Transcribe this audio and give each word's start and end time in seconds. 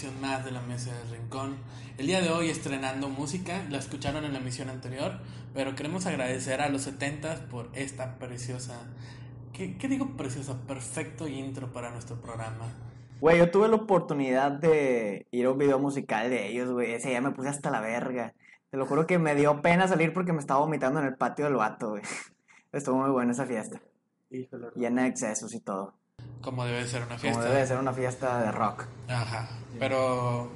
emisión 0.00 0.20
más 0.22 0.44
de 0.46 0.50
la 0.50 0.62
Mesa 0.62 0.94
del 0.94 1.10
Rincón. 1.10 1.56
El 1.98 2.06
día 2.06 2.22
de 2.22 2.30
hoy 2.30 2.48
estrenando 2.48 3.10
música, 3.10 3.66
la 3.68 3.76
escucharon 3.76 4.24
en 4.24 4.32
la 4.32 4.38
emisión 4.38 4.70
anterior, 4.70 5.18
pero 5.52 5.74
queremos 5.74 6.06
agradecer 6.06 6.62
a 6.62 6.70
los 6.70 6.82
70 6.82 7.48
por 7.50 7.68
esta 7.74 8.18
preciosa, 8.18 8.80
¿qué, 9.52 9.76
qué 9.76 9.88
digo 9.88 10.16
preciosa? 10.16 10.56
Perfecto 10.66 11.28
intro 11.28 11.70
para 11.74 11.90
nuestro 11.90 12.18
programa. 12.18 12.72
Güey, 13.20 13.36
yo 13.36 13.50
tuve 13.50 13.68
la 13.68 13.76
oportunidad 13.76 14.52
de 14.52 15.26
ir 15.32 15.44
a 15.44 15.50
un 15.50 15.58
video 15.58 15.78
musical 15.78 16.30
de 16.30 16.48
ellos, 16.48 16.70
güey. 16.70 16.92
Ese 16.92 17.10
día 17.10 17.20
me 17.20 17.32
puse 17.32 17.50
hasta 17.50 17.70
la 17.70 17.82
verga. 17.82 18.32
Te 18.70 18.78
lo 18.78 18.86
juro 18.86 19.06
que 19.06 19.18
me 19.18 19.34
dio 19.34 19.60
pena 19.60 19.86
salir 19.86 20.14
porque 20.14 20.32
me 20.32 20.40
estaba 20.40 20.60
vomitando 20.60 21.00
en 21.00 21.08
el 21.08 21.16
patio 21.16 21.44
del 21.44 21.56
vato, 21.56 21.90
güey. 21.90 22.02
Estuvo 22.72 22.96
muy 22.96 23.10
buena 23.10 23.32
esa 23.32 23.44
fiesta. 23.44 23.82
Híjole. 24.30 24.68
Llena 24.76 25.02
de 25.02 25.08
excesos 25.08 25.52
y 25.54 25.60
todo. 25.60 25.99
Como 26.40 26.64
debe 26.64 26.86
ser 26.86 27.02
una 27.02 27.18
fiesta. 27.18 27.38
Como 27.38 27.44
debe 27.44 27.60
de 27.60 27.66
ser 27.66 27.78
una 27.78 27.92
fiesta 27.92 28.40
de 28.42 28.52
rock. 28.52 28.84
Ajá. 29.08 29.48
Pero 29.78 30.48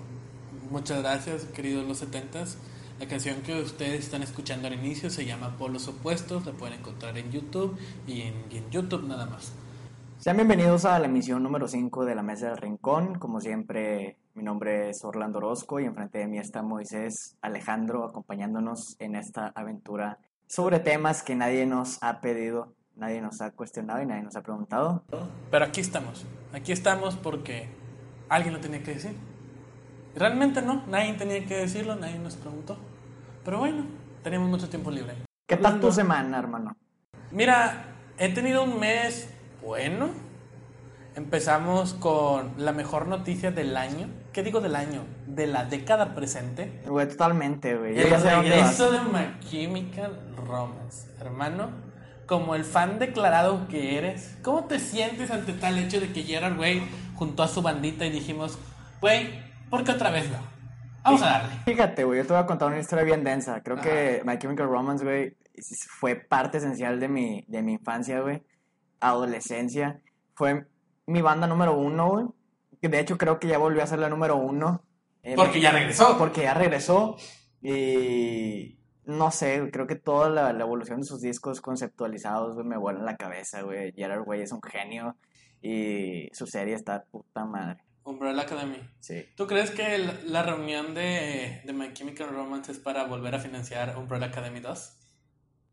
muchas 0.70 1.00
gracias, 1.00 1.44
queridos 1.46 1.86
los 1.86 2.02
70s. 2.02 2.56
La 2.98 3.08
canción 3.08 3.42
que 3.42 3.60
ustedes 3.60 4.04
están 4.04 4.22
escuchando 4.22 4.68
al 4.68 4.74
inicio 4.74 5.10
se 5.10 5.24
llama 5.24 5.56
Polos 5.58 5.88
Opuestos. 5.88 6.46
La 6.46 6.52
pueden 6.52 6.78
encontrar 6.78 7.18
en 7.18 7.30
YouTube 7.30 7.76
y 8.06 8.22
en, 8.22 8.34
y 8.50 8.58
en 8.58 8.70
YouTube 8.70 9.06
nada 9.06 9.26
más. 9.26 9.52
Sean 10.18 10.36
bienvenidos 10.36 10.84
a 10.86 10.98
la 10.98 11.06
emisión 11.06 11.42
número 11.42 11.68
5 11.68 12.04
de 12.04 12.14
la 12.14 12.22
Mesa 12.22 12.48
del 12.48 12.56
Rincón. 12.56 13.18
Como 13.18 13.40
siempre, 13.40 14.16
mi 14.34 14.42
nombre 14.42 14.90
es 14.90 15.04
Orlando 15.04 15.38
Orozco 15.38 15.80
y 15.80 15.84
enfrente 15.84 16.18
de 16.18 16.28
mí 16.28 16.38
está 16.38 16.62
Moisés 16.62 17.36
Alejandro 17.42 18.04
acompañándonos 18.04 18.96
en 19.00 19.16
esta 19.16 19.48
aventura 19.54 20.18
sobre 20.46 20.80
temas 20.80 21.22
que 21.22 21.34
nadie 21.34 21.66
nos 21.66 22.02
ha 22.02 22.20
pedido, 22.20 22.72
nadie 22.96 23.20
nos 23.20 23.40
ha 23.40 23.50
cuestionado 23.50 24.02
y 24.02 24.06
nadie 24.06 24.22
nos 24.22 24.36
ha 24.36 24.42
preguntado. 24.42 25.02
Pero 25.50 25.64
aquí 25.64 25.80
estamos. 25.80 26.24
Aquí 26.52 26.72
estamos 26.72 27.16
porque 27.16 27.68
alguien 28.28 28.54
lo 28.54 28.60
tenía 28.60 28.82
que 28.82 28.94
decir. 28.94 29.16
Realmente 30.14 30.62
no, 30.62 30.84
nadie 30.86 31.14
tenía 31.14 31.44
que 31.44 31.56
decirlo, 31.56 31.96
nadie 31.96 32.18
nos 32.18 32.36
preguntó. 32.36 32.76
Pero 33.44 33.58
bueno, 33.58 33.84
tenemos 34.22 34.48
mucho 34.48 34.68
tiempo 34.68 34.90
libre. 34.90 35.14
¿Qué 35.46 35.56
tal 35.56 35.80
tu 35.80 35.90
semana, 35.90 36.38
hermano? 36.38 36.76
Mira, 37.30 37.84
he 38.18 38.28
tenido 38.32 38.62
un 38.62 38.78
mes 38.78 39.28
bueno. 39.62 40.10
Empezamos 41.16 41.94
con 41.94 42.54
la 42.56 42.72
mejor 42.72 43.06
noticia 43.06 43.50
del 43.50 43.76
año. 43.76 44.08
¿Qué 44.32 44.42
digo 44.42 44.60
del 44.60 44.74
año? 44.74 45.04
De 45.26 45.46
la 45.46 45.64
década 45.64 46.14
presente. 46.14 46.82
Güey, 46.86 47.08
totalmente, 47.08 47.76
güey. 47.76 47.98
El 47.98 48.10
regreso 48.10 48.90
de 48.90 49.00
My 49.00 49.38
Chemical 49.40 50.18
Romance. 50.36 51.08
Hermano, 51.20 51.70
como 52.26 52.54
el 52.54 52.64
fan 52.64 52.98
declarado 52.98 53.68
que 53.68 53.98
eres, 53.98 54.36
¿cómo 54.42 54.64
te 54.64 54.78
sientes 54.78 55.30
ante 55.30 55.52
tal 55.52 55.78
hecho 55.78 56.00
de 56.00 56.12
que 56.12 56.22
Gerard 56.22 56.58
Way 56.58 56.82
juntó 57.14 57.42
a 57.42 57.48
su 57.48 57.62
bandita 57.62 58.06
y 58.06 58.10
dijimos, 58.10 58.58
güey, 59.00 59.28
¿por 59.70 59.84
qué 59.84 59.92
otra 59.92 60.10
vez 60.10 60.30
no? 60.30 60.38
Vamos 61.02 61.22
a 61.22 61.26
darle. 61.26 61.54
Fíjate, 61.64 62.04
güey, 62.04 62.20
yo 62.20 62.26
te 62.26 62.32
voy 62.32 62.42
a 62.42 62.46
contar 62.46 62.68
una 62.68 62.80
historia 62.80 63.04
bien 63.04 63.24
densa. 63.24 63.62
Creo 63.62 63.76
que 63.76 64.22
My 64.24 64.38
Chemical 64.38 64.68
Romance, 64.68 65.04
güey, 65.04 65.36
fue 65.98 66.16
parte 66.16 66.58
esencial 66.58 66.98
de 66.98 67.08
mi, 67.08 67.44
de 67.46 67.62
mi 67.62 67.74
infancia, 67.74 68.20
güey. 68.20 68.42
Adolescencia. 69.00 70.00
Fue 70.34 70.66
mi 71.06 71.20
banda 71.20 71.46
número 71.46 71.76
uno, 71.76 72.08
güey. 72.08 72.26
De 72.80 73.00
hecho 73.00 73.18
creo 73.18 73.38
que 73.38 73.48
ya 73.48 73.58
volvió 73.58 73.82
a 73.82 73.86
ser 73.86 73.98
la 73.98 74.08
número 74.08 74.36
uno. 74.36 74.82
Eh, 75.22 75.34
Porque 75.36 75.60
ya 75.60 75.72
regresó. 75.72 76.16
Porque 76.18 76.42
ya 76.42 76.54
regresó. 76.54 77.16
Y 77.62 78.78
no 79.06 79.30
sé, 79.30 79.70
creo 79.72 79.86
que 79.86 79.96
toda 79.96 80.28
la, 80.30 80.52
la 80.52 80.62
evolución 80.64 81.00
de 81.00 81.06
sus 81.06 81.20
discos 81.20 81.60
conceptualizados, 81.60 82.54
güey, 82.54 82.66
me 82.66 82.76
vuela 82.76 83.00
en 83.00 83.06
la 83.06 83.16
cabeza, 83.16 83.62
güey. 83.62 83.92
Gerard, 83.92 84.24
güey, 84.24 84.42
es 84.42 84.52
un 84.52 84.62
genio. 84.62 85.16
Y 85.62 86.28
su 86.32 86.46
serie 86.46 86.74
está 86.74 87.04
puta 87.04 87.44
madre. 87.44 87.82
Umbrella 88.04 88.42
Academy. 88.42 88.78
Sí. 89.00 89.24
¿Tú 89.34 89.46
crees 89.46 89.70
que 89.70 89.94
el- 89.94 90.30
la 90.30 90.42
reunión 90.42 90.92
de, 90.94 91.62
de 91.64 91.72
My 91.72 91.92
Chemical 91.94 92.28
Romance 92.28 92.70
es 92.72 92.78
para 92.78 93.04
volver 93.04 93.34
a 93.34 93.38
financiar 93.38 93.96
Umbrella 93.96 94.26
Academy 94.26 94.60
2? 94.60 94.98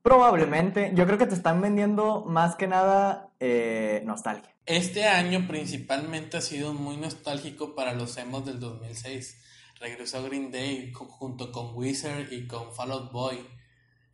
Probablemente. 0.02 0.92
Yo 0.96 1.06
creo 1.06 1.18
que 1.18 1.28
te 1.28 1.36
están 1.36 1.62
vendiendo 1.62 2.24
más 2.26 2.56
que 2.56 2.68
nada 2.68 3.30
eh, 3.40 4.02
nostalgia. 4.06 4.50
Este 4.66 5.06
año 5.06 5.46
principalmente 5.48 6.38
ha 6.38 6.42
sido 6.42 6.74
muy 6.74 6.98
nostálgico 6.98 7.76
para 7.76 7.94
los 7.94 8.18
emos 8.18 8.46
del 8.46 8.60
2006. 8.60 9.40
Regresó 9.82 10.24
Green 10.24 10.52
Day 10.52 10.94
junto 10.94 11.52
con 11.52 11.76
Wizard 11.76 12.32
y 12.32 12.48
con 12.48 12.72
Fall 12.74 12.92
Out 12.92 13.12
Boy 13.12 13.46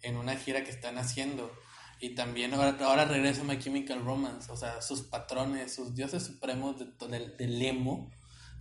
en 0.02 0.16
una 0.16 0.36
gira 0.36 0.64
que 0.64 0.72
están 0.72 0.98
haciendo. 0.98 1.52
Y 2.00 2.16
también 2.16 2.54
ahora, 2.54 2.78
ahora 2.82 3.06
regresa 3.06 3.44
My 3.44 3.60
Chemical 3.60 4.04
Romance. 4.06 4.52
O 4.52 4.56
sea, 4.56 4.82
sus 4.82 5.02
patrones, 5.02 5.76
sus 5.76 5.94
dioses 5.94 6.24
supremos 6.24 6.80
de 6.80 6.86
del, 7.08 7.36
del 7.36 7.62
emo 7.62 8.10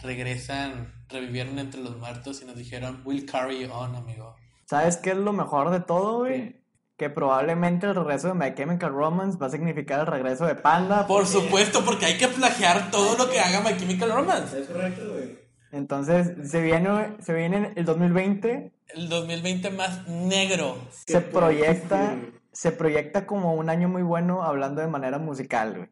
regresan, 0.03 0.93
revivieron 1.09 1.59
entre 1.59 1.81
los 1.81 1.97
muertos 1.97 2.43
y 2.43 2.45
nos 2.45 2.57
dijeron, 2.57 3.03
we'll 3.05 3.25
carry 3.25 3.65
on, 3.65 3.95
amigo. 3.95 4.37
¿Sabes 4.67 4.97
qué 4.97 5.11
es 5.11 5.17
lo 5.17 5.33
mejor 5.33 5.71
de 5.71 5.81
todo, 5.81 6.19
güey? 6.19 6.65
Que 6.97 7.11
probablemente 7.11 7.87
el 7.87 7.95
regreso 7.95 8.29
de 8.29 8.35
My 8.35 8.55
Chemical 8.55 8.91
Romance 8.91 9.39
va 9.39 9.47
a 9.47 9.51
significar 9.51 10.01
el 10.01 10.07
regreso 10.07 10.47
de 10.47 10.55
Panda. 10.55 11.07
Por 11.07 11.27
supuesto, 11.27 11.85
porque 11.85 12.07
hay 12.07 12.19
que 12.19 12.29
plagiar 12.29 12.91
todo 12.91 13.17
lo 13.17 13.31
que 13.31 13.39
haga 13.39 13.61
My 13.61 13.79
Chemical 13.79 14.13
Romance. 14.13 14.61
Es 14.61 14.67
correcto, 14.67 15.03
güey. 15.13 15.46
Entonces, 15.73 16.51
se 16.51 16.61
viene, 16.61 17.17
se 17.21 17.35
viene 17.35 17.73
el 17.77 17.85
2020, 17.85 18.73
El 18.95 19.09
2020 19.09 19.71
más 19.71 20.07
negro. 20.09 20.79
se 21.07 21.21
proyecta, 21.21 22.17
se 22.53 22.73
proyecta 22.73 23.27
como 23.27 23.55
un 23.55 23.69
año 23.69 23.89
muy 23.89 24.03
bueno 24.03 24.43
hablando 24.43 24.81
de 24.81 24.89
manera 24.89 25.19
musical, 25.19 25.77
güey. 25.77 25.89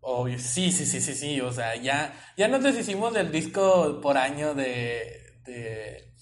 Obvio, 0.00 0.38
sí, 0.38 0.70
sí, 0.70 0.84
sí, 0.84 1.00
sí, 1.00 1.14
sí, 1.14 1.40
o 1.40 1.50
sea, 1.50 1.76
ya, 1.76 2.14
ya 2.36 2.46
nos 2.46 2.62
deshicimos 2.62 3.14
del 3.14 3.32
disco 3.32 4.00
por 4.02 4.18
año 4.18 4.54
de, 4.54 5.38
de 5.46 6.12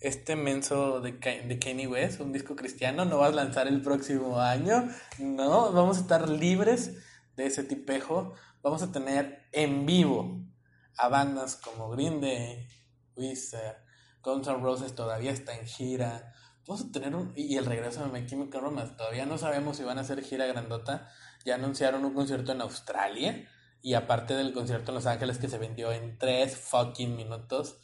este 0.00 0.36
menso 0.36 1.00
de, 1.00 1.12
de 1.12 1.58
Kanye 1.58 1.86
West, 1.86 2.20
un 2.20 2.32
disco 2.32 2.54
cristiano, 2.54 3.06
no 3.06 3.16
vas 3.16 3.32
a 3.32 3.36
lanzar 3.36 3.66
el 3.66 3.80
próximo 3.80 4.38
año, 4.40 4.88
no, 5.18 5.72
vamos 5.72 5.96
a 5.96 6.00
estar 6.02 6.28
libres 6.28 6.98
de 7.36 7.46
ese 7.46 7.64
tipejo, 7.64 8.34
vamos 8.62 8.82
a 8.82 8.92
tener 8.92 9.46
en 9.52 9.86
vivo 9.86 10.49
a 10.96 11.08
bandas 11.08 11.56
como 11.56 11.90
Green 11.90 12.20
Day, 12.20 12.68
Wizard, 13.16 13.84
Guns 14.22 14.48
N' 14.48 14.60
Roses 14.62 14.94
todavía 14.94 15.32
está 15.32 15.54
en 15.54 15.66
gira, 15.66 16.34
vamos 16.66 16.86
a 16.86 16.92
tener 16.92 17.14
un, 17.14 17.32
y 17.34 17.56
el 17.56 17.66
regreso 17.66 18.04
de 18.04 18.08
My 18.10 18.26
Chemical 18.26 18.60
Romance, 18.60 18.94
todavía 18.94 19.26
no 19.26 19.38
sabemos 19.38 19.76
si 19.76 19.84
van 19.84 19.98
a 19.98 20.02
hacer 20.02 20.22
gira 20.22 20.46
grandota, 20.46 21.08
ya 21.44 21.54
anunciaron 21.54 22.04
un 22.04 22.14
concierto 22.14 22.52
en 22.52 22.60
Australia 22.60 23.48
y 23.82 23.94
aparte 23.94 24.34
del 24.34 24.52
concierto 24.52 24.90
en 24.90 24.96
Los 24.96 25.06
Ángeles 25.06 25.38
que 25.38 25.48
se 25.48 25.58
vendió 25.58 25.90
en 25.92 26.18
tres 26.18 26.56
fucking 26.56 27.16
minutos. 27.16 27.80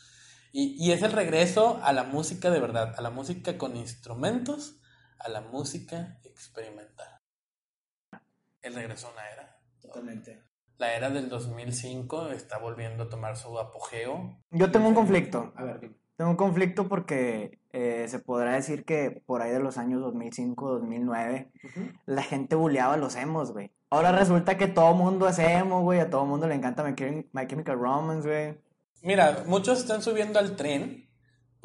Y, 0.53 0.77
y 0.79 0.93
es 0.93 1.03
el 1.03 1.13
regreso 1.13 1.81
a 1.83 1.93
la 1.93 2.05
música 2.05 2.51
de 2.51 2.61
verdad, 2.61 2.95
a 2.97 3.03
la 3.03 3.11
música 3.11 3.59
con 3.59 3.77
instrumentos, 3.77 4.79
a 5.19 5.29
la 5.29 5.41
música 5.41 6.19
experimental. 6.25 7.19
El 8.63 8.75
regreso 8.75 9.09
a 9.09 9.13
una 9.13 9.29
era. 9.31 9.61
Totalmente. 9.81 10.46
La 10.79 10.95
era 10.95 11.09
del 11.11 11.29
2005 11.29 12.29
está 12.31 12.59
volviendo 12.59 13.05
a 13.05 13.09
tomar 13.09 13.37
su 13.37 13.59
apogeo. 13.59 14.37
Yo 14.51 14.71
tengo 14.71 14.89
un 14.89 14.95
conflicto. 14.95 15.53
A 15.57 15.65
ver. 15.65 15.91
Tengo 16.17 16.31
un 16.31 16.37
conflicto 16.37 16.89
porque 16.89 17.59
eh, 17.73 18.07
se 18.09 18.19
podrá 18.19 18.55
decir 18.55 18.85
que 18.85 19.23
por 19.27 19.43
ahí 19.43 19.51
de 19.53 19.61
los 19.61 19.77
años 19.79 20.01
2005, 20.01 20.71
2009, 20.71 21.51
la 22.07 22.23
gente 22.23 22.57
buleaba 22.57 22.95
a 22.95 22.99
los 22.99 23.17
emos, 23.17 23.53
güey. 23.53 23.71
Ahora 23.91 24.13
resulta 24.13 24.57
que 24.59 24.67
todo 24.67 24.95
mundo 24.95 25.29
es 25.29 25.39
emo, 25.39 25.83
güey. 25.83 26.01
A 26.01 26.11
todo 26.11 26.25
mundo 26.25 26.47
le 26.49 26.55
encanta 26.55 26.83
My, 26.85 26.93
Chem- 26.95 27.27
My 27.33 27.47
Chemical 27.47 27.79
Romance, 27.79 28.27
güey. 28.29 28.59
Mira, 29.03 29.45
muchos 29.47 29.79
están 29.79 30.03
subiendo 30.03 30.39
al 30.39 30.57
tren 30.57 31.06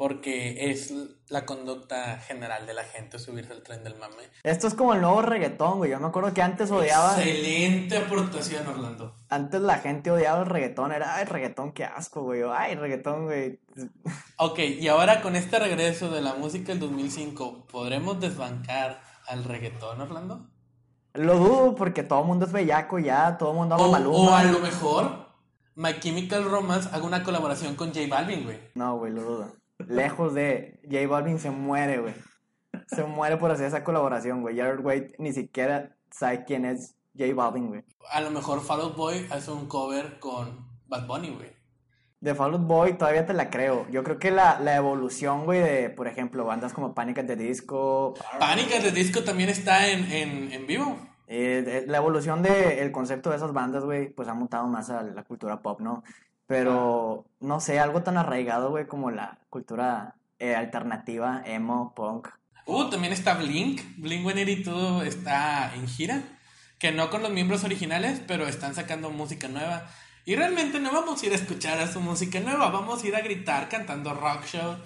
porque 0.02 0.68
es 0.72 0.92
la 1.28 1.46
conducta 1.46 2.18
general 2.18 2.66
de 2.66 2.74
la 2.74 2.82
gente 2.82 3.20
subirse 3.20 3.52
al 3.52 3.62
tren 3.62 3.84
del 3.84 3.94
mame. 3.94 4.24
Esto 4.42 4.66
es 4.66 4.74
como 4.74 4.94
el 4.94 5.00
nuevo 5.00 5.22
reggaetón, 5.22 5.78
güey. 5.78 5.92
Yo 5.92 6.00
me 6.00 6.08
acuerdo 6.08 6.34
que 6.34 6.42
antes 6.42 6.72
odiaba. 6.72 7.16
Excelente 7.16 7.98
aportación, 7.98 8.66
Orlando. 8.66 9.14
Antes 9.28 9.60
la 9.60 9.78
gente 9.78 10.10
odiaba 10.10 10.40
el 10.40 10.46
reggaetón. 10.46 10.90
Era, 10.90 11.14
ay, 11.14 11.24
reggaetón, 11.26 11.70
qué 11.70 11.84
asco, 11.84 12.22
güey. 12.22 12.42
Ay, 12.52 12.74
reggaetón, 12.74 13.26
güey. 13.26 13.60
Ok, 14.38 14.58
y 14.58 14.88
ahora 14.88 15.22
con 15.22 15.36
este 15.36 15.60
regreso 15.60 16.10
de 16.10 16.20
la 16.20 16.34
música 16.34 16.72
del 16.72 16.80
2005, 16.80 17.68
¿podremos 17.68 18.18
desbancar 18.18 19.00
al 19.28 19.44
reggaetón, 19.44 20.00
Orlando? 20.00 20.48
Lo 21.14 21.38
dudo 21.38 21.76
porque 21.76 22.02
todo 22.02 22.22
el 22.22 22.26
mundo 22.26 22.46
es 22.46 22.50
bellaco 22.50 22.98
ya. 22.98 23.38
Todo 23.38 23.52
el 23.52 23.56
mundo 23.56 23.76
ama 23.76 23.86
Maluma. 23.86 24.18
o 24.18 24.34
a 24.34 24.42
lo 24.42 24.58
mejor, 24.58 25.28
My 25.76 26.00
Chemical 26.00 26.50
Romance 26.50 26.88
haga 26.90 27.04
una 27.04 27.22
colaboración 27.22 27.76
con 27.76 27.94
J 27.94 28.08
Balvin, 28.10 28.42
güey. 28.42 28.58
No, 28.74 28.98
güey, 28.98 29.12
lo 29.12 29.22
dudo. 29.22 29.61
Lejos 29.88 30.34
de 30.34 30.80
J 30.90 31.06
Balvin 31.08 31.38
se 31.38 31.50
muere, 31.50 31.98
güey. 31.98 32.14
Se 32.86 33.04
muere 33.04 33.36
por 33.36 33.50
hacer 33.50 33.66
esa 33.66 33.84
colaboración, 33.84 34.40
güey. 34.42 34.56
Jared 34.58 34.80
Wade 34.84 35.14
ni 35.18 35.32
siquiera 35.32 35.94
sabe 36.10 36.44
quién 36.44 36.64
es 36.64 36.96
J 37.18 37.34
Balvin, 37.34 37.68
güey. 37.68 37.84
A 38.10 38.20
lo 38.20 38.30
mejor 38.30 38.60
Fall 38.60 38.80
Out 38.80 38.96
Boy 38.96 39.26
hace 39.30 39.50
un 39.50 39.66
cover 39.66 40.18
con 40.18 40.66
Bad 40.88 41.06
Bunny, 41.06 41.30
güey. 41.30 41.50
De 42.20 42.34
Fall 42.34 42.52
Out 42.54 42.66
Boy 42.66 42.92
todavía 42.94 43.26
te 43.26 43.32
la 43.34 43.50
creo. 43.50 43.86
Yo 43.90 44.04
creo 44.04 44.18
que 44.18 44.30
la, 44.30 44.60
la 44.60 44.76
evolución, 44.76 45.44
güey, 45.44 45.60
de, 45.60 45.90
por 45.90 46.06
ejemplo, 46.06 46.44
bandas 46.44 46.72
como 46.72 46.94
Panic 46.94 47.18
at 47.18 47.26
the 47.26 47.36
Disco, 47.36 48.14
Pánica 48.38 48.78
de 48.78 48.92
Disco 48.92 49.24
también 49.24 49.48
está 49.48 49.88
en, 49.88 50.04
en, 50.12 50.52
en 50.52 50.66
vivo. 50.66 50.96
eh, 51.26 51.62
de- 51.64 51.86
la 51.86 51.96
evolución 51.98 52.42
del 52.42 52.92
concepto 52.92 53.30
de 53.30 53.36
esas 53.36 53.52
bandas, 53.52 53.84
güey, 53.84 54.10
pues 54.10 54.28
ha 54.28 54.34
montado 54.34 54.66
más 54.68 54.88
a 54.90 55.02
la 55.02 55.24
cultura 55.24 55.60
pop, 55.62 55.80
¿no? 55.80 56.04
Pero, 56.46 57.26
no 57.40 57.60
sé, 57.60 57.78
algo 57.78 58.02
tan 58.02 58.16
arraigado, 58.16 58.70
güey, 58.70 58.86
como 58.86 59.10
la 59.10 59.38
cultura 59.48 60.16
eh, 60.38 60.54
alternativa, 60.54 61.42
emo, 61.46 61.94
punk. 61.94 62.28
Uh, 62.66 62.90
también 62.90 63.12
está 63.12 63.34
Blink. 63.34 63.80
Blink 63.96 64.22
182 64.22 65.06
está 65.06 65.74
en 65.74 65.86
gira. 65.86 66.22
Que 66.78 66.92
no 66.92 67.10
con 67.10 67.22
los 67.22 67.30
miembros 67.30 67.64
originales, 67.64 68.20
pero 68.26 68.46
están 68.46 68.74
sacando 68.74 69.10
música 69.10 69.48
nueva. 69.48 69.88
Y 70.24 70.36
realmente 70.36 70.78
no 70.78 70.92
vamos 70.92 71.22
a 71.22 71.26
ir 71.26 71.32
a 71.32 71.36
escuchar 71.36 71.80
a 71.80 71.90
su 71.90 72.00
música 72.00 72.38
nueva, 72.38 72.70
vamos 72.70 73.02
a 73.02 73.06
ir 73.08 73.16
a 73.16 73.20
gritar 73.20 73.68
cantando 73.68 74.14
rock 74.14 74.46
show. 74.46 74.76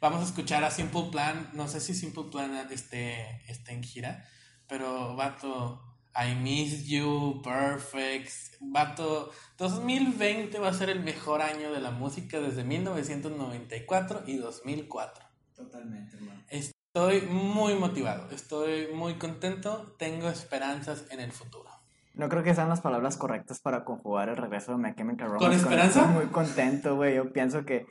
Vamos 0.00 0.20
a 0.20 0.24
escuchar 0.24 0.64
a 0.64 0.70
Simple 0.70 1.08
Plan. 1.10 1.50
No 1.54 1.68
sé 1.68 1.80
si 1.80 1.94
Simple 1.94 2.24
Plan 2.30 2.68
esté, 2.70 3.42
esté 3.50 3.72
en 3.72 3.82
gira, 3.82 4.26
pero 4.66 5.14
vato. 5.16 5.91
I 6.14 6.34
Miss 6.34 6.86
You, 6.86 7.40
Perfect. 7.42 8.56
Vato, 8.60 9.30
2020 9.58 10.58
va 10.58 10.68
a 10.68 10.72
ser 10.74 10.90
el 10.90 11.00
mejor 11.00 11.40
año 11.40 11.72
de 11.72 11.80
la 11.80 11.90
música 11.90 12.40
desde 12.40 12.64
1994 12.64 14.22
y 14.26 14.36
2004. 14.36 15.24
Totalmente, 15.56 16.16
hermano. 16.16 16.42
Estoy 16.48 17.22
muy 17.22 17.74
motivado, 17.74 18.30
estoy 18.30 18.88
muy 18.94 19.14
contento, 19.14 19.94
tengo 19.98 20.28
esperanzas 20.28 21.06
en 21.10 21.20
el 21.20 21.32
futuro. 21.32 21.70
No 22.14 22.28
creo 22.28 22.42
que 22.42 22.54
sean 22.54 22.68
las 22.68 22.82
palabras 22.82 23.16
correctas 23.16 23.60
para 23.60 23.84
conjugar 23.84 24.28
el 24.28 24.36
regreso 24.36 24.72
de 24.72 24.78
My 24.78 24.94
Chemical 24.94 25.28
Romance. 25.28 25.46
¿Con 25.46 25.56
esperanza? 25.56 26.00
Estoy 26.00 26.14
muy 26.14 26.26
contento, 26.26 26.96
güey. 26.96 27.16
Yo 27.16 27.32
pienso 27.32 27.64
que 27.64 27.86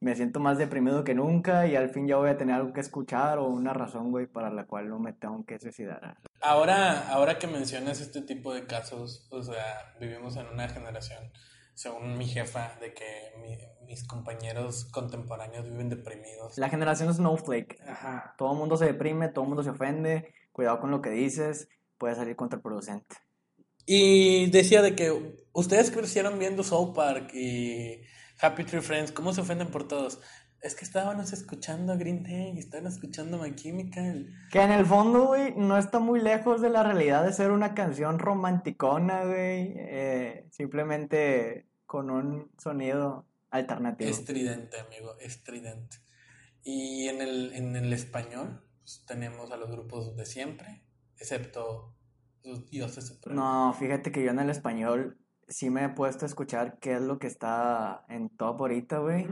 me 0.00 0.14
siento 0.14 0.40
más 0.40 0.56
deprimido 0.56 1.04
que 1.04 1.14
nunca 1.14 1.66
y 1.66 1.76
al 1.76 1.90
fin 1.90 2.06
ya 2.06 2.16
voy 2.16 2.30
a 2.30 2.38
tener 2.38 2.54
algo 2.54 2.72
que 2.72 2.80
escuchar 2.80 3.38
o 3.38 3.46
una 3.48 3.74
razón, 3.74 4.10
güey, 4.10 4.26
para 4.26 4.50
la 4.50 4.64
cual 4.64 4.88
no 4.88 4.98
me 4.98 5.12
tengo 5.12 5.44
que 5.44 5.58
suicidar. 5.58 6.16
Ahora, 6.40 7.08
ahora 7.10 7.38
que 7.38 7.46
mencionas 7.46 8.00
este 8.00 8.22
tipo 8.22 8.54
de 8.54 8.66
casos, 8.66 9.26
o 9.30 9.42
sea, 9.42 9.94
vivimos 10.00 10.36
en 10.36 10.46
una 10.46 10.68
generación, 10.68 11.32
según 11.74 12.18
mi 12.18 12.26
jefa, 12.26 12.76
de 12.80 12.94
que 12.94 13.32
mis 13.86 14.06
compañeros 14.06 14.86
contemporáneos 14.86 15.68
viven 15.68 15.88
deprimidos. 15.88 16.58
La 16.58 16.68
generación 16.68 17.12
Snowflake. 17.12 17.80
Ajá. 17.86 18.34
Todo 18.38 18.52
el 18.52 18.58
mundo 18.58 18.76
se 18.76 18.86
deprime, 18.86 19.28
todo 19.28 19.44
el 19.44 19.48
mundo 19.48 19.62
se 19.62 19.70
ofende, 19.70 20.34
cuidado 20.52 20.80
con 20.80 20.90
lo 20.90 21.00
que 21.00 21.10
dices, 21.10 21.68
puede 21.98 22.14
salir 22.14 22.36
contraproducente. 22.36 23.16
Y 23.86 24.50
decía 24.50 24.82
de 24.82 24.96
que 24.96 25.46
ustedes 25.52 25.90
crecieron 25.90 26.38
viendo 26.38 26.64
South 26.64 26.94
Park 26.94 27.32
y 27.34 28.02
Happy 28.40 28.64
Tree 28.64 28.82
Friends, 28.82 29.12
¿cómo 29.12 29.32
se 29.32 29.40
ofenden 29.40 29.68
por 29.68 29.86
todos? 29.86 30.20
Es 30.60 30.74
que 30.74 30.84
estábamos 30.84 31.32
escuchando 31.32 31.96
Green 31.96 32.22
Day, 32.22 32.58
estaban 32.58 32.86
escuchando 32.86 33.38
My 33.38 33.54
Chemical. 33.54 34.32
Que 34.50 34.62
en 34.62 34.72
el 34.72 34.86
fondo, 34.86 35.26
güey, 35.26 35.54
no 35.56 35.76
está 35.76 36.00
muy 36.00 36.20
lejos 36.20 36.60
de 36.60 36.70
la 36.70 36.82
realidad 36.82 37.24
de 37.24 37.32
ser 37.32 37.50
una 37.50 37.74
canción 37.74 38.18
romanticona, 38.18 39.24
güey. 39.24 39.74
Eh, 39.76 40.48
simplemente 40.50 41.68
con 41.84 42.10
un 42.10 42.50
sonido 42.58 43.26
alternativo. 43.50 44.10
Estridente, 44.10 44.80
amigo, 44.80 45.16
estridente. 45.20 45.98
Y 46.62 47.08
en 47.08 47.22
el, 47.22 47.52
en 47.54 47.76
el 47.76 47.92
español 47.92 48.62
pues, 48.80 49.04
tenemos 49.06 49.52
a 49.52 49.56
los 49.56 49.70
grupos 49.70 50.16
de 50.16 50.26
siempre, 50.26 50.82
excepto 51.16 51.94
los 52.42 52.68
dioses 52.70 53.06
supremos. 53.06 53.42
No, 53.42 53.72
fíjate 53.74 54.10
que 54.10 54.24
yo 54.24 54.30
en 54.30 54.40
el 54.40 54.50
español 54.50 55.18
sí 55.48 55.70
me 55.70 55.84
he 55.84 55.88
puesto 55.88 56.24
a 56.24 56.28
escuchar 56.28 56.78
qué 56.80 56.94
es 56.94 57.02
lo 57.02 57.18
que 57.18 57.26
está 57.26 58.04
en 58.08 58.30
top 58.30 58.60
ahorita, 58.60 58.98
güey. 58.98 59.26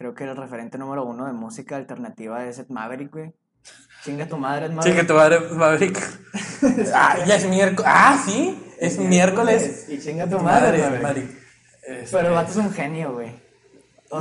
Creo 0.00 0.14
que 0.14 0.24
el 0.24 0.34
referente 0.34 0.78
número 0.78 1.04
uno 1.04 1.26
de 1.26 1.34
música 1.34 1.76
alternativa 1.76 2.46
es 2.46 2.58
Ed 2.58 2.70
Maverick, 2.70 3.12
güey. 3.12 3.34
Chinga 4.02 4.26
tu 4.26 4.38
madre, 4.38 4.64
Ed 4.64 4.72
Maverick. 4.72 4.94
Chinga 4.96 5.06
tu 5.06 5.14
madre, 5.14 5.40
Maverick. 5.40 5.98
ah, 6.94 7.16
ya 7.26 7.36
es 7.36 7.46
miércoles. 7.46 7.92
Ah, 7.94 8.18
sí, 8.24 8.58
es 8.78 8.98
miércoles. 8.98 9.84
Y 9.90 10.00
chinga 10.00 10.26
tu 10.26 10.38
madre, 10.38 10.78
Madre, 10.78 10.78
Maverick. 10.78 11.02
Maverick. 11.02 11.30
Este, 11.86 12.16
Pero 12.16 12.28
el 12.28 12.34
vato 12.34 12.50
es 12.50 12.56
un 12.56 12.72
genio, 12.72 13.12
güey. 13.12 13.30
O 14.08 14.18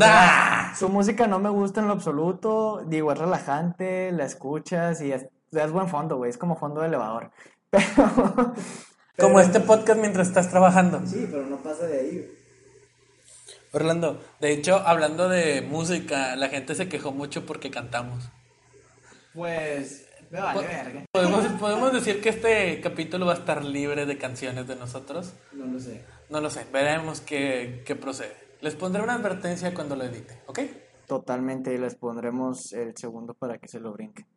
su 0.77 0.89
música 0.89 1.27
no 1.27 1.39
me 1.39 1.49
gusta 1.49 1.79
en 1.79 1.87
lo 1.87 1.93
absoluto. 1.93 2.83
Digo, 2.85 3.13
es 3.13 3.17
relajante, 3.17 4.11
la 4.11 4.25
escuchas 4.25 4.99
y 4.99 5.13
es, 5.13 5.27
es 5.53 5.71
buen 5.71 5.87
fondo, 5.87 6.17
güey. 6.17 6.29
Es 6.29 6.37
como 6.37 6.57
fondo 6.57 6.81
de 6.81 6.87
elevador. 6.87 7.31
Pero. 7.69 8.53
Como 9.17 9.39
este 9.39 9.61
podcast 9.61 10.01
mientras 10.01 10.27
estás 10.27 10.49
trabajando. 10.49 11.01
Sí, 11.05 11.25
pero 11.31 11.45
no 11.45 11.57
pasa 11.57 11.85
de 11.85 11.99
ahí, 11.99 12.11
güey. 12.17 12.38
Orlando, 13.71 14.19
de 14.39 14.51
hecho, 14.51 14.77
hablando 14.77 15.29
de 15.29 15.61
música, 15.61 16.35
la 16.35 16.49
gente 16.49 16.75
se 16.75 16.89
quejó 16.89 17.11
mucho 17.11 17.45
porque 17.45 17.69
cantamos. 17.69 18.29
Pues. 19.33 20.07
Me 20.31 20.39
vale 20.39 20.67
verga. 20.67 21.05
¿Podemos, 21.11 21.45
podemos 21.59 21.91
decir 21.91 22.21
que 22.21 22.29
este 22.29 22.81
capítulo 22.81 23.25
va 23.25 23.33
a 23.33 23.37
estar 23.37 23.63
libre 23.63 24.05
de 24.05 24.17
canciones 24.17 24.67
de 24.67 24.75
nosotros. 24.75 25.33
No 25.53 25.65
lo 25.65 25.79
sé. 25.79 26.05
No 26.29 26.39
lo 26.39 26.49
sé, 26.51 26.67
veremos 26.71 27.21
qué, 27.21 27.81
qué 27.85 27.95
procede. 27.95 28.35
Les 28.61 28.75
pondré 28.75 29.01
una 29.01 29.15
advertencia 29.15 29.73
cuando 29.73 29.95
lo 29.95 30.03
edite, 30.03 30.41
¿ok? 30.45 30.59
Totalmente, 31.07 31.73
y 31.73 31.79
les 31.79 31.95
pondremos 31.95 32.73
el 32.73 32.95
segundo 32.95 33.33
para 33.33 33.57
que 33.57 33.67
se 33.67 33.79
lo 33.79 33.91
brinquen. 33.91 34.27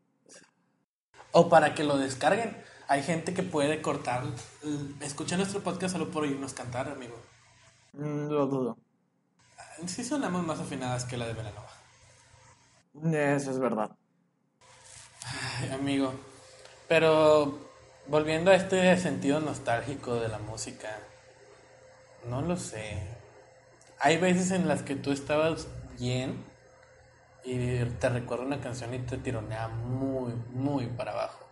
O 1.32 1.50
para 1.50 1.75
que 1.75 1.85
lo 1.85 1.99
descarguen. 1.99 2.56
Hay 2.88 3.02
gente 3.02 3.35
que 3.35 3.43
puede 3.43 3.82
cortar, 3.82 4.23
escucha 5.00 5.37
nuestro 5.37 5.62
podcast 5.62 5.94
solo 5.94 6.11
por 6.11 6.23
oírnos 6.25 6.52
cantar, 6.55 6.88
amigo. 6.88 7.17
Mm, 7.93 8.28
Lo 8.28 8.46
dudo. 8.46 8.78
Sí 9.87 10.05
sonamos 10.05 10.45
más 10.45 10.61
afinadas 10.61 11.05
que 11.05 11.17
la 11.17 11.27
de 11.27 11.33
Velanova. 11.33 11.71
Eso 13.35 13.51
es 13.51 13.59
verdad. 13.59 13.91
Ay, 15.61 15.71
amigo. 15.71 16.15
Pero 16.89 17.59
volviendo 18.07 18.51
a 18.51 18.55
este 18.55 18.97
sentido 18.99 19.41
nostálgico 19.41 20.17
de 20.17 20.29
la 20.29 20.39
música, 20.39 20.99
no 22.29 22.43
lo 22.43 22.57
sé. 22.57 22.99
Hay 23.99 24.19
veces 24.19 24.51
en 24.51 24.69
las 24.69 24.83
que 24.83 24.95
tú 24.95 25.13
estabas 25.13 25.69
bien 25.99 26.45
y 27.45 27.85
te 27.85 28.09
recuerda 28.09 28.45
una 28.45 28.61
canción 28.61 28.95
y 28.95 28.99
te 28.99 29.17
tironea 29.17 29.69
muy, 29.69 30.35
muy 30.51 30.87
para 30.87 31.13
abajo. 31.13 31.47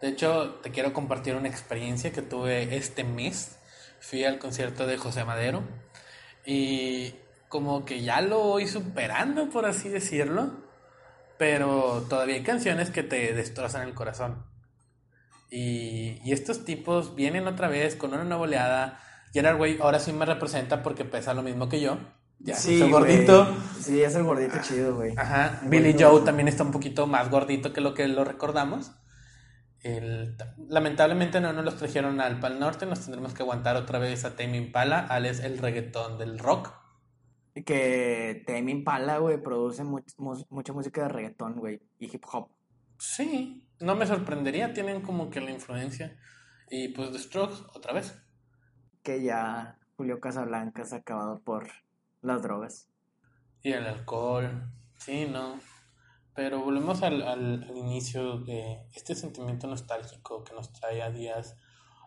De 0.00 0.08
hecho, 0.08 0.56
te 0.62 0.70
quiero 0.70 0.92
compartir 0.92 1.34
una 1.34 1.48
experiencia 1.48 2.12
que 2.12 2.22
tuve 2.22 2.76
este 2.76 3.04
mes. 3.04 3.56
Fui 4.00 4.24
al 4.24 4.38
concierto 4.38 4.86
de 4.86 4.98
José 4.98 5.24
Madero 5.24 5.62
y 6.44 7.14
como 7.54 7.84
que 7.84 8.02
ya 8.02 8.20
lo 8.20 8.40
voy 8.40 8.66
superando, 8.66 9.48
por 9.48 9.64
así 9.64 9.88
decirlo, 9.88 10.50
pero 11.38 12.04
todavía 12.08 12.34
hay 12.34 12.42
canciones 12.42 12.90
que 12.90 13.04
te 13.04 13.32
destrozan 13.32 13.86
el 13.86 13.94
corazón. 13.94 14.44
Y, 15.52 16.18
y 16.24 16.32
estos 16.32 16.64
tipos 16.64 17.14
vienen 17.14 17.46
otra 17.46 17.68
vez 17.68 17.94
con 17.94 18.12
una 18.12 18.24
nueva 18.24 18.42
oleada. 18.42 18.98
Gerard 19.32 19.60
Way 19.60 19.78
ahora 19.80 20.00
sí 20.00 20.12
me 20.12 20.26
representa 20.26 20.82
porque 20.82 21.04
pesa 21.04 21.32
lo 21.32 21.42
mismo 21.44 21.68
que 21.68 21.80
yo. 21.80 21.96
Ya, 22.40 22.56
Sí, 22.56 22.80
güey. 22.80 22.90
gordito. 22.90 23.56
Sí, 23.80 24.02
es 24.02 24.16
el 24.16 24.24
gordito 24.24 24.56
chido, 24.60 24.96
güey. 24.96 25.14
Ajá. 25.16 25.60
Billy 25.62 25.94
Joe 25.96 26.22
también 26.22 26.48
está 26.48 26.64
un 26.64 26.72
poquito 26.72 27.06
más 27.06 27.30
gordito 27.30 27.72
que 27.72 27.80
lo 27.80 27.94
que 27.94 28.08
lo 28.08 28.24
recordamos. 28.24 28.90
El- 29.80 30.36
lamentablemente 30.68 31.40
no 31.40 31.52
nos 31.52 31.64
los 31.64 31.76
trajeron 31.76 32.20
al 32.20 32.40
Pal 32.40 32.58
Norte, 32.58 32.84
nos 32.84 32.98
tendremos 33.02 33.32
que 33.32 33.44
aguantar 33.44 33.76
otra 33.76 34.00
vez 34.00 34.24
a 34.24 34.34
Tame 34.34 34.56
Impala, 34.56 35.06
Alex 35.08 35.38
el 35.38 35.58
reggaetón 35.58 36.18
del 36.18 36.40
rock. 36.40 36.72
Que 37.64 38.42
Tame 38.46 38.72
Impala, 38.72 39.18
güey, 39.18 39.40
produce 39.40 39.84
much- 39.84 40.46
mucha 40.50 40.72
música 40.72 41.02
de 41.02 41.08
reggaetón, 41.08 41.54
güey, 41.54 41.80
y 41.98 42.06
hip 42.12 42.24
hop. 42.32 42.48
Sí, 42.98 43.68
no 43.80 43.94
me 43.94 44.06
sorprendería, 44.06 44.72
tienen 44.72 45.02
como 45.02 45.30
que 45.30 45.40
la 45.40 45.50
influencia. 45.50 46.18
Y 46.70 46.88
pues 46.88 47.12
The 47.12 47.18
Strokes, 47.18 47.62
otra 47.74 47.92
vez. 47.92 48.16
Que 49.02 49.22
ya 49.22 49.78
Julio 49.96 50.18
Casablancas 50.18 50.92
ha 50.92 50.96
acabado 50.96 51.40
por 51.42 51.68
las 52.22 52.42
drogas. 52.42 52.88
Y 53.62 53.72
el 53.72 53.86
alcohol, 53.86 54.70
sí, 54.96 55.26
no. 55.30 55.60
Pero 56.34 56.60
volvemos 56.64 57.02
al, 57.02 57.22
al- 57.22 57.62
al 57.64 57.76
inicio 57.76 58.38
de 58.38 58.88
este 58.94 59.14
sentimiento 59.14 59.68
nostálgico 59.68 60.42
que 60.42 60.52
nos 60.54 60.72
trae 60.72 61.02
a 61.02 61.10
días 61.10 61.56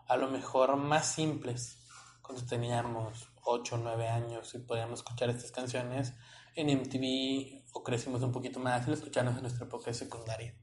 a 0.08 0.16
lo 0.18 0.28
mejor 0.30 0.76
más 0.76 1.06
simples, 1.14 1.78
cuando 2.22 2.44
teníamos 2.44 3.30
8 3.48 3.74
o 3.74 3.78
9 3.78 4.08
años 4.08 4.54
y 4.54 4.58
podíamos 4.58 5.00
escuchar 5.00 5.30
estas 5.30 5.50
canciones 5.50 6.14
en 6.54 6.68
MTV 6.78 7.64
o 7.72 7.82
crecimos 7.82 8.22
un 8.22 8.32
poquito 8.32 8.60
más 8.60 8.86
y 8.86 8.90
lo 8.90 8.94
escuchamos 8.94 9.36
en 9.36 9.42
nuestra 9.42 9.66
época 9.66 9.92
secundaria. 9.92 10.54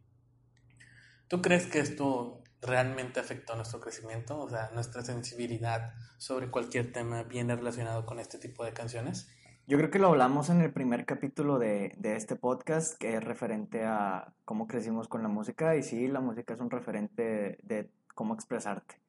¿Tú 1.28 1.42
crees 1.42 1.66
que 1.66 1.80
esto 1.80 2.44
realmente 2.62 3.20
afectó 3.20 3.56
nuestro 3.56 3.80
crecimiento? 3.80 4.40
O 4.40 4.50
sea, 4.50 4.70
nuestra 4.74 5.04
sensibilidad 5.04 5.94
sobre 6.18 6.52
cualquier 6.52 6.92
tema 6.92 7.24
viene 7.24 7.56
relacionado 7.56 8.06
con 8.06 8.20
este 8.20 8.38
tipo 8.38 8.64
de 8.64 8.74
canciones? 8.74 9.28
Yo 9.68 9.78
creo 9.80 9.90
que 9.90 9.98
lo 9.98 10.10
hablamos 10.10 10.52
en 10.52 10.62
el 10.62 10.72
primer 10.72 11.06
capítulo 11.06 11.58
de, 11.58 11.96
de 11.98 12.16
este 12.16 12.36
podcast, 12.36 13.00
que 13.00 13.16
es 13.16 13.24
referente 13.24 13.84
a 13.84 14.36
cómo 14.46 14.68
crecimos 14.68 15.08
con 15.08 15.24
la 15.24 15.28
música. 15.28 15.76
Y 15.76 15.82
sí, 15.82 16.08
la 16.08 16.20
música 16.20 16.54
es 16.54 16.60
un 16.60 16.70
referente 16.70 17.58
de 17.64 17.90
cómo 18.14 18.36
expresarte. 18.36 19.02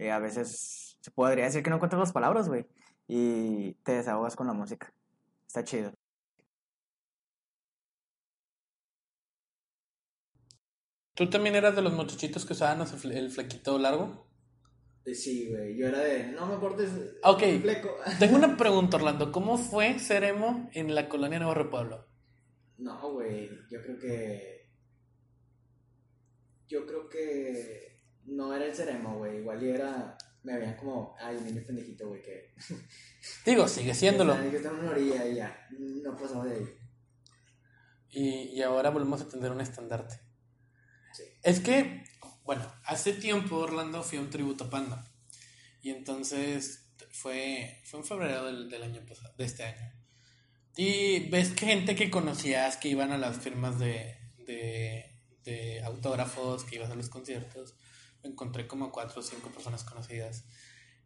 Eh, 0.00 0.10
a 0.10 0.18
veces 0.18 0.96
se 1.00 1.10
podría 1.10 1.44
decir 1.44 1.62
que 1.62 1.70
no 1.70 1.76
encuentras 1.76 2.00
las 2.00 2.12
palabras, 2.12 2.48
güey, 2.48 2.66
y 3.12 3.72
te 3.82 3.92
desahogas 3.92 4.36
con 4.36 4.46
la 4.46 4.52
música. 4.52 4.92
Está 5.48 5.64
chido. 5.64 5.92
¿Tú 11.14 11.28
también 11.28 11.54
eras 11.56 11.76
de 11.76 11.82
los 11.82 11.92
muchachitos 11.92 12.46
que 12.46 12.52
usaban 12.54 12.80
el 12.80 12.86
fle- 12.86 13.16
el 13.16 13.30
flequito 13.30 13.78
largo? 13.78 14.26
Eh, 15.04 15.14
Sí, 15.14 15.48
güey. 15.50 15.76
Yo 15.76 15.88
era 15.88 15.98
de, 16.00 16.28
no 16.28 16.46
me 16.46 16.58
cortes 16.58 16.90
Ok. 17.24 17.42
el 17.42 17.60
fleco. 17.62 17.88
Tengo 18.18 18.36
una 18.36 18.56
pregunta, 18.56 18.96
Orlando. 18.96 19.32
¿Cómo 19.32 19.58
fue 19.58 19.98
ser 19.98 20.24
emo 20.24 20.70
en 20.72 20.94
la 20.94 21.08
colonia 21.08 21.38
Nuevo 21.38 21.54
Repueblo? 21.54 22.06
No, 22.78 23.12
güey. 23.12 23.50
Yo 23.70 23.82
creo 23.82 23.98
que. 23.98 24.70
Yo 26.68 26.86
creo 26.86 27.08
que. 27.08 28.04
No 28.26 28.54
era 28.54 28.66
el 28.66 28.74
seremo, 28.74 29.18
güey. 29.18 29.38
Igual 29.38 29.62
y 29.62 29.70
era. 29.70 30.16
Me 30.42 30.56
veían 30.58 30.76
como. 30.76 31.14
Ay, 31.18 31.36
un 31.36 31.44
niño 31.44 31.62
pendejito, 31.66 32.08
güey. 32.08 32.22
Que. 32.22 32.54
Digo, 33.46 33.68
sigue 33.68 33.94
siéndolo. 33.94 34.38
Que 34.50 34.56
está 34.56 34.70
en 34.70 34.76
una 34.76 34.90
orilla 34.90 35.26
y 35.26 35.34
ya. 35.36 35.68
No 35.78 36.16
pasaba 36.16 36.46
de 36.46 36.56
ahí. 36.56 36.66
Y, 38.10 38.28
y 38.56 38.62
ahora 38.62 38.90
volvemos 38.90 39.20
a 39.20 39.28
tener 39.28 39.50
un 39.52 39.60
estandarte. 39.60 40.20
Sí. 41.12 41.24
Es 41.42 41.60
que, 41.60 42.04
bueno, 42.44 42.66
hace 42.84 43.12
tiempo 43.12 43.56
Orlando 43.56 44.02
fui 44.02 44.18
a 44.18 44.20
un 44.20 44.30
tributo 44.30 44.64
a 44.64 44.70
Panda. 44.70 45.04
Y 45.82 45.90
entonces 45.90 46.90
fue, 47.10 47.80
fue 47.84 48.00
en 48.00 48.06
febrero 48.06 48.46
del, 48.46 48.68
del 48.68 48.82
año 48.82 49.04
pasado, 49.06 49.34
de 49.36 49.44
este 49.44 49.64
año. 49.64 49.92
Y 50.76 51.28
ves 51.28 51.50
que 51.50 51.66
gente 51.66 51.94
que 51.94 52.10
conocías 52.10 52.76
que 52.76 52.88
iban 52.88 53.12
a 53.12 53.18
las 53.18 53.38
firmas 53.38 53.78
de, 53.78 54.16
de, 54.46 55.20
de 55.44 55.82
autógrafos, 55.82 56.64
que 56.64 56.76
ibas 56.76 56.90
a 56.90 56.94
los 56.94 57.08
conciertos. 57.08 57.76
Encontré 58.22 58.66
como 58.66 58.90
cuatro 58.92 59.20
o 59.20 59.22
cinco 59.22 59.48
personas 59.50 59.84
conocidas. 59.84 60.44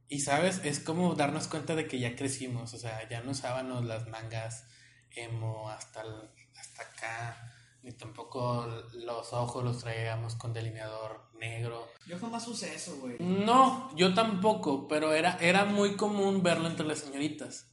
Y 0.09 0.21
sabes, 0.21 0.61
es 0.65 0.81
como 0.81 1.15
darnos 1.15 1.49
cuenta 1.49 1.75
de 1.75 1.87
que 1.89 1.99
ya 1.99 2.15
crecimos, 2.17 2.75
o 2.75 2.79
sea, 2.79 3.09
ya 3.09 3.23
no 3.23 3.31
usábamos 3.31 3.85
las 3.85 4.07
mangas 4.09 4.67
emo 5.11 5.71
hasta, 5.71 6.03
el- 6.03 6.31
hasta 6.59 6.83
acá, 6.83 7.53
ni 7.83 7.93
tampoco 7.93 8.67
los 8.95 9.33
ojos 9.33 9.65
los 9.65 9.79
traíamos 9.81 10.35
con 10.37 10.53
delineador 10.53 11.31
negro. 11.41 11.89
Yo 12.07 12.19
jamás 12.19 12.47
usé 12.49 12.75
eso, 12.75 12.97
güey. 12.99 13.17
No, 13.21 13.95
yo 13.97 14.13
tampoco, 14.13 14.89
pero 14.89 15.13
era, 15.15 15.39
era 15.41 15.65
muy 15.65 15.97
común 15.97 16.43
verlo 16.43 16.67
entre 16.69 16.87
las 16.87 16.99
señoritas. 16.99 17.71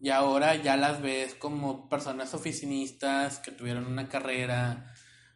Y 0.00 0.10
ahora 0.10 0.54
ya 0.56 0.76
las 0.76 1.00
ves 1.00 1.34
como 1.34 1.88
personas 1.88 2.34
oficinistas 2.34 3.38
que 3.38 3.50
tuvieron 3.52 3.86
una 3.86 4.08
carrera 4.08 4.93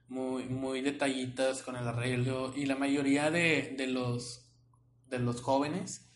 muy, 0.08 0.44
muy 0.44 0.80
detallitas 0.82 1.62
con 1.62 1.76
el 1.76 1.86
arreglo. 1.86 2.52
Y 2.56 2.66
la 2.66 2.76
mayoría 2.76 3.30
de, 3.30 3.74
de 3.76 3.86
los, 3.86 4.50
de 5.06 5.18
los 5.18 5.40
jóvenes, 5.42 6.10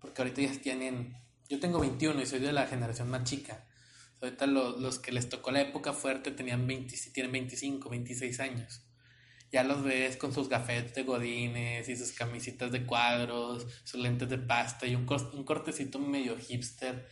porque 0.00 0.22
ahorita 0.22 0.42
ya 0.42 0.60
tienen, 0.60 1.16
yo 1.48 1.60
tengo 1.60 1.80
21 1.80 2.20
y 2.22 2.26
soy 2.26 2.40
de 2.40 2.52
la 2.52 2.66
generación 2.66 3.08
más 3.10 3.24
chica. 3.24 3.66
Ahorita 4.20 4.46
lo- 4.46 4.78
los 4.78 4.98
que 4.98 5.12
les 5.12 5.28
tocó 5.28 5.50
la 5.50 5.62
época 5.62 5.92
fuerte 5.92 6.30
tenían 6.32 6.66
20, 6.66 6.96
sí 6.96 7.12
tienen 7.12 7.32
25, 7.32 7.88
26 7.90 8.40
años. 8.40 8.84
Ya 9.50 9.64
los 9.64 9.82
ves 9.82 10.16
con 10.18 10.32
sus 10.34 10.48
gafetes 10.48 10.94
de 10.94 11.04
godines 11.04 11.88
y 11.88 11.96
sus 11.96 12.12
camisitas 12.12 12.70
de 12.70 12.84
cuadros, 12.84 13.66
sus 13.84 14.00
lentes 14.00 14.28
de 14.28 14.38
pasta 14.38 14.86
y 14.86 14.94
un, 14.94 15.06
un 15.32 15.44
cortecito 15.44 15.98
medio 15.98 16.36
hipster 16.38 17.08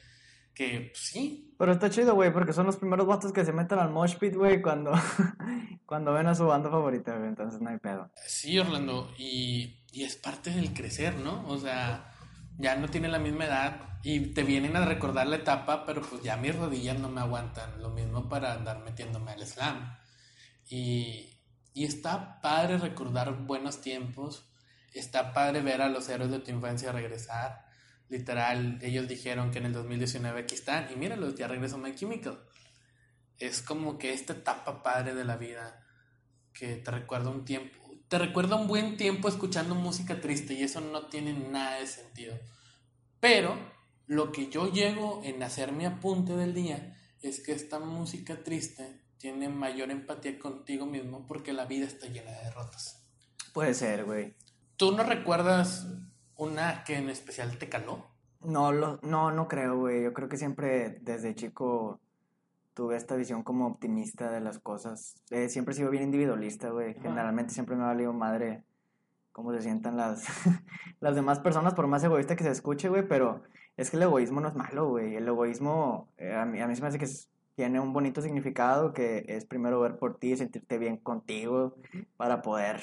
que 0.56 0.90
pues, 0.90 0.98
sí, 0.98 1.54
Pero 1.58 1.72
está 1.72 1.90
chido, 1.90 2.14
güey, 2.14 2.32
porque 2.32 2.54
son 2.54 2.64
los 2.64 2.78
primeros 2.78 3.06
vatos 3.06 3.30
que 3.30 3.44
se 3.44 3.52
meten 3.52 3.78
al 3.78 3.90
mosh 3.90 4.16
pit, 4.16 4.34
güey, 4.34 4.62
cuando, 4.62 4.90
cuando 5.86 6.14
ven 6.14 6.26
a 6.26 6.34
su 6.34 6.46
banda 6.46 6.70
favorita, 6.70 7.14
güey. 7.14 7.28
Entonces 7.28 7.60
no 7.60 7.68
hay 7.68 7.76
pedo. 7.76 8.10
sí 8.26 8.58
Orlando 8.58 9.12
y, 9.18 9.84
y 9.92 10.04
es 10.04 10.16
parte 10.16 10.50
del 10.50 10.72
crecer, 10.72 11.14
¿no? 11.16 11.46
O 11.46 11.58
sea, 11.58 12.10
ya 12.56 12.74
no 12.76 12.88
tiene 12.88 13.08
la 13.08 13.18
misma 13.18 13.44
edad 13.44 13.98
y 14.02 14.32
te 14.32 14.44
vienen 14.44 14.76
a 14.76 14.86
recordar 14.86 15.26
la 15.26 15.36
etapa, 15.36 15.84
pero 15.84 16.00
pues 16.00 16.22
ya 16.22 16.38
mis 16.38 16.56
rodillas 16.56 16.98
no 16.98 17.10
me 17.10 17.20
aguantan 17.20 17.82
lo 17.82 17.90
mismo 17.90 18.26
para 18.26 18.54
andar 18.54 18.82
metiéndome 18.82 19.32
al 19.32 19.46
slam. 19.46 19.94
Y, 20.70 21.38
y 21.74 21.84
está 21.84 22.40
padre 22.40 22.78
recordar 22.78 23.44
buenos 23.44 23.82
tiempos, 23.82 24.48
está 24.94 25.34
padre 25.34 25.60
ver 25.60 25.82
a 25.82 25.90
los 25.90 26.08
héroes 26.08 26.30
de 26.30 26.38
tu 26.38 26.50
infancia 26.50 26.92
regresar. 26.92 27.65
Literal, 28.08 28.78
ellos 28.82 29.08
dijeron 29.08 29.50
que 29.50 29.58
en 29.58 29.66
el 29.66 29.72
2019 29.72 30.40
aquí 30.40 30.54
están 30.54 30.88
y 30.92 30.96
míralos, 30.96 31.34
ya 31.34 31.48
regresó 31.48 31.78
My 31.78 31.94
Chemical. 31.94 32.38
Es 33.38 33.62
como 33.62 33.98
que 33.98 34.12
esta 34.12 34.34
etapa 34.34 34.82
padre 34.82 35.14
de 35.14 35.24
la 35.24 35.36
vida 35.36 35.84
que 36.52 36.76
te 36.76 36.90
recuerda 36.90 37.30
un 37.30 37.44
tiempo, 37.44 37.76
te 38.08 38.18
recuerda 38.18 38.56
un 38.56 38.68
buen 38.68 38.96
tiempo 38.96 39.28
escuchando 39.28 39.74
música 39.74 40.20
triste 40.20 40.54
y 40.54 40.62
eso 40.62 40.80
no 40.80 41.06
tiene 41.08 41.32
nada 41.32 41.80
de 41.80 41.86
sentido. 41.86 42.38
Pero 43.20 43.58
lo 44.06 44.30
que 44.30 44.48
yo 44.48 44.72
llego 44.72 45.20
en 45.24 45.42
hacer 45.42 45.72
mi 45.72 45.84
apunte 45.84 46.36
del 46.36 46.54
día 46.54 46.96
es 47.22 47.40
que 47.40 47.52
esta 47.52 47.80
música 47.80 48.42
triste 48.44 49.02
tiene 49.18 49.48
mayor 49.48 49.90
empatía 49.90 50.38
contigo 50.38 50.86
mismo 50.86 51.26
porque 51.26 51.52
la 51.52 51.64
vida 51.64 51.86
está 51.86 52.06
llena 52.06 52.30
de 52.30 52.44
derrotas. 52.44 53.04
Puede 53.52 53.74
ser, 53.74 54.04
güey. 54.04 54.34
¿Tú 54.76 54.92
no 54.92 55.02
recuerdas 55.02 55.86
una 56.36 56.84
que 56.84 56.96
en 56.96 57.08
especial 57.10 57.56
te 57.58 57.68
caló? 57.68 58.06
No, 58.40 58.72
lo, 58.72 58.98
no, 59.02 59.30
no 59.32 59.48
creo, 59.48 59.78
güey. 59.78 60.02
Yo 60.04 60.12
creo 60.12 60.28
que 60.28 60.36
siempre 60.36 60.98
desde 61.00 61.34
chico 61.34 62.00
tuve 62.74 62.96
esta 62.96 63.16
visión 63.16 63.42
como 63.42 63.66
optimista 63.66 64.30
de 64.30 64.40
las 64.40 64.58
cosas. 64.58 65.16
Eh, 65.30 65.48
siempre 65.48 65.72
he 65.72 65.76
sido 65.76 65.90
bien 65.90 66.04
individualista, 66.04 66.70
güey. 66.70 66.94
Generalmente 66.94 67.54
siempre 67.54 67.74
me 67.76 67.82
ha 67.84 67.86
valido 67.86 68.12
madre 68.12 68.64
cómo 69.32 69.52
se 69.52 69.62
sientan 69.62 69.96
las, 69.96 70.24
las 71.00 71.14
demás 71.14 71.40
personas, 71.40 71.74
por 71.74 71.86
más 71.86 72.04
egoísta 72.04 72.36
que 72.36 72.44
se 72.44 72.50
escuche, 72.50 72.88
güey. 72.88 73.06
Pero 73.08 73.42
es 73.76 73.90
que 73.90 73.96
el 73.96 74.02
egoísmo 74.04 74.40
no 74.40 74.48
es 74.48 74.54
malo, 74.54 74.88
güey. 74.90 75.16
El 75.16 75.26
egoísmo, 75.26 76.12
eh, 76.18 76.34
a 76.34 76.44
mí, 76.44 76.60
a 76.60 76.68
mí 76.68 76.76
se 76.76 76.82
me 76.82 76.88
hace 76.88 76.98
que 76.98 77.06
es- 77.06 77.30
tiene 77.54 77.80
un 77.80 77.94
bonito 77.94 78.20
significado, 78.20 78.92
que 78.92 79.24
es 79.28 79.46
primero 79.46 79.80
ver 79.80 79.96
por 79.98 80.18
ti, 80.18 80.36
sentirte 80.36 80.76
bien 80.76 80.98
contigo, 80.98 81.76
para 82.18 82.42
poder 82.42 82.82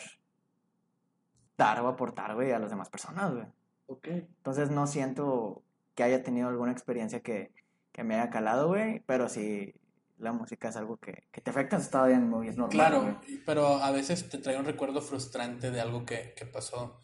dar 1.57 1.79
o 1.81 1.88
aportar, 1.88 2.36
güey, 2.36 2.51
a 2.51 2.60
las 2.60 2.69
demás 2.69 2.89
personas, 2.89 3.33
güey. 3.33 3.45
Ok. 3.88 4.07
Entonces 4.07 4.69
no 4.72 4.88
siento 4.88 5.63
que 5.95 6.03
haya 6.03 6.24
tenido 6.24 6.50
alguna 6.50 6.72
experiencia 6.72 7.22
que, 7.22 7.51
que 7.91 8.03
me 8.03 8.15
haya 8.15 8.29
calado, 8.29 8.67
güey, 8.67 9.01
pero 9.05 9.29
sí 9.29 9.75
la 10.17 10.31
música 10.31 10.69
es 10.69 10.75
algo 10.75 10.98
que, 10.98 11.27
que 11.31 11.41
te 11.41 11.50
afecta, 11.50 11.77
está 11.77 12.05
bien, 12.05 12.29
muy 12.29 12.48
es 12.48 12.55
normal, 12.55 12.72
Claro, 12.72 13.22
pero 13.45 13.67
a 13.77 13.91
veces 13.91 14.29
te 14.29 14.38
trae 14.38 14.57
un 14.57 14.65
recuerdo 14.65 15.01
frustrante 15.01 15.69
de 15.69 15.81
algo 15.81 16.05
que, 16.05 16.33
que 16.36 16.45
pasó. 16.45 17.00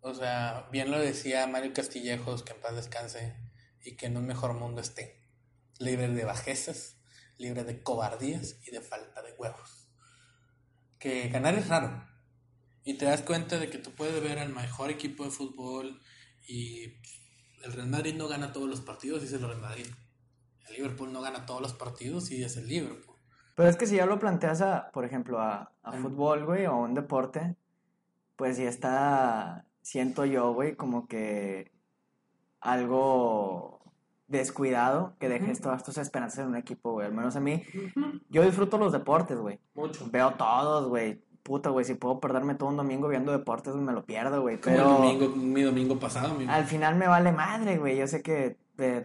O 0.00 0.14
sea, 0.14 0.68
bien 0.70 0.90
lo 0.90 0.98
decía 0.98 1.46
Mario 1.46 1.72
Castillejos, 1.72 2.42
que 2.42 2.52
en 2.52 2.60
paz 2.60 2.74
descanse 2.74 3.36
y 3.84 3.96
que 3.96 4.06
en 4.06 4.16
un 4.16 4.26
mejor 4.26 4.54
mundo 4.54 4.80
esté. 4.80 5.20
Libre 5.78 6.08
de 6.08 6.24
bajezas, 6.24 7.00
libre 7.38 7.64
de 7.64 7.82
cobardías 7.82 8.56
y 8.66 8.70
de 8.70 8.80
falta 8.80 9.22
de 9.22 9.32
huevos. 9.32 9.88
Que 10.98 11.28
ganar 11.28 11.54
es 11.54 11.68
raro. 11.68 12.11
Y 12.84 12.94
te 12.98 13.04
das 13.04 13.22
cuenta 13.22 13.58
de 13.58 13.70
que 13.70 13.78
tú 13.78 13.90
puedes 13.92 14.20
ver 14.22 14.38
al 14.38 14.52
mejor 14.52 14.90
equipo 14.90 15.24
de 15.24 15.30
fútbol 15.30 16.00
y 16.48 16.84
el 17.64 17.72
Real 17.72 17.88
Madrid 17.88 18.14
no 18.16 18.26
gana 18.28 18.52
todos 18.52 18.68
los 18.68 18.80
partidos 18.80 19.22
y 19.22 19.26
es 19.26 19.32
el 19.34 19.40
Real 19.42 19.60
Madrid. 19.60 19.86
El 20.68 20.74
Liverpool 20.76 21.12
no 21.12 21.20
gana 21.20 21.46
todos 21.46 21.60
los 21.60 21.72
partidos 21.74 22.30
y 22.30 22.42
es 22.42 22.56
el 22.56 22.66
Liverpool. 22.66 23.16
Pero 23.54 23.68
es 23.68 23.76
que 23.76 23.86
si 23.86 23.96
ya 23.96 24.06
lo 24.06 24.18
planteas 24.18 24.62
a, 24.62 24.90
por 24.92 25.04
ejemplo, 25.04 25.40
a, 25.40 25.72
a 25.82 25.92
Mm. 25.92 26.02
fútbol, 26.02 26.44
güey, 26.46 26.66
o 26.66 26.72
a 26.72 26.76
un 26.80 26.94
deporte, 26.94 27.54
pues 28.36 28.56
ya 28.56 28.68
está, 28.68 29.66
siento 29.82 30.24
yo, 30.24 30.52
güey, 30.54 30.74
como 30.74 31.06
que 31.06 31.70
algo 32.60 33.92
descuidado 34.28 35.14
que 35.20 35.28
dejes 35.28 35.60
todas 35.60 35.84
tus 35.84 35.98
esperanzas 35.98 36.40
en 36.40 36.46
un 36.48 36.56
equipo, 36.56 36.92
güey. 36.92 37.06
Al 37.06 37.12
menos 37.12 37.36
a 37.36 37.40
mí, 37.40 37.62
yo 38.30 38.42
disfruto 38.42 38.78
los 38.78 38.92
deportes, 38.92 39.38
güey. 39.38 39.60
Mucho. 39.74 40.08
Veo 40.10 40.32
todos, 40.34 40.88
güey. 40.88 41.22
Puta, 41.42 41.70
güey, 41.70 41.84
si 41.84 41.94
puedo 41.94 42.20
perderme 42.20 42.54
todo 42.54 42.68
un 42.68 42.76
domingo 42.76 43.08
viendo 43.08 43.32
deportes, 43.32 43.74
me 43.74 43.92
lo 43.92 44.04
pierdo, 44.04 44.42
güey. 44.42 44.58
Como 44.60 44.76
Pero 44.76 44.88
el 44.88 44.94
domingo, 45.18 45.36
mi 45.36 45.62
domingo 45.62 45.98
pasado, 45.98 46.32
amigo. 46.34 46.50
al 46.50 46.64
final 46.66 46.94
me 46.96 47.08
vale 47.08 47.32
madre, 47.32 47.78
güey. 47.78 47.96
Yo 47.98 48.06
sé 48.06 48.22
que 48.22 48.56
eh, 48.78 49.04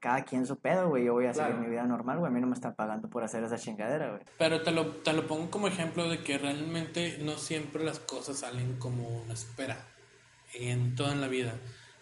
cada 0.00 0.24
quien 0.24 0.44
su 0.44 0.56
pedo, 0.58 0.88
güey. 0.88 1.04
Yo 1.04 1.12
voy 1.12 1.26
a 1.26 1.32
seguir 1.34 1.50
Claro. 1.52 1.62
mi 1.62 1.70
vida 1.70 1.84
normal, 1.84 2.18
güey. 2.18 2.30
A 2.30 2.34
mí 2.34 2.40
no 2.40 2.48
me 2.48 2.54
están 2.54 2.74
pagando 2.74 3.08
por 3.08 3.22
hacer 3.22 3.44
esa 3.44 3.56
chingadera, 3.58 4.10
güey. 4.10 4.22
Pero 4.38 4.62
te 4.62 4.72
lo, 4.72 4.86
te 4.88 5.12
lo 5.12 5.26
pongo 5.28 5.50
como 5.50 5.68
ejemplo 5.68 6.08
de 6.10 6.18
que 6.24 6.36
realmente 6.38 7.18
no 7.22 7.36
siempre 7.38 7.84
las 7.84 8.00
cosas 8.00 8.38
salen 8.38 8.76
como 8.78 9.08
uno 9.22 9.32
espera. 9.32 9.76
En 10.54 10.94
toda 10.96 11.14
la 11.14 11.28
vida. 11.28 11.54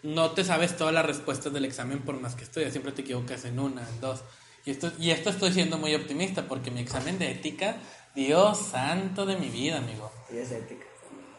No 0.03 0.31
te 0.31 0.43
sabes 0.43 0.75
todas 0.75 0.93
las 0.93 1.05
respuestas 1.05 1.53
del 1.53 1.65
examen 1.65 1.99
por 1.99 2.19
más 2.19 2.33
que 2.35 2.43
estudias. 2.43 2.71
Siempre 2.71 2.91
te 2.93 3.01
equivocas 3.03 3.45
en 3.45 3.59
una, 3.59 3.87
en 3.87 4.01
dos. 4.01 4.23
Y 4.65 4.71
esto, 4.71 4.91
y 4.99 5.11
esto 5.11 5.29
estoy 5.29 5.51
siendo 5.53 5.77
muy 5.77 5.93
optimista 5.95 6.47
porque 6.47 6.69
mi 6.71 6.81
examen 6.81 7.17
de 7.19 7.31
ética, 7.31 7.77
Dios 8.15 8.57
santo 8.57 9.25
de 9.25 9.37
mi 9.37 9.49
vida, 9.49 9.77
amigo. 9.77 10.11
Y 10.31 10.37
es 10.37 10.51
ética. 10.51 10.85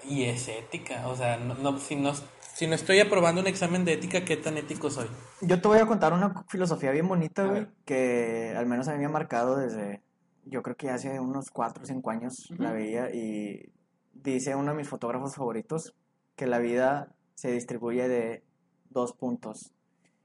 Y 0.08 0.24
es 0.24 0.48
ética. 0.48 1.06
O 1.08 1.16
sea, 1.16 1.36
no, 1.36 1.54
no- 1.54 1.78
si, 1.78 1.96
no, 1.96 2.12
si 2.54 2.66
no 2.66 2.74
estoy 2.74 3.00
aprobando 3.00 3.40
un 3.40 3.46
examen 3.46 3.84
de 3.84 3.92
ética, 3.94 4.24
¿qué 4.24 4.36
tan 4.36 4.56
ético 4.56 4.90
soy? 4.90 5.08
Yo 5.42 5.60
te 5.60 5.68
voy 5.68 5.78
a 5.78 5.86
contar 5.86 6.12
una 6.12 6.44
filosofía 6.48 6.90
bien 6.90 7.08
bonita, 7.08 7.44
güey. 7.44 7.66
Que 7.84 8.54
al 8.56 8.66
menos 8.66 8.88
a 8.88 8.92
mí 8.92 8.98
me 8.98 9.06
ha 9.06 9.10
marcado 9.10 9.56
desde. 9.56 10.02
Yo 10.44 10.62
creo 10.62 10.76
que 10.76 10.90
hace 10.90 11.20
unos 11.20 11.50
4 11.50 11.82
o 11.82 11.86
5 11.86 12.10
años 12.10 12.48
la 12.58 12.72
veía. 12.72 13.10
Y 13.14 13.70
dice 14.14 14.54
uno 14.56 14.72
de 14.72 14.78
mis 14.78 14.88
fotógrafos 14.88 15.36
favoritos 15.36 15.94
que 16.36 16.46
la 16.46 16.58
vida 16.58 17.14
se 17.34 17.52
distribuye 17.52 18.08
de 18.08 18.42
dos 18.90 19.12
puntos: 19.12 19.72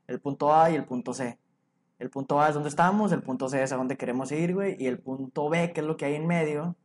el 0.07 0.19
punto 0.19 0.53
A 0.55 0.71
y 0.71 0.75
el 0.75 0.85
punto 0.85 1.13
C. 1.13 1.37
El 1.99 2.09
punto 2.09 2.39
A 2.39 2.49
es 2.49 2.53
donde 2.53 2.69
estamos, 2.69 3.11
el 3.11 3.23
punto 3.23 3.49
C 3.49 3.63
es 3.63 3.71
a 3.71 3.77
donde 3.77 3.97
queremos 3.97 4.31
ir, 4.31 4.53
güey, 4.53 4.75
y 4.79 4.87
el 4.87 4.99
punto 4.99 5.49
B, 5.49 5.73
que 5.73 5.81
es 5.81 5.87
lo 5.87 5.97
que 5.97 6.05
hay 6.05 6.15
en 6.15 6.27
medio, 6.27 6.75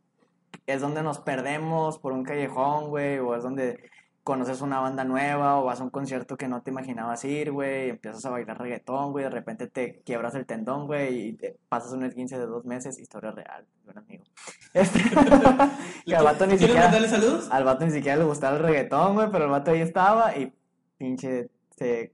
es 0.65 0.81
donde 0.81 1.03
nos 1.03 1.19
perdemos 1.19 1.99
por 1.99 2.13
un 2.13 2.23
callejón, 2.23 2.89
güey, 2.89 3.19
o 3.19 3.35
es 3.35 3.43
donde 3.43 3.79
conoces 4.23 4.61
una 4.61 4.79
banda 4.79 5.03
nueva 5.03 5.59
o 5.59 5.65
vas 5.65 5.81
a 5.81 5.83
un 5.83 5.89
concierto 5.89 6.37
que 6.37 6.47
no 6.47 6.61
te 6.61 6.71
imaginabas 6.71 7.25
ir, 7.25 7.51
güey, 7.51 7.89
empiezas 7.89 8.25
a 8.25 8.29
bailar 8.29 8.57
reggaetón, 8.57 9.11
güey, 9.11 9.25
de 9.25 9.29
repente 9.29 9.67
te 9.67 10.01
quiebras 10.05 10.33
el 10.35 10.45
tendón, 10.45 10.87
güey, 10.87 11.27
y 11.27 11.33
te 11.33 11.57
pasas 11.67 11.91
un 11.91 12.09
15 12.09 12.39
de 12.39 12.45
dos 12.45 12.63
meses, 12.65 12.97
historia 12.97 13.31
real, 13.31 13.65
buen 13.85 13.97
amigo. 13.97 14.23
Este, 14.73 14.99
que 16.05 16.15
al 16.15 16.23
vato 16.23 16.47
ni 16.47 16.57
¿Quieres 16.57 16.61
siquiera, 16.61 16.81
mandarle 16.85 17.07
saludos? 17.07 17.47
al 17.51 17.63
vato 17.63 17.85
ni 17.85 17.91
siquiera 17.91 18.17
le 18.17 18.23
gustaba 18.23 18.57
el 18.57 18.63
reggaetón, 18.63 19.13
güey, 19.13 19.29
pero 19.31 19.45
el 19.45 19.51
vato 19.51 19.69
ahí 19.69 19.81
estaba 19.81 20.35
y 20.35 20.51
pinche 20.97 21.49
se 21.77 22.11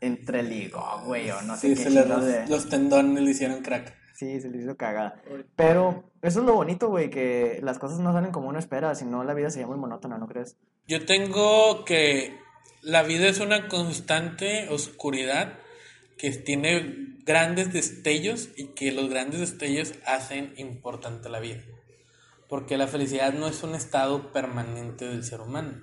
entreligó, 0.00 1.02
güey, 1.04 1.30
o 1.30 1.40
no 1.42 1.56
sé 1.56 1.68
qué 1.74 1.76
se 1.76 2.04
ros- 2.04 2.24
de- 2.24 2.46
los 2.48 2.68
tendones 2.68 3.22
le 3.22 3.30
hicieron 3.30 3.62
crack. 3.62 3.94
Sí, 4.14 4.40
se 4.40 4.50
le 4.50 4.58
hizo 4.58 4.76
cagada. 4.76 5.22
Pero 5.56 6.10
eso 6.20 6.40
es 6.40 6.46
lo 6.46 6.54
bonito, 6.54 6.88
güey, 6.88 7.08
que 7.10 7.58
las 7.62 7.78
cosas 7.78 8.00
no 8.00 8.12
salen 8.12 8.32
como 8.32 8.48
uno 8.48 8.58
espera, 8.58 8.94
si 8.94 9.04
no 9.06 9.24
la 9.24 9.32
vida 9.34 9.48
sería 9.50 9.66
muy 9.66 9.78
monótona, 9.78 10.18
¿no 10.18 10.26
crees? 10.26 10.56
Yo 10.86 11.06
tengo 11.06 11.84
que 11.84 12.38
la 12.82 13.02
vida 13.02 13.28
es 13.28 13.40
una 13.40 13.68
constante 13.68 14.68
oscuridad 14.70 15.54
que 16.18 16.30
tiene 16.32 17.16
grandes 17.24 17.72
destellos 17.72 18.50
y 18.56 18.68
que 18.74 18.92
los 18.92 19.08
grandes 19.08 19.40
destellos 19.40 19.94
hacen 20.06 20.52
importante 20.58 21.28
la 21.30 21.40
vida. 21.40 21.62
Porque 22.48 22.76
la 22.76 22.88
felicidad 22.88 23.32
no 23.32 23.46
es 23.46 23.62
un 23.62 23.74
estado 23.74 24.32
permanente 24.32 25.06
del 25.06 25.24
ser 25.24 25.40
humano. 25.40 25.80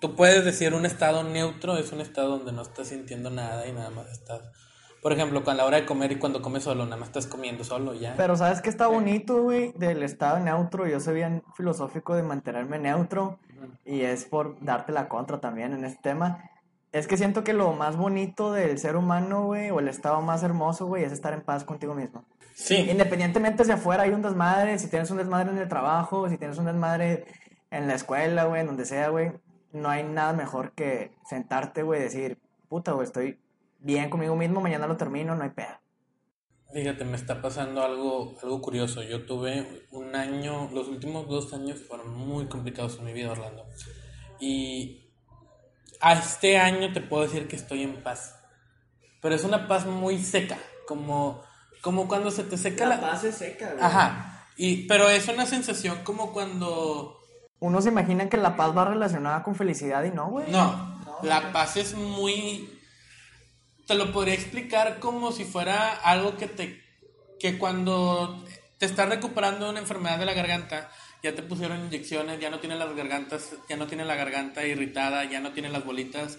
Tú 0.00 0.14
puedes 0.14 0.44
decir 0.44 0.74
un 0.74 0.86
estado 0.86 1.22
neutro 1.24 1.76
es 1.76 1.92
un 1.92 2.00
estado 2.00 2.38
donde 2.38 2.52
no 2.52 2.62
estás 2.62 2.88
sintiendo 2.88 3.30
nada 3.30 3.66
y 3.66 3.72
nada 3.72 3.90
más 3.90 4.10
estás. 4.10 4.42
Por 5.02 5.12
ejemplo, 5.12 5.44
con 5.44 5.56
la 5.56 5.66
hora 5.66 5.76
de 5.76 5.84
comer 5.84 6.12
y 6.12 6.16
cuando 6.16 6.40
comes 6.40 6.62
solo, 6.62 6.84
nada 6.84 6.96
más 6.96 7.08
estás 7.08 7.26
comiendo 7.26 7.62
solo 7.62 7.92
ya. 7.92 8.14
Pero 8.16 8.36
¿sabes 8.36 8.62
qué 8.62 8.70
está 8.70 8.86
bonito, 8.86 9.42
güey? 9.42 9.72
Del 9.72 10.02
estado 10.02 10.38
neutro, 10.40 10.86
yo 10.86 10.98
soy 10.98 11.16
bien 11.16 11.42
filosófico 11.56 12.14
de 12.14 12.22
mantenerme 12.22 12.78
neutro 12.78 13.38
y 13.84 14.00
es 14.00 14.24
por 14.24 14.58
darte 14.64 14.92
la 14.92 15.08
contra 15.08 15.40
también 15.40 15.74
en 15.74 15.84
este 15.84 16.00
tema. 16.02 16.50
Es 16.90 17.06
que 17.06 17.16
siento 17.16 17.44
que 17.44 17.52
lo 17.52 17.72
más 17.72 17.96
bonito 17.96 18.52
del 18.52 18.78
ser 18.78 18.96
humano, 18.96 19.46
güey, 19.46 19.70
o 19.70 19.80
el 19.80 19.88
estado 19.88 20.22
más 20.22 20.42
hermoso, 20.42 20.86
güey, 20.86 21.04
es 21.04 21.12
estar 21.12 21.34
en 21.34 21.42
paz 21.42 21.64
contigo 21.64 21.92
mismo. 21.94 22.24
Sí, 22.54 22.88
Independientemente 22.88 23.64
si 23.64 23.72
afuera 23.72 24.04
hay 24.04 24.10
un 24.10 24.22
desmadre, 24.22 24.78
si 24.78 24.88
tienes 24.88 25.10
un 25.10 25.18
desmadre 25.18 25.50
en 25.50 25.58
el 25.58 25.68
trabajo, 25.68 26.28
si 26.30 26.38
tienes 26.38 26.56
un 26.56 26.66
desmadre 26.66 27.26
en 27.70 27.88
la 27.88 27.94
escuela, 27.94 28.44
güey, 28.44 28.60
en 28.60 28.68
donde 28.68 28.84
sea, 28.84 29.08
güey, 29.08 29.32
no 29.74 29.90
hay 29.90 30.04
nada 30.04 30.32
mejor 30.32 30.72
que 30.72 31.12
sentarte, 31.28 31.82
güey, 31.82 32.00
y 32.00 32.04
decir, 32.04 32.38
puta, 32.68 32.92
güey, 32.92 33.06
estoy 33.06 33.38
bien 33.80 34.08
conmigo 34.08 34.36
mismo, 34.36 34.60
mañana 34.60 34.86
lo 34.86 34.96
termino, 34.96 35.34
no 35.34 35.42
hay 35.42 35.50
pedo. 35.50 35.80
Fíjate, 36.72 37.04
me 37.04 37.16
está 37.16 37.42
pasando 37.42 37.82
algo, 37.82 38.36
algo 38.42 38.60
curioso. 38.60 39.02
Yo 39.02 39.26
tuve 39.26 39.86
un 39.90 40.16
año, 40.16 40.70
los 40.72 40.88
últimos 40.88 41.28
dos 41.28 41.52
años 41.52 41.80
fueron 41.86 42.16
muy 42.16 42.46
complicados 42.46 42.98
en 42.98 43.04
mi 43.04 43.12
vida, 43.12 43.32
Orlando. 43.32 43.66
Y 44.40 45.10
a 46.00 46.14
este 46.14 46.58
año 46.58 46.92
te 46.92 47.00
puedo 47.00 47.24
decir 47.24 47.46
que 47.46 47.56
estoy 47.56 47.82
en 47.82 48.02
paz. 48.02 48.40
Pero 49.20 49.34
es 49.34 49.44
una 49.44 49.68
paz 49.68 49.86
muy 49.86 50.18
seca, 50.18 50.58
como, 50.86 51.42
como 51.80 52.08
cuando 52.08 52.30
se 52.30 52.44
te 52.44 52.56
seca 52.56 52.86
la... 52.86 53.20
es 53.22 53.34
seca, 53.34 53.72
güey. 53.72 53.84
Ajá. 53.84 54.46
Y, 54.56 54.86
pero 54.86 55.08
es 55.08 55.28
una 55.28 55.46
sensación 55.46 55.98
como 56.04 56.32
cuando... 56.32 57.13
Uno 57.64 57.80
se 57.80 57.88
imagina 57.88 58.28
que 58.28 58.36
la 58.36 58.56
paz 58.56 58.76
va 58.76 58.84
relacionada 58.84 59.42
con 59.42 59.54
felicidad 59.54 60.04
y 60.04 60.10
no, 60.10 60.28
güey. 60.28 60.50
No, 60.50 61.00
la 61.22 61.50
paz 61.52 61.76
es 61.78 61.94
muy... 61.94 62.70
Te 63.86 63.94
lo 63.94 64.12
podría 64.12 64.34
explicar 64.34 64.98
como 64.98 65.32
si 65.32 65.44
fuera 65.44 65.94
algo 66.04 66.36
que 66.36 66.46
te... 66.46 66.82
que 67.40 67.56
cuando 67.56 68.44
te 68.78 68.84
estás 68.84 69.08
recuperando 69.08 69.64
de 69.64 69.70
una 69.70 69.80
enfermedad 69.80 70.18
de 70.18 70.26
la 70.26 70.34
garganta, 70.34 70.90
ya 71.22 71.34
te 71.34 71.42
pusieron 71.42 71.86
inyecciones, 71.86 72.38
ya 72.38 72.50
no 72.50 72.58
tienes 72.60 72.78
las 72.78 72.94
gargantas, 72.94 73.52
ya 73.66 73.76
no 73.78 73.86
tienes 73.86 74.06
la 74.06 74.14
garganta 74.16 74.64
irritada, 74.66 75.24
ya 75.24 75.40
no 75.40 75.52
tienes 75.52 75.72
las 75.72 75.86
bolitas, 75.86 76.36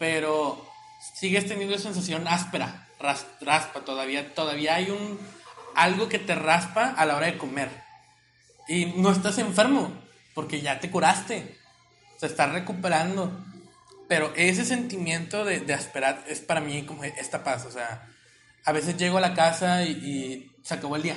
pero 0.00 0.66
sigues 1.20 1.46
teniendo 1.46 1.78
sensación 1.78 2.26
áspera, 2.26 2.88
ras- 2.98 3.26
raspa 3.40 3.80
todavía, 3.84 4.34
todavía 4.34 4.74
hay 4.74 4.90
un 4.90 5.20
algo 5.76 6.08
que 6.08 6.18
te 6.18 6.34
raspa 6.34 6.94
a 6.96 7.06
la 7.06 7.16
hora 7.16 7.26
de 7.26 7.38
comer. 7.38 7.68
Y 8.66 8.86
no 8.96 9.10
estás 9.12 9.38
enfermo, 9.38 9.92
porque 10.34 10.60
ya 10.60 10.80
te 10.80 10.90
curaste. 10.90 11.56
Se 12.16 12.26
está 12.26 12.46
recuperando. 12.46 13.30
Pero 14.08 14.32
ese 14.36 14.64
sentimiento 14.64 15.44
de, 15.44 15.60
de 15.60 15.74
asperar 15.74 16.24
es 16.28 16.40
para 16.40 16.60
mí 16.60 16.84
como 16.84 17.04
esta 17.04 17.42
paz. 17.42 17.64
O 17.66 17.70
sea, 17.70 18.08
a 18.64 18.72
veces 18.72 18.96
llego 18.96 19.18
a 19.18 19.20
la 19.20 19.34
casa 19.34 19.84
y, 19.84 19.90
y 19.90 20.52
se 20.62 20.74
acabó 20.74 20.96
el 20.96 21.02
día. 21.02 21.16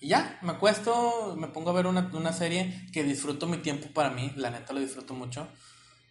Y 0.00 0.08
ya, 0.08 0.38
me 0.42 0.52
acuesto, 0.52 1.34
me 1.36 1.48
pongo 1.48 1.70
a 1.70 1.74
ver 1.74 1.86
una, 1.86 2.10
una 2.12 2.32
serie 2.32 2.86
que 2.92 3.02
disfruto 3.02 3.46
mi 3.46 3.58
tiempo 3.58 3.88
para 3.92 4.10
mí. 4.10 4.32
La 4.36 4.50
neta 4.50 4.72
lo 4.72 4.80
disfruto 4.80 5.14
mucho. 5.14 5.48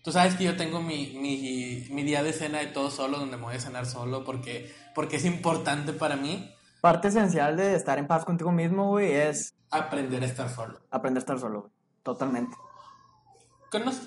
Tú 0.04 0.12
sabes 0.12 0.36
que 0.36 0.44
yo 0.44 0.58
tengo 0.58 0.82
mi, 0.82 1.18
mi, 1.20 1.88
mi 1.90 2.04
día 2.04 2.24
de 2.24 2.34
cena 2.34 2.60
de 2.60 2.68
todo 2.68 2.92
solo, 2.92 3.18
donde 3.18 3.38
me 3.38 3.44
voy 3.44 3.56
a 3.56 3.60
cenar 3.60 3.86
solo, 3.86 4.24
porque, 4.24 4.74
porque 4.94 5.18
es 5.18 5.26
importante 5.26 5.94
para 5.94 6.16
mí 6.16 6.54
Parte 6.82 7.08
esencial 7.08 7.58
de 7.58 7.76
estar 7.76 7.98
en 7.98 8.08
paz 8.08 8.24
contigo 8.24 8.52
mismo, 8.52 8.88
güey, 8.88 9.12
es 9.12 9.56
aprender 9.72 10.22
a 10.22 10.26
estar 10.26 10.50
solo. 10.50 10.80
aprender 10.92 11.18
a 11.18 11.24
estar 11.24 11.40
solo, 11.40 11.62
güey. 11.62 11.74
Totalmente. 12.08 12.56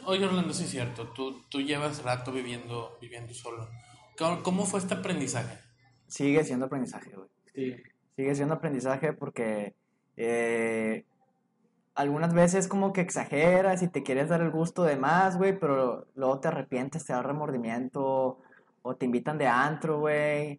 Oye, 0.06 0.24
Orlando, 0.24 0.54
sí 0.54 0.64
es 0.64 0.70
cierto, 0.70 1.08
tú, 1.08 1.42
tú 1.50 1.60
llevas 1.60 2.02
rato 2.02 2.32
viviendo, 2.32 2.96
viviendo 2.98 3.34
solo. 3.34 3.68
¿Cómo, 4.16 4.42
cómo 4.42 4.64
fue 4.64 4.80
este 4.80 4.94
aprendizaje? 4.94 5.58
Sigue 6.06 6.42
siendo 6.42 6.64
aprendizaje, 6.64 7.10
güey. 7.14 7.28
Sí. 7.54 7.76
Sigue 8.16 8.34
siendo 8.34 8.54
aprendizaje 8.54 9.12
porque 9.12 9.74
eh, 10.16 11.04
algunas 11.94 12.32
veces 12.32 12.68
como 12.68 12.94
que 12.94 13.02
exageras 13.02 13.82
y 13.82 13.88
te 13.88 14.02
quieres 14.02 14.30
dar 14.30 14.40
el 14.40 14.50
gusto 14.50 14.84
de 14.84 14.96
más, 14.96 15.36
güey, 15.36 15.58
pero 15.58 16.06
luego 16.14 16.40
te 16.40 16.48
arrepientes, 16.48 17.04
te 17.04 17.12
da 17.12 17.22
remordimiento 17.22 18.38
o 18.80 18.96
te 18.96 19.04
invitan 19.04 19.36
de 19.36 19.46
antro, 19.46 20.00
güey. 20.00 20.58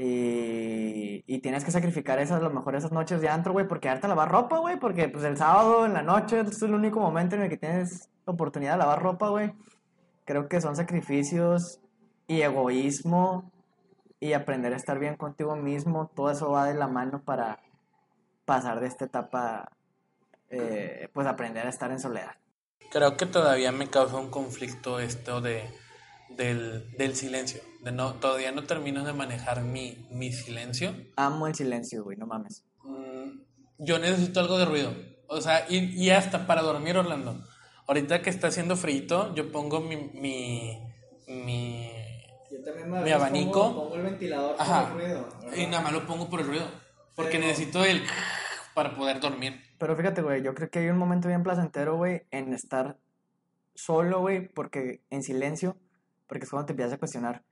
Y, 0.00 1.24
y 1.26 1.40
tienes 1.40 1.64
que 1.64 1.72
sacrificar 1.72 2.20
esas, 2.20 2.40
a 2.40 2.44
lo 2.44 2.50
mejor 2.50 2.76
esas 2.76 2.92
noches 2.92 3.20
de 3.20 3.28
antro, 3.28 3.52
güey, 3.52 3.66
porque 3.66 3.88
darte 3.88 4.06
a 4.06 4.08
lavar 4.08 4.30
ropa, 4.30 4.58
güey, 4.58 4.78
porque 4.78 5.08
pues 5.08 5.24
el 5.24 5.36
sábado 5.36 5.84
en 5.84 5.92
la 5.92 6.02
noche 6.02 6.40
es 6.40 6.62
el 6.62 6.72
único 6.72 7.00
momento 7.00 7.34
en 7.34 7.42
el 7.42 7.48
que 7.48 7.56
tienes 7.56 8.08
oportunidad 8.24 8.72
de 8.72 8.78
lavar 8.78 9.02
ropa, 9.02 9.28
güey. 9.28 9.52
Creo 10.24 10.48
que 10.48 10.60
son 10.60 10.76
sacrificios 10.76 11.80
y 12.28 12.42
egoísmo 12.42 13.50
y 14.20 14.34
aprender 14.34 14.72
a 14.72 14.76
estar 14.76 15.00
bien 15.00 15.16
contigo 15.16 15.56
mismo, 15.56 16.10
todo 16.14 16.30
eso 16.30 16.50
va 16.50 16.66
de 16.66 16.74
la 16.74 16.86
mano 16.86 17.22
para 17.22 17.60
pasar 18.44 18.80
de 18.80 18.86
esta 18.86 19.04
etapa, 19.06 19.70
eh, 20.48 21.08
pues 21.12 21.26
aprender 21.26 21.66
a 21.66 21.70
estar 21.70 21.90
en 21.90 21.98
soledad. 21.98 22.36
Creo 22.90 23.16
que 23.16 23.26
todavía 23.26 23.72
me 23.72 23.88
causa 23.88 24.16
un 24.16 24.30
conflicto 24.30 25.00
esto 25.00 25.40
de, 25.40 25.68
del, 26.36 26.90
del 26.96 27.14
silencio. 27.16 27.60
De 27.82 27.92
no, 27.92 28.14
todavía 28.14 28.52
no 28.52 28.64
termino 28.64 29.04
de 29.04 29.12
manejar 29.12 29.62
mi, 29.62 30.06
mi 30.10 30.32
silencio. 30.32 30.94
Amo 31.16 31.46
el 31.46 31.54
silencio, 31.54 32.04
güey, 32.04 32.16
no 32.16 32.26
mames. 32.26 32.64
Mm, 32.82 33.40
yo 33.78 33.98
necesito 33.98 34.40
algo 34.40 34.58
de 34.58 34.64
ruido. 34.64 34.92
O 35.28 35.40
sea, 35.40 35.66
y, 35.68 35.78
y 36.02 36.10
hasta 36.10 36.46
para 36.46 36.62
dormir, 36.62 36.96
Orlando. 36.96 37.42
Ahorita 37.86 38.22
que 38.22 38.30
está 38.30 38.48
haciendo 38.48 38.76
frío, 38.76 39.34
yo 39.34 39.50
pongo 39.52 39.80
mi, 39.80 39.96
mi, 39.96 40.78
mi 41.26 41.90
Yo 42.50 42.62
también 42.62 42.90
Mi 43.04 43.10
abanico. 43.10 43.74
Pongo, 43.74 43.94
el 43.96 44.02
ventilador 44.02 44.56
Ajá. 44.58 44.94
Y 45.56 45.66
nada 45.66 45.82
más 45.82 45.92
lo 45.92 46.06
pongo 46.06 46.28
por 46.28 46.40
el 46.40 46.46
ruido. 46.46 46.66
Porque 47.14 47.32
Pero- 47.38 47.46
necesito 47.46 47.84
el 47.84 48.02
para 48.74 48.94
poder 48.94 49.20
dormir. 49.20 49.60
Pero 49.78 49.96
fíjate, 49.96 50.22
güey, 50.22 50.42
yo 50.42 50.54
creo 50.54 50.70
que 50.70 50.80
hay 50.80 50.88
un 50.88 50.98
momento 50.98 51.28
bien 51.28 51.42
placentero, 51.42 51.96
güey, 51.96 52.22
en 52.30 52.52
estar 52.52 52.98
solo, 53.74 54.20
güey, 54.20 54.48
porque 54.48 55.02
en 55.10 55.22
silencio, 55.22 55.76
porque 56.28 56.44
es 56.44 56.50
cuando 56.50 56.66
te 56.66 56.72
empiezas 56.72 56.94
a 56.94 56.98
cuestionar 56.98 57.42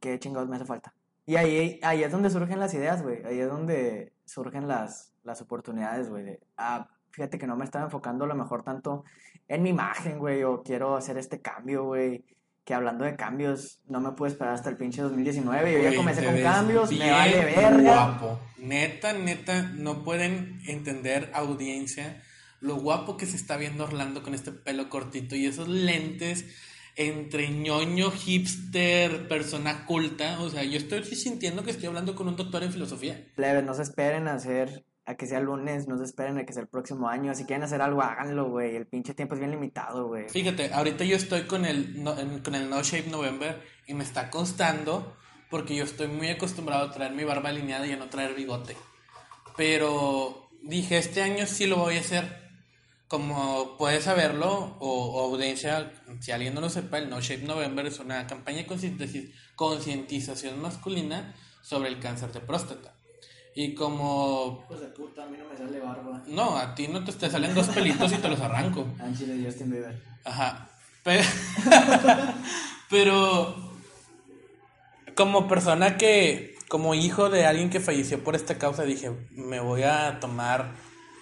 qué 0.00 0.18
chingados 0.18 0.48
me 0.48 0.56
hace 0.56 0.66
falta. 0.66 0.92
Y 1.24 1.36
ahí, 1.36 1.78
ahí 1.82 2.02
es 2.02 2.10
donde 2.10 2.30
surgen 2.30 2.58
las 2.58 2.74
ideas, 2.74 3.02
güey, 3.02 3.24
ahí 3.24 3.38
es 3.38 3.48
donde 3.48 4.12
surgen 4.24 4.68
las, 4.68 5.12
las 5.22 5.40
oportunidades, 5.40 6.10
güey, 6.10 6.38
ah, 6.56 6.88
fíjate 7.10 7.38
que 7.38 7.46
no 7.46 7.56
me 7.56 7.64
estaba 7.64 7.84
enfocando 7.84 8.24
a 8.24 8.28
lo 8.28 8.34
mejor 8.34 8.64
tanto 8.64 9.04
en 9.46 9.62
mi 9.62 9.70
imagen, 9.70 10.18
güey, 10.18 10.42
o 10.42 10.62
quiero 10.62 10.96
hacer 10.96 11.16
este 11.18 11.40
cambio, 11.40 11.84
güey, 11.84 12.24
que 12.64 12.74
hablando 12.74 13.04
de 13.04 13.16
cambios, 13.16 13.80
no 13.86 14.00
me 14.00 14.12
puedo 14.12 14.32
esperar 14.32 14.54
hasta 14.54 14.70
el 14.70 14.76
pinche 14.76 15.02
2019, 15.02 15.72
yo 15.72 15.90
ya 15.90 15.96
comencé 15.96 16.24
con 16.24 16.40
cambios, 16.40 16.90
me 16.90 17.10
vale 17.10 17.44
verga. 17.44 17.80
guapo. 17.80 18.40
Neta, 18.58 19.12
neta, 19.12 19.62
no 19.74 20.02
pueden 20.02 20.60
entender 20.66 21.30
audiencia 21.34 22.20
lo 22.62 22.76
guapo 22.76 23.16
que 23.16 23.26
se 23.26 23.36
está 23.36 23.56
viendo 23.56 23.84
Orlando 23.84 24.22
con 24.22 24.34
este 24.34 24.52
pelo 24.52 24.88
cortito 24.88 25.34
y 25.34 25.46
esos 25.46 25.66
lentes 25.66 26.46
entre 26.96 27.50
ñoño, 27.50 28.10
hipster, 28.10 29.28
persona 29.28 29.86
culta. 29.86 30.40
O 30.40 30.50
sea, 30.50 30.64
yo 30.64 30.78
estoy 30.78 31.04
sintiendo 31.04 31.64
que 31.64 31.70
estoy 31.70 31.86
hablando 31.86 32.14
con 32.14 32.28
un 32.28 32.36
doctor 32.36 32.62
en 32.62 32.72
filosofía. 32.72 33.26
Plebes, 33.34 33.64
no 33.64 33.74
se 33.74 33.82
esperen 33.82 34.28
a 34.28 34.34
hacer, 34.34 34.84
a 35.04 35.16
que 35.16 35.26
sea 35.26 35.40
lunes, 35.40 35.88
no 35.88 35.98
se 35.98 36.04
esperen 36.04 36.38
a 36.38 36.44
que 36.44 36.52
sea 36.52 36.62
el 36.62 36.68
próximo 36.68 37.08
año. 37.08 37.34
Si 37.34 37.44
quieren 37.44 37.64
hacer 37.64 37.82
algo, 37.82 38.02
háganlo, 38.02 38.50
güey. 38.50 38.76
El 38.76 38.86
pinche 38.86 39.14
tiempo 39.14 39.34
es 39.34 39.40
bien 39.40 39.50
limitado, 39.50 40.08
güey. 40.08 40.28
Fíjate, 40.28 40.72
ahorita 40.72 41.04
yo 41.04 41.16
estoy 41.16 41.42
con 41.42 41.64
el 41.64 42.02
no, 42.02 42.14
con 42.42 42.54
el 42.54 42.68
No 42.68 42.82
Shape 42.82 43.10
November 43.10 43.60
y 43.86 43.94
me 43.94 44.04
está 44.04 44.30
costando 44.30 45.16
porque 45.50 45.74
yo 45.74 45.84
estoy 45.84 46.08
muy 46.08 46.28
acostumbrado 46.28 46.86
a 46.86 46.90
traer 46.90 47.12
mi 47.12 47.24
barba 47.24 47.50
alineada 47.50 47.86
y 47.86 47.92
a 47.92 47.96
no 47.96 48.08
traer 48.08 48.34
bigote. 48.34 48.76
Pero 49.56 50.48
dije, 50.62 50.98
este 50.98 51.22
año 51.22 51.46
sí 51.46 51.66
lo 51.66 51.76
voy 51.76 51.96
a 51.96 52.00
hacer. 52.00 52.41
Como 53.12 53.76
puedes 53.76 54.04
saberlo, 54.04 54.74
o, 54.80 55.04
o 55.04 55.20
audiencia, 55.34 55.92
si 56.20 56.32
alguien 56.32 56.54
no 56.54 56.62
lo 56.62 56.70
sepa, 56.70 56.96
el 56.96 57.10
No 57.10 57.20
Shape 57.20 57.42
November 57.44 57.84
es 57.86 57.98
una 57.98 58.26
campaña 58.26 58.56
de 58.62 58.66
concientiz- 58.66 59.30
concientización 59.54 60.62
masculina 60.62 61.34
sobre 61.60 61.90
el 61.90 61.98
cáncer 62.00 62.32
de 62.32 62.40
próstata. 62.40 62.94
Y 63.54 63.74
como, 63.74 64.64
Pues 64.66 64.80
de 64.80 64.86
puta, 64.86 65.24
a 65.24 65.26
mí 65.26 65.36
no 65.36 65.44
me 65.46 65.54
sale 65.58 65.78
barba. 65.78 66.22
no, 66.26 66.56
a 66.56 66.74
ti 66.74 66.88
no 66.88 67.04
te, 67.04 67.12
te 67.12 67.28
salen 67.30 67.54
dos 67.54 67.68
pelitos 67.68 68.10
y 68.12 68.16
te 68.16 68.28
los 68.30 68.40
arranco. 68.40 68.86
Justin 69.44 69.70
Bieber. 69.70 70.02
Ajá. 70.24 70.70
Pero, 71.04 71.22
pero 72.88 73.54
como 75.14 75.48
persona 75.48 75.98
que, 75.98 76.54
como 76.68 76.94
hijo 76.94 77.28
de 77.28 77.44
alguien 77.44 77.68
que 77.68 77.78
falleció 77.80 78.24
por 78.24 78.36
esta 78.36 78.56
causa, 78.56 78.84
dije, 78.84 79.10
me 79.32 79.60
voy 79.60 79.82
a 79.82 80.18
tomar 80.18 80.72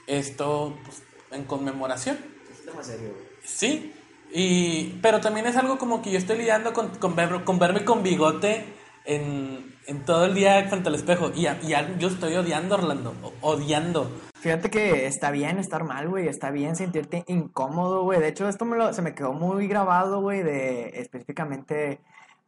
esto 0.07 0.79
pues, 0.85 1.03
en 1.33 1.45
conmemoración. 1.45 2.19
Es 2.51 2.65
tema 2.65 2.83
serio, 2.83 3.11
güey. 3.11 3.25
Sí. 3.45 3.95
Y, 4.33 4.99
pero 5.03 5.21
también 5.21 5.47
es 5.47 5.57
algo 5.57 5.79
como 5.79 6.03
que 6.03 6.11
yo 6.13 6.19
estoy 6.19 6.39
lidiando 6.39 6.73
con, 6.73 6.89
con, 6.91 7.17
ver- 7.17 7.45
con 7.45 7.59
verme 7.59 7.85
con 7.85 8.03
bigote 8.03 8.65
en, 9.05 9.75
en 9.87 10.05
todo 10.05 10.27
el 10.27 10.35
día 10.35 10.65
frente 10.69 10.89
al 10.89 10.95
espejo. 10.95 11.33
Y, 11.35 11.47
a- 11.47 11.59
y 11.63 11.75
a- 11.75 11.97
yo 11.99 12.09
estoy 12.09 12.35
odiando, 12.37 12.77
Orlando. 12.77 13.15
Odiando. 13.41 14.11
Fíjate 14.35 14.71
que 14.71 15.07
está 15.07 15.31
bien 15.33 15.59
estar 15.59 15.85
mal, 15.85 16.09
güey, 16.09 16.27
está 16.29 16.51
bien 16.51 16.75
sentirte 16.77 17.25
incómodo, 17.27 18.05
güey. 18.05 18.21
De 18.21 18.29
hecho, 18.29 18.49
esto 18.49 18.65
me 18.65 18.77
lo, 18.77 18.93
se 18.95 19.03
me 19.03 19.15
quedó 19.15 19.33
muy 19.35 19.67
grabado, 19.69 20.21
güey, 20.21 20.43
de 20.43 20.91
específicamente... 20.95 22.01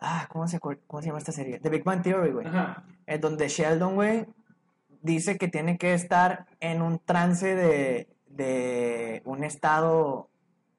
Ah, 0.05 0.27
¿cómo 0.31 0.49
se, 0.49 0.59
¿cómo 0.59 1.01
se 1.01 1.07
llama 1.07 1.19
esta 1.19 1.31
serie? 1.33 1.61
The 1.61 1.69
Big 1.69 1.85
Bang 1.85 2.03
Theory, 2.03 2.33
güey. 2.33 2.47
En 3.07 3.21
donde 3.21 3.49
Sheldon, 3.49 3.95
güey, 3.95 4.25
dice 5.01 5.37
que 5.39 5.47
tiene 5.49 5.79
que 5.79 5.95
estar 5.95 6.47
en 6.61 6.83
un 6.83 6.99
trance 6.99 7.55
de, 7.55 8.09
de 8.37 9.23
un 9.25 9.45
estado 9.45 10.29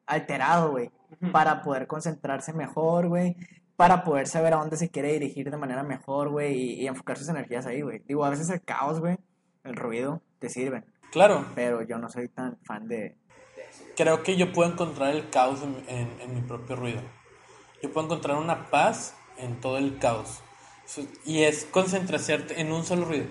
alterado, 0.06 0.72
güey, 0.72 0.92
para 1.32 1.62
poder 1.62 1.88
concentrarse 1.88 2.54
mejor, 2.54 3.08
güey, 3.08 3.36
para 3.76 4.04
poder 4.04 4.28
saber 4.28 4.54
a 4.54 4.58
dónde 4.58 4.78
se 4.78 4.90
quiere 4.90 5.14
dirigir 5.14 5.50
de 5.50 5.58
manera 5.58 5.84
mejor, 5.84 6.30
güey, 6.30 6.54
y, 6.56 6.74
y 6.82 6.88
enfocar 6.88 7.18
sus 7.18 7.30
energías 7.30 7.66
ahí, 7.66 7.82
güey. 7.82 8.00
Digo, 8.06 8.26
a 8.26 8.30
veces 8.30 8.50
el 8.50 8.62
caos, 8.62 9.00
güey, 9.00 9.18
el 9.64 9.76
ruido, 9.76 10.22
te 10.40 10.50
sirven, 10.50 10.86
Claro. 11.12 11.46
pero 11.56 11.82
yo 11.84 11.98
no 11.98 12.10
soy 12.10 12.28
tan 12.30 12.58
fan 12.64 12.88
de... 12.88 13.16
Creo 13.96 14.24
que 14.24 14.36
yo 14.36 14.52
puedo 14.52 14.72
encontrar 14.72 15.12
el 15.16 15.30
caos 15.30 15.62
en, 15.64 15.84
en- 15.88 16.20
en 16.22 16.34
mi 16.36 16.42
propio 16.42 16.76
ruido. 16.76 17.02
Yo 17.82 17.92
puedo 17.92 18.06
encontrar 18.08 18.38
una 18.38 18.70
paz 18.70 19.16
en 19.38 19.60
todo 19.62 19.78
el 19.78 19.98
caos. 20.00 20.42
Y 21.26 21.44
es 21.44 21.66
concentrarse 21.66 22.38
en 22.60 22.72
un 22.72 22.84
solo 22.84 23.06
ruido. 23.06 23.26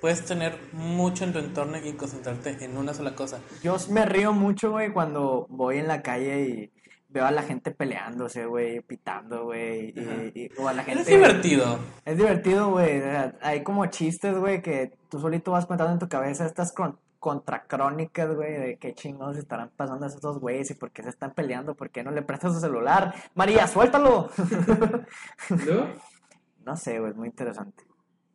Puedes 0.00 0.24
tener 0.24 0.58
mucho 0.72 1.24
en 1.24 1.32
tu 1.32 1.38
entorno 1.38 1.78
y 1.78 1.92
concentrarte 1.94 2.64
en 2.64 2.76
una 2.76 2.92
sola 2.94 3.14
cosa. 3.14 3.40
Yo 3.62 3.76
me 3.90 4.04
río 4.04 4.32
mucho, 4.32 4.70
güey, 4.70 4.92
cuando 4.92 5.46
voy 5.48 5.78
en 5.78 5.88
la 5.88 6.02
calle 6.02 6.40
y 6.42 6.72
veo 7.08 7.24
a 7.24 7.30
la 7.30 7.42
gente 7.42 7.70
peleándose, 7.70 8.44
güey, 8.44 8.80
pitando, 8.82 9.44
güey, 9.44 9.94
y, 9.96 10.32
y- 10.34 10.50
o 10.58 10.68
a 10.68 10.74
la 10.74 10.84
gente... 10.84 11.00
Es 11.02 11.06
divertido. 11.08 11.78
Es 12.04 12.16
divertido, 12.18 12.70
güey. 12.70 12.98
o 12.98 13.02
sea, 13.04 13.34
hay 13.40 13.62
como 13.62 13.86
chistes, 13.86 14.36
güey, 14.36 14.60
que 14.60 14.92
tú 15.08 15.18
solito 15.18 15.52
vas 15.52 15.64
contando 15.66 15.94
en 15.94 15.98
tu 15.98 16.08
cabeza 16.08 16.44
estas 16.44 16.72
con- 16.72 16.98
contracrónicas, 17.18 18.34
güey, 18.34 18.52
de 18.52 18.76
qué 18.78 18.92
chingados 18.94 19.38
estarán 19.38 19.70
pasando 19.76 20.06
esos 20.06 20.20
dos 20.20 20.38
güeyes 20.38 20.70
y 20.70 20.74
por 20.74 20.90
qué 20.90 21.02
se 21.02 21.08
están 21.08 21.32
peleando, 21.32 21.74
por 21.74 21.90
qué 21.90 22.04
no 22.04 22.10
le 22.10 22.20
prestas 22.22 22.52
su 22.52 22.60
celular. 22.60 23.14
María, 23.34 23.66
suéltalo. 23.66 24.28
no 26.64 26.76
sé, 26.76 26.98
güey, 26.98 27.12
es 27.12 27.16
muy 27.16 27.28
interesante. 27.28 27.84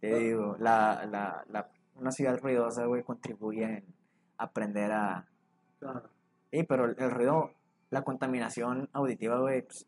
Te 0.01 0.19
digo, 0.19 0.55
la, 0.59 1.05
la, 1.09 1.45
la, 1.49 1.69
una 1.95 2.11
ciudad 2.11 2.39
ruidosa, 2.39 2.85
güey, 2.85 3.03
contribuye 3.03 3.63
en 3.63 3.85
aprender 4.37 4.91
a... 4.91 5.27
Sí, 6.51 6.63
pero 6.63 6.85
el, 6.85 6.95
el 6.97 7.11
ruido, 7.11 7.51
la 7.91 8.01
contaminación 8.01 8.89
auditiva, 8.93 9.39
güey, 9.39 9.61
pues, 9.61 9.85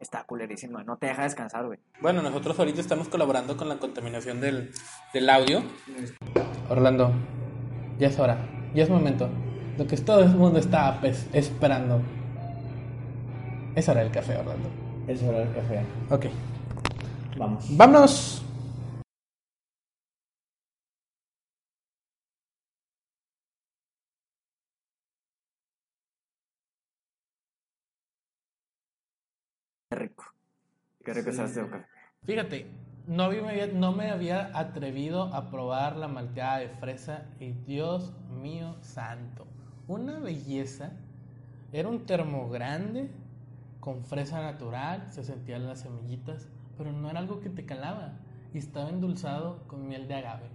está 0.00 0.24
culerísima. 0.24 0.82
No 0.82 0.96
te 0.96 1.06
deja 1.06 1.24
descansar, 1.24 1.66
güey. 1.66 1.78
Bueno, 2.00 2.22
nosotros 2.22 2.58
ahorita 2.58 2.80
estamos 2.80 3.08
colaborando 3.08 3.56
con 3.56 3.68
la 3.68 3.78
contaminación 3.78 4.40
del, 4.40 4.72
del 5.12 5.28
audio. 5.28 5.62
Orlando, 6.70 7.12
ya 7.98 8.08
es 8.08 8.18
hora, 8.18 8.38
ya 8.74 8.82
es 8.82 8.90
momento. 8.90 9.28
Lo 9.76 9.86
que 9.86 9.96
todo 9.98 10.22
el 10.22 10.34
mundo 10.34 10.58
está 10.58 10.98
pues, 11.00 11.28
esperando. 11.34 12.00
Es 13.74 13.88
hora 13.88 14.00
del 14.00 14.10
café, 14.10 14.38
Orlando. 14.38 14.70
Es 15.06 15.22
hora 15.22 15.40
del 15.40 15.54
café. 15.54 15.84
Ok. 16.10 16.26
Vamos. 17.36 17.76
¡Vámonos! 17.76 18.46
Qué 31.12 31.30
está 31.30 31.44
este 31.44 31.68
café. 31.68 31.86
Fíjate, 32.24 32.66
no, 33.06 33.30
me 33.30 33.48
había, 33.48 33.66
no 33.66 33.92
me 33.92 34.10
había 34.10 34.56
atrevido 34.58 35.34
a 35.34 35.50
probar 35.50 35.96
la 35.96 36.08
malteada 36.08 36.58
de 36.58 36.68
fresa 36.68 37.26
y 37.40 37.52
Dios 37.52 38.12
mío 38.30 38.76
santo, 38.80 39.46
una 39.86 40.18
belleza. 40.18 40.92
Era 41.72 41.88
un 41.88 42.04
termo 42.06 42.48
grande 42.48 43.10
con 43.80 44.04
fresa 44.04 44.40
natural, 44.42 45.06
se 45.10 45.24
sentían 45.24 45.66
las 45.66 45.80
semillitas, 45.80 46.48
pero 46.76 46.92
no 46.92 47.10
era 47.10 47.20
algo 47.20 47.40
que 47.40 47.50
te 47.50 47.64
calaba 47.64 48.18
y 48.52 48.58
estaba 48.58 48.90
endulzado 48.90 49.66
con 49.66 49.88
miel 49.88 50.06
de 50.08 50.14
agave. 50.14 50.50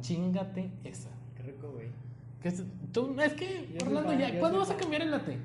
Chingate 0.00 0.70
esa. 0.84 1.10
Qué 1.34 1.42
rico, 1.42 1.72
güey. 1.72 1.88
Que 2.40 2.48
es, 2.48 2.62
tú, 2.92 3.16
es 3.20 3.32
que, 3.34 3.76
Orlando, 3.82 4.12
ya, 4.12 4.38
¿cuándo 4.38 4.58
vas 4.58 4.70
a 4.70 4.76
cambiar 4.76 5.02
el 5.02 5.10
latte? 5.10 5.38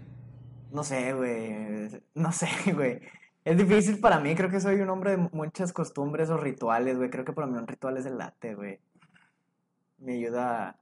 No 0.71 0.83
sé, 0.83 1.13
güey. 1.13 2.01
No 2.13 2.31
sé, 2.31 2.47
güey. 2.73 3.01
Es 3.43 3.57
difícil 3.57 3.99
para 3.99 4.19
mí. 4.19 4.35
Creo 4.35 4.49
que 4.49 4.59
soy 4.59 4.75
un 4.81 4.89
hombre 4.89 5.11
de 5.11 5.17
muchas 5.17 5.73
costumbres 5.73 6.29
o 6.29 6.37
rituales, 6.37 6.97
güey. 6.97 7.09
Creo 7.09 7.25
que 7.25 7.33
para 7.33 7.47
mí 7.47 7.57
un 7.57 7.67
ritual 7.67 7.97
es 7.97 8.05
el 8.05 8.17
latte, 8.17 8.55
güey. 8.55 8.79
Me 9.97 10.13
ayuda 10.13 10.77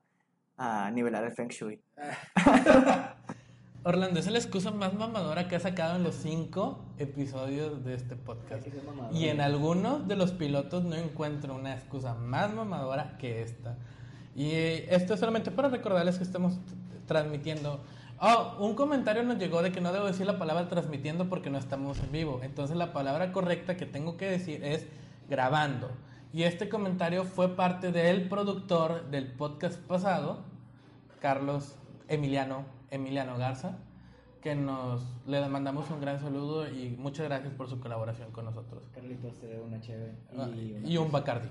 a, 0.58 0.88
a 0.88 0.91
nivelar 0.91 1.24
el 1.24 1.32
feng 1.32 1.50
shui. 1.50 1.82
Orlando, 3.84 4.19
esa 4.19 4.28
es 4.30 4.34
la 4.34 4.39
excusa 4.39 4.72
más 4.72 4.93
mamadora 4.93 5.48
que 5.48 5.56
ha 5.56 5.60
sacado 5.60 5.95
en 5.95 6.04
los 6.04 6.15
cinco 6.15 6.84
episodios 6.98 7.86
de 7.86 7.93
este 7.93 8.17
podcast. 8.17 8.67
Y 9.13 9.30
en 9.30 9.39
algunos 9.39 10.06
de 10.06 10.17
los 10.17 10.34
pilotos 10.34 10.84
no 10.84 10.95
encuentro 10.95 11.56
una 11.56 11.74
excusa 11.74 12.13
más 12.13 12.54
mamadora 12.54 13.17
que 13.17 13.41
esta. 13.41 13.78
Y 14.36 14.52
eh, 14.52 14.93
esto 14.93 15.13
es 15.13 15.19
solamente 15.22 15.50
para 15.50 15.69
recordarles 15.69 16.17
que 16.17 16.26
estamos 16.26 16.60
transmitiendo. 17.08 17.82
Oh, 18.21 18.58
un 18.60 18.75
comentario 18.75 19.23
nos 19.23 19.38
llegó 19.38 19.62
de 19.62 19.71
que 19.71 19.79
no 19.79 19.93
debo 19.93 20.05
decir 20.05 20.25
la 20.25 20.38
palabra 20.38 20.67
transmitiendo 20.67 21.29
porque 21.29 21.49
no 21.49 21.58
estamos 21.58 21.99
en 21.99 22.12
vivo. 22.12 22.41
Entonces 22.43 22.75
la 22.75 22.91
palabra 22.91 23.32
correcta 23.32 23.77
que 23.77 23.86
tengo 23.86 24.17
que 24.17 24.25
decir 24.25 24.62
es 24.63 24.86
grabando. 25.29 25.89
Y 26.34 26.43
este 26.43 26.67
comentario 26.67 27.23
fue 27.23 27.55
parte 27.55 27.93
del 27.93 28.27
productor 28.27 29.10
del 29.10 29.32
podcast 29.32 29.79
pasado, 29.79 30.43
Carlos 31.21 31.75
Emiliano, 32.10 32.65
Emiliano 32.91 33.38
Garza, 33.38 33.77
que 34.41 34.53
nos 34.53 35.01
le 35.25 35.47
mandamos 35.47 35.89
un 35.89 36.01
gran 36.01 36.19
saludo 36.19 36.67
y 36.67 36.89
muchas 36.99 37.25
gracias 37.25 37.53
por 37.53 37.69
su 37.69 37.79
colaboración 37.79 38.32
con 38.32 38.43
nosotros. 38.43 38.84
Carlitos 38.93 39.39
te 39.39 39.47
debo 39.47 39.65
una 39.65 39.79
cheve 39.79 40.13
Y, 40.84 40.97
un 40.97 41.10
Bacardi. 41.10 41.47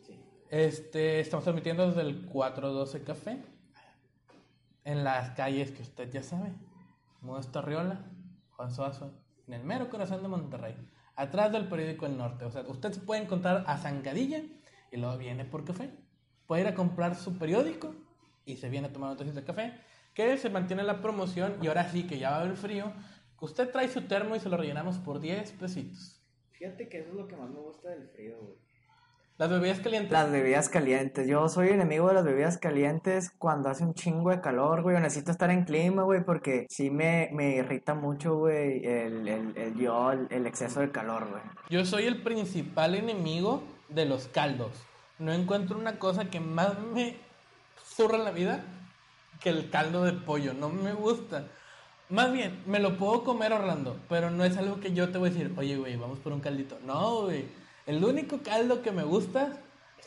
sí. 0.00 0.18
Este, 0.48 1.20
estamos 1.20 1.44
transmitiendo 1.44 1.86
desde 1.86 2.00
el 2.00 2.24
412 2.26 3.04
Café 3.04 3.38
en 4.84 5.04
las 5.04 5.30
calles 5.30 5.70
que 5.72 5.82
usted 5.82 6.10
ya 6.10 6.22
sabe. 6.22 6.52
Modesto 7.20 7.58
Arriola, 7.58 8.00
Juan 8.50 8.72
Suazo, 8.72 9.12
en 9.46 9.54
el 9.54 9.64
mero 9.64 9.90
corazón 9.90 10.22
de 10.22 10.28
Monterrey, 10.28 10.76
atrás 11.16 11.52
del 11.52 11.68
periódico 11.68 12.06
El 12.06 12.16
Norte. 12.16 12.44
O 12.44 12.50
sea, 12.50 12.62
usted 12.62 12.92
se 12.92 13.00
puede 13.00 13.22
encontrar 13.22 13.64
a 13.66 13.76
Zancadilla 13.76 14.42
y 14.90 14.96
luego 14.96 15.18
viene 15.18 15.44
por 15.44 15.64
café. 15.64 15.90
Puede 16.46 16.62
ir 16.62 16.68
a 16.68 16.74
comprar 16.74 17.14
su 17.14 17.38
periódico 17.38 17.94
y 18.44 18.56
se 18.56 18.68
viene 18.68 18.88
a 18.88 18.92
tomar 18.92 19.10
un 19.10 19.16
tacito 19.16 19.36
de 19.36 19.44
café, 19.44 19.74
que 20.14 20.36
se 20.38 20.50
mantiene 20.50 20.82
la 20.82 21.00
promoción 21.00 21.56
y 21.62 21.68
ahora 21.68 21.88
sí 21.88 22.06
que 22.06 22.18
ya 22.18 22.30
va 22.30 22.36
a 22.36 22.40
haber 22.40 22.56
frío. 22.56 22.92
Usted 23.40 23.70
trae 23.70 23.88
su 23.88 24.02
termo 24.02 24.34
y 24.36 24.40
se 24.40 24.48
lo 24.48 24.56
rellenamos 24.56 24.98
por 24.98 25.20
10 25.20 25.52
pesitos. 25.52 26.20
Fíjate 26.52 26.88
que 26.88 27.00
eso 27.00 27.10
es 27.10 27.14
lo 27.14 27.26
que 27.26 27.36
más 27.36 27.48
me 27.48 27.60
gusta 27.60 27.88
del 27.90 28.08
frío, 28.08 28.36
güey. 28.40 28.69
Las 29.40 29.48
bebidas 29.48 29.80
calientes. 29.80 30.12
Las 30.12 30.30
bebidas 30.30 30.68
calientes. 30.68 31.26
Yo 31.26 31.48
soy 31.48 31.70
enemigo 31.70 32.08
de 32.08 32.12
las 32.12 32.24
bebidas 32.24 32.58
calientes 32.58 33.30
cuando 33.38 33.70
hace 33.70 33.84
un 33.84 33.94
chingo 33.94 34.28
de 34.28 34.42
calor, 34.42 34.82
güey. 34.82 35.00
Necesito 35.00 35.30
estar 35.30 35.50
en 35.50 35.64
clima, 35.64 36.02
güey, 36.02 36.22
porque 36.22 36.66
sí 36.68 36.90
me, 36.90 37.30
me 37.32 37.56
irrita 37.56 37.94
mucho, 37.94 38.36
güey, 38.36 38.84
el, 38.84 39.26
el, 39.26 39.56
el, 39.56 39.74
yo, 39.76 40.12
el, 40.12 40.26
el 40.28 40.46
exceso 40.46 40.80
de 40.80 40.90
calor, 40.90 41.30
güey. 41.30 41.42
Yo 41.70 41.86
soy 41.86 42.04
el 42.04 42.20
principal 42.20 42.94
enemigo 42.94 43.62
de 43.88 44.04
los 44.04 44.28
caldos. 44.28 44.72
No 45.18 45.32
encuentro 45.32 45.78
una 45.78 45.98
cosa 45.98 46.26
que 46.26 46.38
más 46.38 46.78
me 46.78 47.16
zurra 47.82 48.18
en 48.18 48.24
la 48.24 48.32
vida 48.32 48.62
que 49.40 49.48
el 49.48 49.70
caldo 49.70 50.04
de 50.04 50.12
pollo. 50.12 50.52
No 50.52 50.68
me 50.68 50.92
gusta. 50.92 51.46
Más 52.10 52.30
bien, 52.30 52.62
me 52.66 52.78
lo 52.78 52.98
puedo 52.98 53.24
comer 53.24 53.54
Orlando, 53.54 53.96
pero 54.06 54.30
no 54.30 54.44
es 54.44 54.58
algo 54.58 54.80
que 54.80 54.92
yo 54.92 55.08
te 55.08 55.16
voy 55.16 55.30
a 55.30 55.32
decir, 55.32 55.54
oye, 55.56 55.78
güey, 55.78 55.96
vamos 55.96 56.18
por 56.18 56.34
un 56.34 56.40
caldito. 56.40 56.78
No, 56.84 57.22
güey. 57.22 57.46
El 57.90 58.04
único 58.04 58.38
caldo 58.38 58.82
que 58.82 58.92
me 58.92 59.02
gusta 59.02 59.52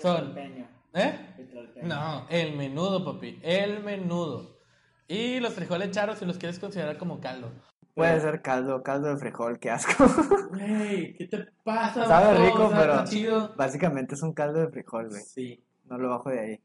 son... 0.01 0.33
¿Eh? 0.37 1.35
No, 1.83 2.25
el 2.29 2.55
menudo, 2.55 3.03
papi. 3.03 3.41
El 3.43 3.83
menudo. 3.83 4.57
Y 5.05 5.41
los 5.41 5.53
frijoles 5.53 5.91
charros, 5.91 6.19
si 6.19 6.25
los 6.25 6.37
quieres 6.37 6.59
considerar 6.59 6.97
como 6.97 7.19
caldo. 7.19 7.51
Puede 7.93 8.21
ser 8.21 8.41
caldo, 8.41 8.81
caldo 8.83 9.09
de 9.09 9.17
frijol, 9.17 9.59
qué 9.59 9.69
asco. 9.69 10.05
Güey, 10.51 11.13
¿qué 11.17 11.27
te 11.27 11.45
pasa? 11.65 12.05
Sabe 12.05 12.35
bro? 12.35 12.45
rico, 12.45 12.71
pero- 12.73 13.03
chido. 13.03 13.53
Básicamente 13.57 14.15
es 14.15 14.21
un 14.23 14.31
caldo 14.33 14.61
de 14.61 14.69
frijol, 14.69 15.09
güey. 15.09 15.21
Sí. 15.21 15.61
No 15.83 15.97
lo 15.97 16.07
bajo 16.09 16.29
de 16.29 16.39
ahí. 16.39 16.59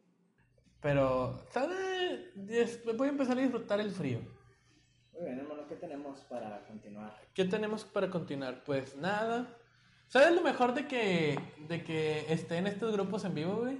Pero, 0.80 1.44
¿sabes? 1.50 2.30
Des- 2.36 2.80
Voy 2.96 3.08
a 3.08 3.10
empezar 3.10 3.36
a 3.36 3.40
disfrutar 3.40 3.80
el 3.80 3.90
frío. 3.90 4.20
Muy 5.14 5.24
bien, 5.24 5.40
hermano, 5.40 5.66
¿qué 5.68 5.74
tenemos 5.74 6.20
para 6.30 6.64
continuar? 6.68 7.20
¿Qué 7.34 7.44
tenemos 7.44 7.84
para 7.84 8.08
continuar? 8.08 8.62
Pues 8.62 8.96
nada. 8.96 9.56
¿Sabes 10.08 10.34
lo 10.34 10.42
mejor 10.42 10.74
de 10.74 10.86
que, 10.86 11.38
de 11.68 11.82
que 11.84 12.32
esté 12.32 12.56
en 12.56 12.66
estos 12.66 12.92
grupos 12.92 13.24
en 13.24 13.34
vivo, 13.34 13.56
güey? 13.56 13.78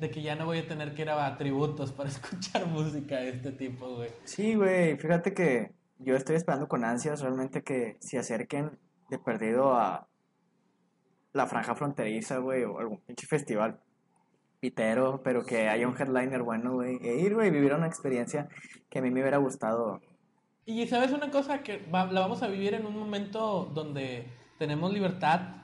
De 0.00 0.10
que 0.10 0.20
ya 0.20 0.34
no 0.34 0.44
voy 0.44 0.58
a 0.58 0.68
tener 0.68 0.94
que 0.94 1.02
ir 1.02 1.10
a 1.10 1.36
tributos 1.38 1.92
para 1.92 2.08
escuchar 2.10 2.66
música 2.66 3.16
de 3.16 3.30
este 3.30 3.52
tipo, 3.52 3.96
güey. 3.96 4.10
Sí, 4.24 4.54
güey, 4.54 4.96
fíjate 4.98 5.32
que 5.32 5.72
yo 5.98 6.16
estoy 6.16 6.36
esperando 6.36 6.68
con 6.68 6.84
ansias 6.84 7.20
realmente 7.20 7.62
que 7.62 7.96
se 8.00 8.18
acerquen 8.18 8.78
de 9.08 9.18
perdido 9.18 9.74
a 9.74 10.06
la 11.32 11.46
franja 11.46 11.74
fronteriza, 11.74 12.38
güey, 12.38 12.64
o 12.64 12.78
algún 12.78 12.98
pinche 13.00 13.26
festival 13.26 13.80
pitero, 14.58 15.22
pero 15.22 15.44
que 15.44 15.68
haya 15.68 15.86
un 15.88 15.96
headliner 15.96 16.42
bueno, 16.42 16.74
güey, 16.74 16.98
e 17.02 17.20
ir, 17.20 17.34
güey, 17.34 17.50
vivir 17.50 17.72
una 17.72 17.86
experiencia 17.86 18.48
que 18.90 18.98
a 18.98 19.02
mí 19.02 19.10
me 19.10 19.20
hubiera 19.20 19.38
gustado. 19.38 20.00
Y 20.66 20.86
sabes 20.88 21.12
una 21.12 21.30
cosa 21.30 21.62
que 21.62 21.78
va- 21.86 22.10
la 22.10 22.20
vamos 22.20 22.42
a 22.42 22.48
vivir 22.48 22.74
en 22.74 22.84
un 22.86 22.98
momento 22.98 23.70
donde 23.72 24.26
tenemos 24.58 24.92
libertad, 24.92 25.59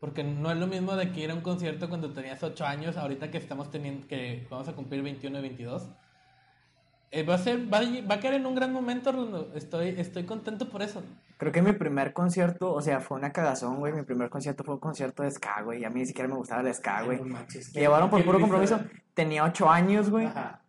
porque 0.00 0.22
no 0.24 0.50
es 0.50 0.56
lo 0.56 0.66
mismo 0.66 0.94
de 0.96 1.10
que 1.12 1.20
ir 1.20 1.30
a 1.30 1.34
un 1.34 1.40
concierto 1.40 1.88
cuando 1.88 2.12
tenías 2.12 2.42
8 2.42 2.64
años, 2.66 2.96
ahorita 2.96 3.30
que 3.30 3.38
estamos 3.38 3.70
teniendo, 3.70 4.06
que 4.06 4.46
vamos 4.50 4.68
a 4.68 4.72
cumplir 4.74 5.02
21 5.02 5.38
y 5.38 5.42
22. 5.42 5.88
Eh, 7.10 7.22
va 7.22 7.34
a 7.34 7.38
ser, 7.38 7.72
va, 7.72 7.78
a- 7.78 8.06
va 8.06 8.16
a 8.16 8.20
caer 8.20 8.34
en 8.34 8.46
un 8.46 8.54
gran 8.54 8.72
momento, 8.72 9.10
Orlando. 9.10 9.50
Estoy, 9.54 9.94
estoy 9.98 10.24
contento 10.24 10.68
por 10.68 10.82
eso. 10.82 11.02
Creo 11.38 11.52
que 11.52 11.62
mi 11.62 11.72
primer 11.72 12.12
concierto, 12.12 12.72
o 12.72 12.82
sea, 12.82 13.00
fue 13.00 13.16
una 13.16 13.32
cagazón, 13.32 13.76
güey, 13.76 13.92
mi 13.92 14.02
primer 14.02 14.28
concierto 14.28 14.62
fue 14.64 14.74
un 14.74 14.80
concierto 14.80 15.22
de 15.22 15.30
ska, 15.30 15.62
güey, 15.62 15.80
y 15.80 15.84
a 15.84 15.90
mí 15.90 16.00
ni 16.00 16.06
siquiera 16.06 16.28
me 16.28 16.34
gustaba 16.34 16.60
el 16.60 16.74
ska, 16.74 17.02
güey. 17.04 17.20
No 17.20 17.38
llevaron 17.72 18.10
por 18.10 18.20
¿qué 18.20 18.26
puro 18.26 18.40
compromiso, 18.40 18.80
tenía 19.14 19.44
ocho 19.44 19.70
años, 19.70 20.10
güey. 20.10 20.26
Ajá. 20.26 20.60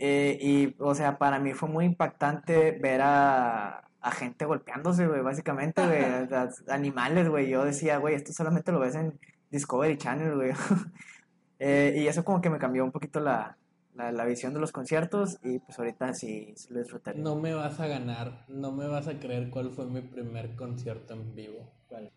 Eh, 0.00 0.38
y, 0.40 0.76
o 0.78 0.94
sea, 0.94 1.18
para 1.18 1.38
mí 1.38 1.54
fue 1.54 1.68
muy 1.68 1.84
impactante 1.84 2.72
ver 2.82 3.00
a, 3.02 3.87
a 4.00 4.10
gente 4.10 4.44
golpeándose, 4.44 5.06
güey, 5.06 5.20
básicamente, 5.20 5.84
güey, 5.86 6.02
animales, 6.68 7.28
güey. 7.28 7.48
Yo 7.48 7.64
decía, 7.64 7.98
güey, 7.98 8.14
esto 8.14 8.32
solamente 8.32 8.72
lo 8.72 8.80
ves 8.80 8.94
en 8.94 9.18
Discovery 9.50 9.96
Channel, 9.96 10.34
güey. 10.34 10.52
Eh, 11.60 11.92
y 11.96 12.06
eso 12.06 12.22
como 12.22 12.40
que 12.40 12.50
me 12.50 12.58
cambió 12.58 12.84
un 12.84 12.92
poquito 12.92 13.18
la, 13.18 13.58
la, 13.96 14.12
la 14.12 14.24
visión 14.24 14.54
de 14.54 14.60
los 14.60 14.70
conciertos 14.70 15.40
y 15.42 15.58
pues 15.58 15.76
ahorita 15.76 16.14
sí, 16.14 16.52
sí 16.54 16.72
lo 16.72 16.78
disfrutaría. 16.78 17.20
No 17.20 17.34
me 17.34 17.52
vas 17.52 17.80
a 17.80 17.88
ganar, 17.88 18.44
no 18.46 18.70
me 18.70 18.86
vas 18.86 19.08
a 19.08 19.18
creer 19.18 19.50
cuál 19.50 19.72
fue 19.72 19.86
mi 19.86 20.00
primer 20.00 20.54
concierto 20.54 21.14
en 21.14 21.34
vivo. 21.34 21.68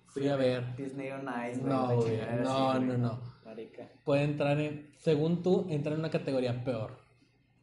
Fui 0.07 0.27
a 0.27 0.35
ver. 0.35 0.75
Disney 0.75 1.09
on 1.11 1.21
Ice, 1.49 1.59
güey, 1.59 1.73
No, 1.73 1.95
güey, 1.95 2.19
no, 2.43 2.79
no, 2.79 2.97
no. 2.97 3.19
Marica. 3.45 3.89
Puede 4.03 4.23
entrar 4.23 4.59
en, 4.59 4.91
según 4.97 5.41
tú, 5.41 5.65
entra 5.69 5.93
en 5.93 5.99
una 5.99 6.11
categoría 6.11 6.63
peor. 6.63 6.97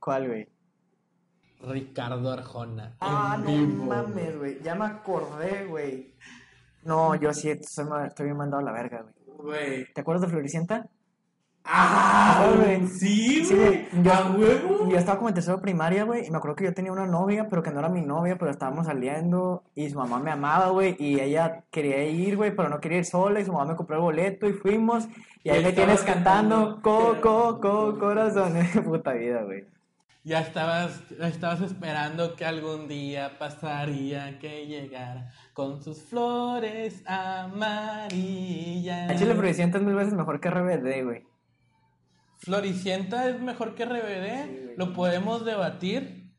¿Cuál, 0.01 0.29
güey? 0.29 0.49
Ricardo 1.61 2.31
Arjona. 2.33 2.95
Ah, 3.01 3.37
en 3.39 3.45
no 3.45 3.67
vivo. 3.73 3.85
mames, 3.87 4.39
güey. 4.39 4.63
Ya 4.63 4.75
me 4.75 4.87
acordé, 4.87 5.67
güey. 5.67 6.15
No, 6.85 7.15
yo 7.17 7.33
sí 7.35 7.51
estoy, 7.51 7.87
bien 8.25 8.37
mandado 8.37 8.61
a 8.61 8.65
la 8.65 8.73
verga, 8.73 9.05
güey. 9.27 9.85
¿Te 9.93 10.01
acuerdas 10.01 10.23
de 10.23 10.29
Floricienta? 10.29 10.87
¡Ah! 11.71 12.51
güey. 12.57 12.87
Sí, 12.87 13.45
Sí, 13.45 13.55
güey. 13.55 13.87
yo- 14.03 14.13
¡A 14.13 14.31
huevo! 14.31 14.89
Yo 14.89 14.97
estaba 14.97 15.19
como 15.19 15.29
en 15.29 15.35
tercero 15.35 15.57
de 15.59 15.63
primaria, 15.63 16.05
güey, 16.05 16.27
y 16.27 16.31
me 16.31 16.39
acuerdo 16.39 16.57
que 16.57 16.65
yo 16.65 16.73
tenía 16.73 16.93
una 16.93 17.05
novia, 17.07 17.49
pero 17.51 17.63
que 17.63 17.71
no 17.71 17.81
era 17.81 17.91
mi 17.91 18.01
novia, 18.01 18.37
pero 18.39 18.51
estábamos 18.51 18.87
saliendo, 18.87 19.65
y 19.75 19.91
su 19.91 19.99
mamá 19.99 20.19
me 20.19 20.31
amaba, 20.31 20.69
güey, 20.71 20.97
y 20.99 21.21
ella 21.21 21.65
quería 21.71 22.03
ir, 22.05 22.37
güey, 22.37 22.57
pero 22.57 22.71
no 22.71 22.81
quería 22.81 22.99
ir 22.99 23.05
sola, 23.05 23.41
y 23.41 23.45
su 23.45 23.53
mamá 23.53 23.73
me 23.73 23.77
compró 23.77 23.97
el 23.97 24.03
boleto, 24.03 24.49
y 24.49 24.55
fuimos, 24.55 25.09
y 25.45 25.51
ahí 25.51 25.63
me 25.63 25.73
tienes 25.73 26.03
cantando, 26.03 26.81
cantando. 26.81 26.81
co, 26.81 27.17
co, 27.21 27.61
co, 27.61 27.99
corazón, 27.99 28.55
puta 28.87 29.13
vida, 29.13 29.43
güey. 29.43 29.65
Ya 30.29 30.41
estabas, 30.41 31.01
estabas 31.23 31.63
esperando 31.63 32.37
que 32.37 32.45
algún 32.45 32.87
día 32.87 33.39
pasaría 33.39 34.39
que 34.39 34.67
llegara 34.67 35.33
con 35.55 35.83
sus 35.83 36.03
flores 36.03 37.03
amarillas. 37.07 37.99
Chile 39.19 39.33
Floricienta 39.33 39.79
es 39.79 39.85
mil 39.85 39.95
veces 39.95 40.13
mejor 40.13 40.39
que 40.39 40.51
RBD, 40.51 41.03
güey. 41.03 41.25
Floricienta 42.41 43.27
es 43.31 43.41
mejor 43.41 43.75
que 43.75 43.87
RBD, 43.87 44.45
Sí, 44.45 44.75
lo 44.77 44.93
podemos 44.93 45.47
debatir. 45.47 46.31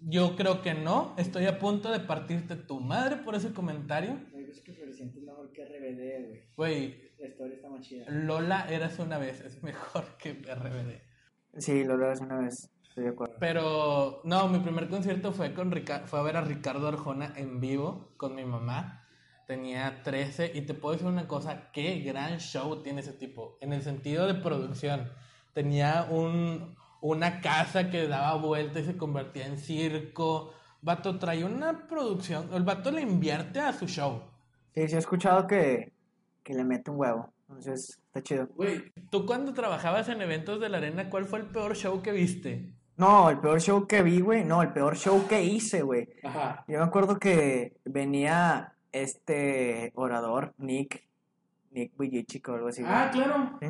Yo 0.00 0.34
creo 0.34 0.60
que 0.60 0.74
no. 0.74 1.14
Estoy 1.16 1.46
a 1.46 1.60
punto 1.60 1.92
de 1.92 2.00
partirte 2.00 2.56
tu 2.56 2.80
madre 2.80 3.18
por 3.18 3.36
ese 3.36 3.52
comentario. 3.52 4.18
Es 4.50 4.62
que 4.62 4.72
Floricienta 4.72 5.20
es 5.20 5.24
mejor 5.24 5.52
que 5.52 5.64
RBD, 5.64 6.26
güey. 6.26 6.42
Güey, 6.56 7.12
La 7.20 7.28
historia 7.28 7.54
está 7.54 7.68
más 7.68 7.82
chida. 7.82 8.04
Lola 8.08 8.66
eras 8.68 8.98
una 8.98 9.18
vez, 9.18 9.42
es 9.42 9.62
mejor 9.62 10.16
que 10.18 10.32
RBD. 10.32 11.12
Sí, 11.60 11.84
lo 11.84 11.96
logras 11.96 12.20
una 12.20 12.38
vez, 12.38 12.72
acuerdo. 13.08 13.34
Pero 13.38 14.20
no, 14.24 14.48
mi 14.48 14.58
primer 14.60 14.88
concierto 14.88 15.32
fue 15.32 15.54
con 15.54 15.70
Rica- 15.70 16.02
fue 16.06 16.18
a 16.18 16.22
ver 16.22 16.36
a 16.36 16.42
Ricardo 16.42 16.88
Arjona 16.88 17.32
en 17.36 17.60
vivo 17.60 18.12
con 18.16 18.34
mi 18.34 18.44
mamá. 18.44 19.06
Tenía 19.46 20.02
13 20.02 20.52
y 20.54 20.62
te 20.62 20.74
puedo 20.74 20.92
decir 20.94 21.08
una 21.08 21.26
cosa, 21.26 21.70
qué 21.72 22.00
gran 22.00 22.38
show 22.38 22.82
tiene 22.82 23.00
ese 23.00 23.12
tipo 23.12 23.58
en 23.60 23.72
el 23.72 23.82
sentido 23.82 24.26
de 24.26 24.34
producción. 24.34 25.10
Tenía 25.52 26.06
un, 26.10 26.76
una 27.00 27.40
casa 27.40 27.90
que 27.90 28.06
daba 28.08 28.36
vuelta 28.36 28.80
y 28.80 28.84
se 28.84 28.96
convertía 28.96 29.46
en 29.46 29.58
circo. 29.58 30.52
Vato 30.80 31.18
trae 31.18 31.44
una 31.44 31.86
producción, 31.88 32.50
el 32.54 32.62
vato 32.64 32.90
le 32.90 33.02
invierte 33.02 33.60
a 33.60 33.72
su 33.72 33.86
show. 33.86 34.22
Sí, 34.74 34.88
sí 34.88 34.94
he 34.96 34.98
escuchado 34.98 35.46
que, 35.46 35.92
que 36.42 36.54
le 36.54 36.64
mete 36.64 36.90
un 36.90 36.98
huevo, 36.98 37.32
entonces 37.48 37.98
está 38.06 38.22
chido. 38.22 38.48
Güey, 38.56 38.92
tú 39.10 39.26
cuando 39.26 39.52
trabajabas 39.54 40.08
en 40.08 40.22
eventos 40.22 40.60
de 40.60 40.68
la 40.68 40.78
arena, 40.78 41.10
¿cuál 41.10 41.26
fue 41.26 41.40
el 41.40 41.46
peor 41.46 41.76
show 41.76 42.02
que 42.02 42.12
viste? 42.12 42.74
No, 42.96 43.30
el 43.30 43.38
peor 43.40 43.60
show 43.60 43.86
que 43.86 44.02
vi, 44.02 44.20
güey, 44.20 44.44
no, 44.44 44.62
el 44.62 44.72
peor 44.72 44.96
show 44.96 45.26
que 45.26 45.42
hice, 45.42 45.82
güey. 45.82 46.08
Ajá. 46.22 46.64
Yo 46.68 46.78
me 46.78 46.84
acuerdo 46.84 47.18
que 47.18 47.76
venía 47.84 48.74
este 48.92 49.92
orador, 49.94 50.54
Nick, 50.58 51.06
Nick 51.70 51.96
Vujicic 51.96 52.48
o 52.48 52.54
algo 52.54 52.68
así. 52.68 52.82
güey. 52.82 52.94
Ah, 52.94 53.10
claro. 53.12 53.58
¿sí? 53.60 53.68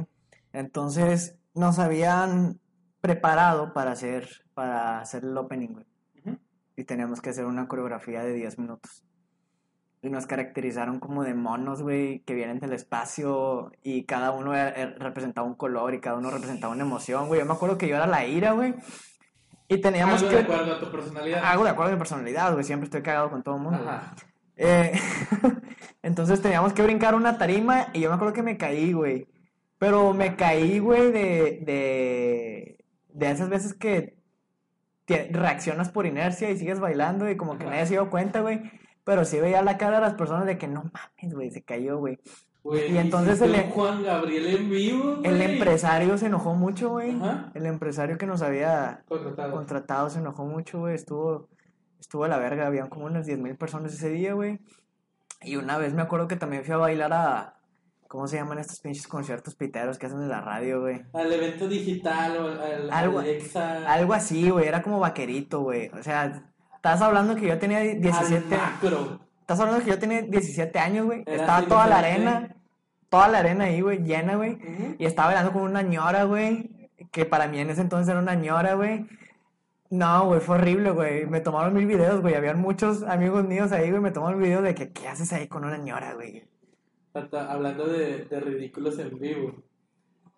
Entonces 0.53 1.37
nos 1.55 1.79
habían 1.79 2.59
preparado 3.01 3.73
para 3.73 3.93
hacer, 3.93 4.29
para 4.55 5.01
hacer 5.01 5.25
el 5.25 5.37
opening, 5.37 5.69
güey. 5.75 5.87
Y 6.77 6.85
teníamos 6.85 7.21
que 7.21 7.31
hacer 7.31 7.45
una 7.45 7.69
coreografía 7.69 8.23
de 8.25 8.33
10 8.33 8.59
minutos. 8.59 9.05
Y 10.01 10.09
nos 10.11 10.27
caracterizaron 10.27 10.99
como 10.99 11.23
de 11.23 11.35
monos, 11.35 11.83
güey, 11.83 12.21
que 12.21 12.35
vienen 12.35 12.59
del 12.59 12.73
espacio 12.73 13.71
y 13.83 14.05
cada 14.05 14.33
uno 14.33 14.55
era- 14.55 14.95
representaba 14.99 15.47
un 15.47 15.55
color 15.55 15.95
y 15.95 16.01
cada 16.01 16.17
uno 16.17 16.31
representaba 16.31 16.73
una 16.73 16.83
emoción, 16.85 17.29
güey. 17.29 17.41
Yo 17.41 17.47
me 17.47 17.53
acuerdo 17.53 17.79
que 17.79 17.87
yo 17.89 17.95
era 17.97 18.07
la 18.07 18.27
ira, 18.27 18.53
güey. 18.53 18.75
Y 19.69 19.79
teníamos 19.79 20.17
Algo 20.23 20.29
que... 20.29 20.37
de 20.37 20.43
acuerdo 20.43 20.75
a 20.75 20.81
tu 20.81 20.91
personalidad. 20.91 21.45
Algo 21.45 21.65
de 21.65 21.71
acuerdo 21.71 21.91
a 21.93 21.95
mi 21.95 21.99
personalidad, 21.99 22.53
güey. 22.53 22.65
Siempre 22.65 22.85
estoy 22.87 23.03
cagado 23.03 23.31
con 23.31 23.43
todo 23.43 23.57
el 23.57 23.63
mundo. 23.63 23.83
Ajá. 23.89 24.15
Eh, 24.57 24.93
entonces 26.03 26.41
teníamos 26.43 26.73
que 26.73 26.83
brincar 26.83 27.15
una 27.15 27.39
tarima 27.39 27.87
y 27.93 28.01
yo 28.01 28.09
me 28.11 28.17
acuerdo 28.17 28.35
que 28.35 28.43
me 28.43 28.57
caí, 28.57 28.93
güey. 28.93 29.29
Pero 29.79 30.13
me 30.13 30.37
caí, 30.37 30.79
güey, 30.79 31.11
de, 31.11 31.61
de, 31.65 32.85
de 33.09 33.31
esas 33.31 33.49
veces 33.49 33.75
que 33.75 34.17
te- 35.07 35.29
reaccionas 35.33 35.89
por 35.91 36.07
inercia 36.07 36.51
y 36.51 36.57
sigues 36.59 36.79
bailando 36.79 37.29
y 37.29 37.37
como 37.37 37.57
que 37.57 37.65
Ajá. 37.65 37.73
nadie 37.73 37.87
se 37.87 37.95
dio 37.95 38.11
cuenta, 38.11 38.41
güey. 38.41 38.61
Pero 39.05 39.25
sí 39.25 39.41
veía 39.41 39.63
la 39.63 39.79
cara 39.79 39.97
de 39.97 40.03
las 40.03 40.15
personas 40.15 40.47
de 40.47 40.59
que 40.59 40.69
no 40.69 40.85
mames, 40.85 41.35
güey, 41.35 41.51
se 41.51 41.63
cayó, 41.63 41.99
güey. 41.99 42.19
Güey, 42.65 42.93
Y 42.93 42.99
entonces 42.99 43.41
el- 43.43 43.55
un 43.55 43.71
Juan 43.71 44.03
Gabriel 44.05 44.47
en 44.57 44.71
vivo, 44.71 45.19
El 45.25 45.43
empresario 45.43 46.17
se 46.17 46.27
enojó 46.27 46.55
mucho, 46.55 46.91
güey. 46.91 47.17
Ajá. 47.21 47.51
El 47.55 47.67
empresario 47.67 48.17
que 48.19 48.27
nos 48.27 48.41
había 48.41 49.03
Contratado. 49.09 49.53
contratado 49.53 50.11
se 50.11 50.21
enojó 50.21 50.45
mucho, 50.47 50.79
güey. 50.81 50.95
Estuvo, 50.95 51.49
estuvo 51.99 52.25
a 52.25 52.29
la 52.29 52.39
verga. 52.39 52.67
Habían 52.69 52.89
como 52.89 53.07
unas 53.07 53.27
10 53.27 53.39
mil 53.41 53.57
personas 53.57 53.93
ese 53.95 54.11
día, 54.11 54.35
güey. 54.35 54.61
Y 55.43 55.57
una 55.57 55.77
vez 55.77 55.93
me 55.93 56.03
acuerdo 56.03 56.29
que 56.29 56.37
también 56.37 56.65
fui 56.65 56.73
a 56.73 56.77
bailar 56.77 57.13
a. 57.13 57.55
¿Cómo 58.07 58.29
se 58.29 58.37
llaman 58.37 58.59
estos 58.59 58.79
pinches 58.79 59.09
conciertos 59.09 59.55
piteros 59.57 59.99
que 59.99 60.07
hacen 60.07 60.21
en 60.21 60.29
la 60.29 60.41
radio, 60.43 60.83
güey? 60.83 61.03
Al 61.15 61.33
evento 61.33 61.67
digital 61.67 62.37
o 62.37 62.47
al, 62.49 62.61
al 62.61 62.91
Algo- 62.93 63.19
Alexa. 63.21 63.91
Algo 63.91 64.13
así, 64.13 64.51
güey. 64.51 64.69
Era 64.69 64.83
como 64.83 65.01
vaquerito, 65.01 65.63
güey. 65.63 65.89
O 65.99 66.03
sea, 66.03 66.45
estás 66.77 67.01
hablando 67.01 67.35
que 67.35 67.49
yo 67.49 67.59
tenía 67.59 67.81
17. 67.81 68.55
Al 68.55 68.61
macro. 68.61 69.21
Estás 69.43 69.59
hablando 69.59 69.85
que 69.85 69.91
yo 69.91 69.99
tenía 69.99 70.23
17 70.23 70.79
años, 70.79 71.05
güey. 71.05 71.25
Estaba 71.27 71.67
toda 71.67 71.87
la 71.89 71.99
arena. 71.99 72.55
Toda 73.09 73.27
la 73.27 73.39
arena 73.41 73.65
ahí, 73.65 73.81
güey, 73.81 73.99
llena, 73.99 74.37
güey. 74.37 74.57
Y 74.99 75.05
estaba 75.05 75.29
bailando 75.29 75.53
con 75.53 75.63
una 75.63 75.83
ñora, 75.83 76.25
güey. 76.25 76.71
Que 77.11 77.27
para 77.27 77.49
mí 77.49 77.59
en 77.59 77.69
ese 77.69 77.81
entonces 77.81 78.09
era 78.09 78.21
una 78.21 78.37
ñora, 78.37 78.75
güey. 78.75 79.07
No, 79.91 80.27
güey, 80.27 80.41
fue 80.41 80.55
horrible, 80.57 80.93
güey. 80.93 81.27
Me 81.27 81.41
tomaron 81.41 81.75
mil 81.75 81.87
videos, 81.87 82.21
güey. 82.21 82.35
Habían 82.35 82.61
muchos 82.61 83.03
amigos 83.03 83.45
míos 83.45 83.73
ahí, 83.73 83.91
güey. 83.91 84.01
Me 84.01 84.13
tomaron 84.13 84.41
videos 84.41 84.63
de 84.63 84.77
que, 84.77 84.93
¿qué 84.93 85.09
haces 85.09 85.33
ahí 85.33 85.49
con 85.49 85.65
una 85.65 85.77
ñora, 85.77 86.15
güey? 86.15 86.45
Hablando 87.33 87.89
de, 87.89 88.25
de 88.25 88.41
ridículos 88.41 88.99
en 89.01 89.19
vivo. 89.19 89.57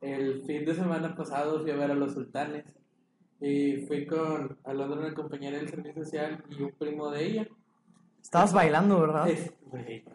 El 0.01 0.43
fin 0.47 0.65
de 0.65 0.75
semana 0.75 1.15
pasado 1.15 1.61
fui 1.61 1.71
a 1.71 1.77
ver 1.77 1.91
a 1.91 1.95
los 1.95 2.15
sultanes. 2.15 2.65
Y 3.39 3.87
fui 3.87 4.07
con 4.07 4.57
Alondra, 4.65 4.99
una 4.99 5.15
compañera 5.15 5.59
del 5.59 5.69
servicio 5.69 6.03
social 6.03 6.43
y 6.49 6.63
un 6.63 6.73
primo 6.73 7.11
de 7.11 7.25
ella. 7.25 7.49
Estabas 8.25 8.53
bailando, 8.55 9.01
¿verdad? 9.01 9.29
Es-. 9.29 9.53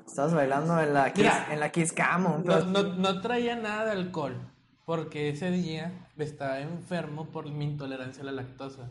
Estabas 0.05 0.33
bailando 0.33 0.79
en 0.81 0.93
la 0.93 1.13
Kiss, 1.13 1.23
Mira. 1.25 1.47
en 1.53 1.59
la 1.59 1.71
Kiss 1.71 1.93
Cam. 1.93 2.25
un 2.25 2.43
No, 2.43 2.59
no, 2.65 2.83
no 2.95 3.21
traía 3.21 3.55
nada 3.55 3.85
de 3.85 3.91
alcohol, 3.91 4.35
porque 4.83 5.29
ese 5.29 5.51
día 5.51 6.07
estaba 6.17 6.59
enfermo 6.59 7.27
por 7.27 7.49
mi 7.49 7.65
intolerancia 7.65 8.23
a 8.23 8.25
la 8.25 8.31
lactosa. 8.31 8.89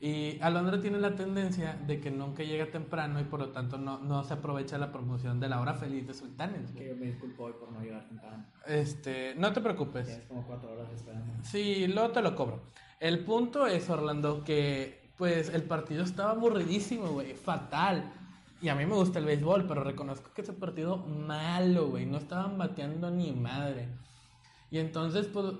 Y 0.00 0.38
Alondra 0.42 0.80
tiene 0.80 0.98
la 0.98 1.14
tendencia 1.14 1.78
de 1.86 2.00
que 2.00 2.10
nunca 2.10 2.42
llega 2.42 2.66
temprano 2.66 3.20
y 3.20 3.24
por 3.24 3.40
lo 3.40 3.48
tanto 3.50 3.78
no, 3.78 3.98
no 3.98 4.22
se 4.22 4.34
aprovecha 4.34 4.76
la 4.76 4.92
promoción 4.92 5.40
de 5.40 5.48
la 5.48 5.60
hora 5.60 5.74
feliz 5.74 6.06
de 6.06 6.14
Sultanes. 6.14 6.72
güey. 6.74 6.88
yo 6.88 6.96
me 6.96 7.06
disculpo 7.06 7.44
hoy 7.44 7.54
por 7.58 7.72
no 7.72 7.80
llegar 7.80 8.06
temprano. 8.06 8.44
Este, 8.66 9.34
no 9.36 9.52
te 9.52 9.60
preocupes. 9.62 10.20
como 10.28 10.46
cuatro 10.46 10.72
horas 10.72 10.88
esperando. 10.94 11.32
Sí, 11.42 11.86
luego 11.88 12.10
te 12.10 12.20
lo 12.22 12.36
cobro. 12.36 12.62
El 13.00 13.24
punto 13.24 13.66
es, 13.66 13.88
Orlando, 13.90 14.44
que 14.44 15.10
pues 15.16 15.48
el 15.48 15.62
partido 15.62 16.04
estaba 16.04 16.32
aburridísimo, 16.32 17.08
güey, 17.08 17.34
fatal. 17.34 18.12
Y 18.64 18.70
a 18.70 18.74
mí 18.74 18.86
me 18.86 18.94
gusta 18.94 19.18
el 19.18 19.26
béisbol, 19.26 19.66
pero 19.66 19.84
reconozco 19.84 20.32
que 20.32 20.40
ese 20.40 20.54
partido 20.54 20.96
malo, 20.96 21.88
güey, 21.88 22.06
no 22.06 22.16
estaban 22.16 22.56
bateando 22.56 23.10
ni 23.10 23.30
madre. 23.30 23.90
Y 24.70 24.78
entonces, 24.78 25.26
pues, 25.26 25.52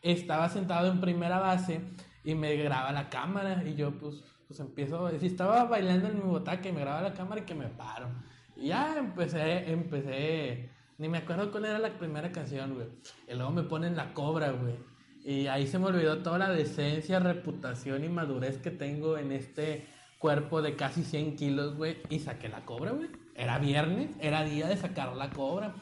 estaba 0.00 0.48
sentado 0.48 0.86
en 0.86 1.00
primera 1.00 1.40
base 1.40 1.80
y 2.22 2.36
me 2.36 2.54
graba 2.54 2.92
la 2.92 3.10
cámara 3.10 3.64
y 3.64 3.74
yo, 3.74 3.98
pues, 3.98 4.22
pues 4.46 4.60
empiezo, 4.60 5.10
si 5.18 5.26
estaba 5.26 5.64
bailando 5.64 6.06
en 6.06 6.18
mi 6.18 6.22
botaca 6.22 6.68
y 6.68 6.70
me 6.70 6.82
graba 6.82 7.02
la 7.02 7.14
cámara 7.14 7.40
y 7.40 7.44
que 7.44 7.56
me 7.56 7.66
paro. 7.66 8.06
Y 8.54 8.68
ya 8.68 8.96
empecé, 8.96 9.72
empecé, 9.72 10.70
ni 10.98 11.08
me 11.08 11.18
acuerdo 11.18 11.50
cuál 11.50 11.64
era 11.64 11.80
la 11.80 11.98
primera 11.98 12.30
canción, 12.30 12.74
güey. 12.74 12.86
Y 13.26 13.34
luego 13.34 13.50
me 13.50 13.64
ponen 13.64 13.96
la 13.96 14.14
cobra, 14.14 14.52
güey. 14.52 14.76
Y 15.24 15.48
ahí 15.48 15.66
se 15.66 15.80
me 15.80 15.86
olvidó 15.86 16.18
toda 16.18 16.38
la 16.38 16.50
decencia, 16.50 17.18
reputación 17.18 18.04
y 18.04 18.08
madurez 18.08 18.58
que 18.58 18.70
tengo 18.70 19.18
en 19.18 19.32
este 19.32 19.84
cuerpo 20.22 20.62
de 20.62 20.76
casi 20.76 21.02
100 21.02 21.34
kilos, 21.36 21.76
güey. 21.76 21.96
Y 22.08 22.20
saqué 22.20 22.48
la 22.48 22.64
cobra, 22.64 22.92
güey. 22.92 23.08
Era 23.34 23.58
viernes, 23.58 24.10
era 24.20 24.44
día 24.44 24.68
de 24.68 24.76
sacar 24.76 25.14
la 25.16 25.30
cobra. 25.30 25.74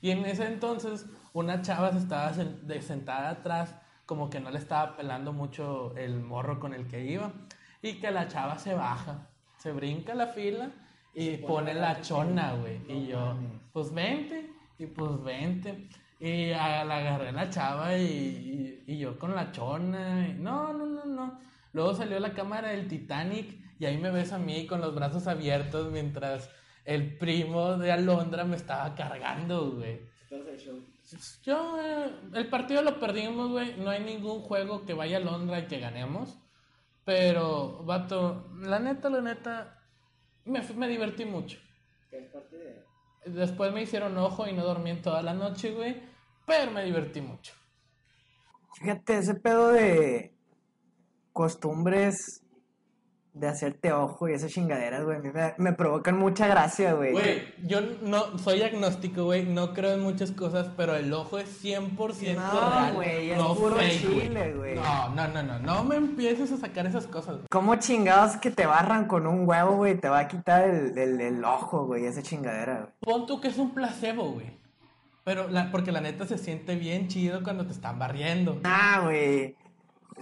Y 0.00 0.10
en 0.12 0.24
ese 0.24 0.46
entonces, 0.46 1.06
una 1.32 1.62
chava 1.62 1.90
se 1.90 1.98
estaba 1.98 2.32
sentada 2.80 3.30
atrás, 3.30 3.74
como 4.06 4.30
que 4.30 4.38
no 4.40 4.50
le 4.50 4.58
estaba 4.58 4.96
pelando 4.96 5.32
mucho 5.32 5.94
el 5.96 6.20
morro 6.20 6.60
con 6.60 6.72
el 6.74 6.86
que 6.86 7.04
iba. 7.04 7.32
Y 7.82 7.94
que 7.94 8.10
la 8.12 8.28
chava 8.28 8.56
se 8.58 8.72
baja, 8.74 9.26
se 9.58 9.72
brinca 9.72 10.14
la 10.14 10.28
fila 10.28 10.70
y 11.14 11.36
pone 11.38 11.74
la 11.74 12.00
chona, 12.00 12.54
güey. 12.54 12.80
Y 12.88 13.08
yo, 13.08 13.34
pues 13.72 13.92
vente, 13.92 14.48
y 14.78 14.86
pues 14.86 15.20
vente. 15.24 15.88
Y 16.20 16.52
a- 16.52 16.84
la 16.84 16.98
agarré 16.98 17.28
a 17.30 17.32
la 17.32 17.50
chava 17.50 17.96
y, 17.96 18.04
y- 18.86 18.92
y 18.92 18.98
yo 18.98 19.18
con 19.18 19.34
la 19.34 19.50
chona. 19.50 20.28
y 20.28 20.34
no, 20.34 20.72
no, 20.72 20.86
no, 20.86 21.04
no. 21.04 21.38
Luego 21.72 21.94
salió 21.94 22.18
la 22.20 22.32
cámara 22.32 22.68
del 22.68 22.86
Titanic 22.88 23.67
y 23.78 23.86
ahí 23.86 23.96
me 23.98 24.10
ves 24.10 24.32
a 24.32 24.38
mí 24.38 24.66
con 24.66 24.80
los 24.80 24.94
brazos 24.94 25.26
abiertos 25.26 25.90
mientras 25.90 26.50
el 26.84 27.16
primo 27.18 27.76
de 27.76 27.92
Alondra 27.92 28.44
me 28.44 28.56
estaba 28.56 28.94
cargando, 28.94 29.72
güey. 29.72 30.00
Yo, 31.42 31.80
eh, 31.80 32.12
el 32.34 32.48
partido 32.48 32.82
lo 32.82 32.98
perdimos, 32.98 33.50
güey. 33.50 33.76
No 33.78 33.90
hay 33.90 34.02
ningún 34.02 34.40
juego 34.40 34.84
que 34.84 34.94
vaya 34.94 35.18
a 35.18 35.20
Londra 35.20 35.60
y 35.60 35.66
que 35.66 35.80
ganemos. 35.80 36.38
Pero, 37.04 37.84
vato, 37.84 38.50
la 38.60 38.78
neta, 38.78 39.08
la 39.08 39.20
neta, 39.22 39.82
me, 40.44 40.60
me 40.74 40.88
divertí 40.88 41.24
mucho. 41.24 41.58
Después 43.24 43.72
me 43.72 43.82
hicieron 43.82 44.16
ojo 44.18 44.46
y 44.46 44.52
no 44.52 44.64
dormí 44.64 44.90
en 44.90 45.02
toda 45.02 45.22
la 45.22 45.34
noche, 45.34 45.72
güey. 45.72 46.02
Pero 46.46 46.70
me 46.70 46.84
divertí 46.84 47.20
mucho. 47.20 47.54
Fíjate, 48.74 49.18
ese 49.18 49.34
pedo 49.34 49.68
de 49.68 50.34
costumbres 51.32 52.42
de 53.34 53.46
hacerte 53.46 53.92
ojo 53.92 54.28
y 54.28 54.32
esas 54.32 54.50
chingaderas, 54.50 55.04
güey, 55.04 55.18
me, 55.20 55.54
me 55.58 55.72
provocan 55.72 56.18
mucha 56.18 56.48
gracia, 56.48 56.94
güey. 56.94 57.12
Güey, 57.12 57.42
yo 57.64 57.80
no 58.02 58.36
soy 58.38 58.62
agnóstico, 58.62 59.24
güey. 59.24 59.44
No 59.44 59.74
creo 59.74 59.92
en 59.92 60.00
muchas 60.00 60.32
cosas, 60.32 60.68
pero 60.76 60.96
el 60.96 61.12
ojo 61.12 61.38
es 61.38 61.62
100% 61.64 62.34
No, 62.34 62.70
real. 62.70 62.94
güey, 62.94 63.30
es 63.30 63.38
no 63.38 63.54
puro 63.54 63.76
fake, 63.76 64.00
chile, 64.00 64.54
güey. 64.54 64.74
No, 64.74 65.08
no, 65.14 65.28
no, 65.28 65.42
no. 65.44 65.58
No 65.60 65.84
me 65.84 65.96
empieces 65.96 66.50
a 66.50 66.56
sacar 66.56 66.86
esas 66.86 67.06
cosas, 67.06 67.36
güey. 67.36 67.46
¿Cómo 67.50 67.76
chingados 67.76 68.36
que 68.38 68.50
te 68.50 68.66
barran 68.66 69.06
con 69.06 69.26
un 69.26 69.48
huevo, 69.48 69.76
güey? 69.76 69.96
Te 69.96 70.08
va 70.08 70.18
a 70.20 70.28
quitar 70.28 70.64
el, 70.68 70.98
el, 70.98 71.20
el 71.20 71.44
ojo, 71.44 71.86
güey, 71.86 72.06
esa 72.06 72.22
chingadera, 72.22 72.74
güey. 72.80 72.92
Pon 73.00 73.26
tú 73.26 73.40
que 73.40 73.48
es 73.48 73.58
un 73.58 73.72
placebo, 73.72 74.32
güey. 74.32 74.58
Pero, 75.22 75.46
la, 75.48 75.70
porque 75.70 75.92
la 75.92 76.00
neta 76.00 76.26
se 76.26 76.38
siente 76.38 76.74
bien 76.74 77.06
chido 77.06 77.42
cuando 77.44 77.66
te 77.66 77.72
están 77.72 77.98
barriendo. 77.98 78.58
Ah, 78.64 79.00
güey. 79.04 79.56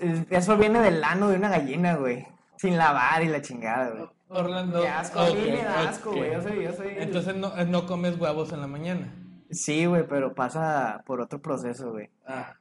Es- 0.00 0.26
Eso 0.28 0.58
viene 0.58 0.80
del 0.80 1.02
ano 1.02 1.28
de 1.28 1.36
una 1.36 1.48
gallina, 1.48 1.94
güey. 1.94 2.26
Sin 2.58 2.76
lavar 2.76 3.22
y 3.22 3.28
la 3.28 3.42
chingada, 3.42 3.90
güey. 3.90 4.08
Orlando. 4.28 4.82
Qué 4.82 4.88
asco, 4.88 5.20
a 5.20 5.26
mí 5.26 5.32
ok, 5.32 5.46
me 5.46 5.62
da 5.62 5.88
asco, 5.88 6.12
güey. 6.12 6.32
Yo 6.32 6.42
soy, 6.42 6.64
yo 6.64 6.72
soy. 6.72 6.88
Entonces 6.98 7.36
no, 7.36 7.54
no 7.66 7.86
comes 7.86 8.18
huevos 8.18 8.52
en 8.52 8.60
la 8.60 8.66
mañana. 8.66 9.12
Sí, 9.50 9.86
güey, 9.86 10.06
pero 10.08 10.34
pasa 10.34 11.02
por 11.06 11.20
otro 11.20 11.40
proceso, 11.40 11.92
güey. 11.92 12.10
Ah. 12.26 12.54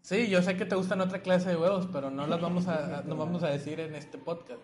Sí, 0.00 0.28
yo 0.28 0.42
sé 0.42 0.56
que 0.56 0.66
te 0.66 0.76
gustan 0.76 1.00
otra 1.00 1.22
clase 1.22 1.48
de 1.48 1.56
huevos, 1.56 1.88
pero 1.92 2.10
no 2.10 2.26
las 2.26 2.40
vamos 2.40 2.68
a, 2.68 3.02
no 3.06 3.16
vamos 3.16 3.42
a 3.42 3.48
decir 3.48 3.80
en 3.80 3.94
este 3.94 4.18
podcast. 4.18 4.60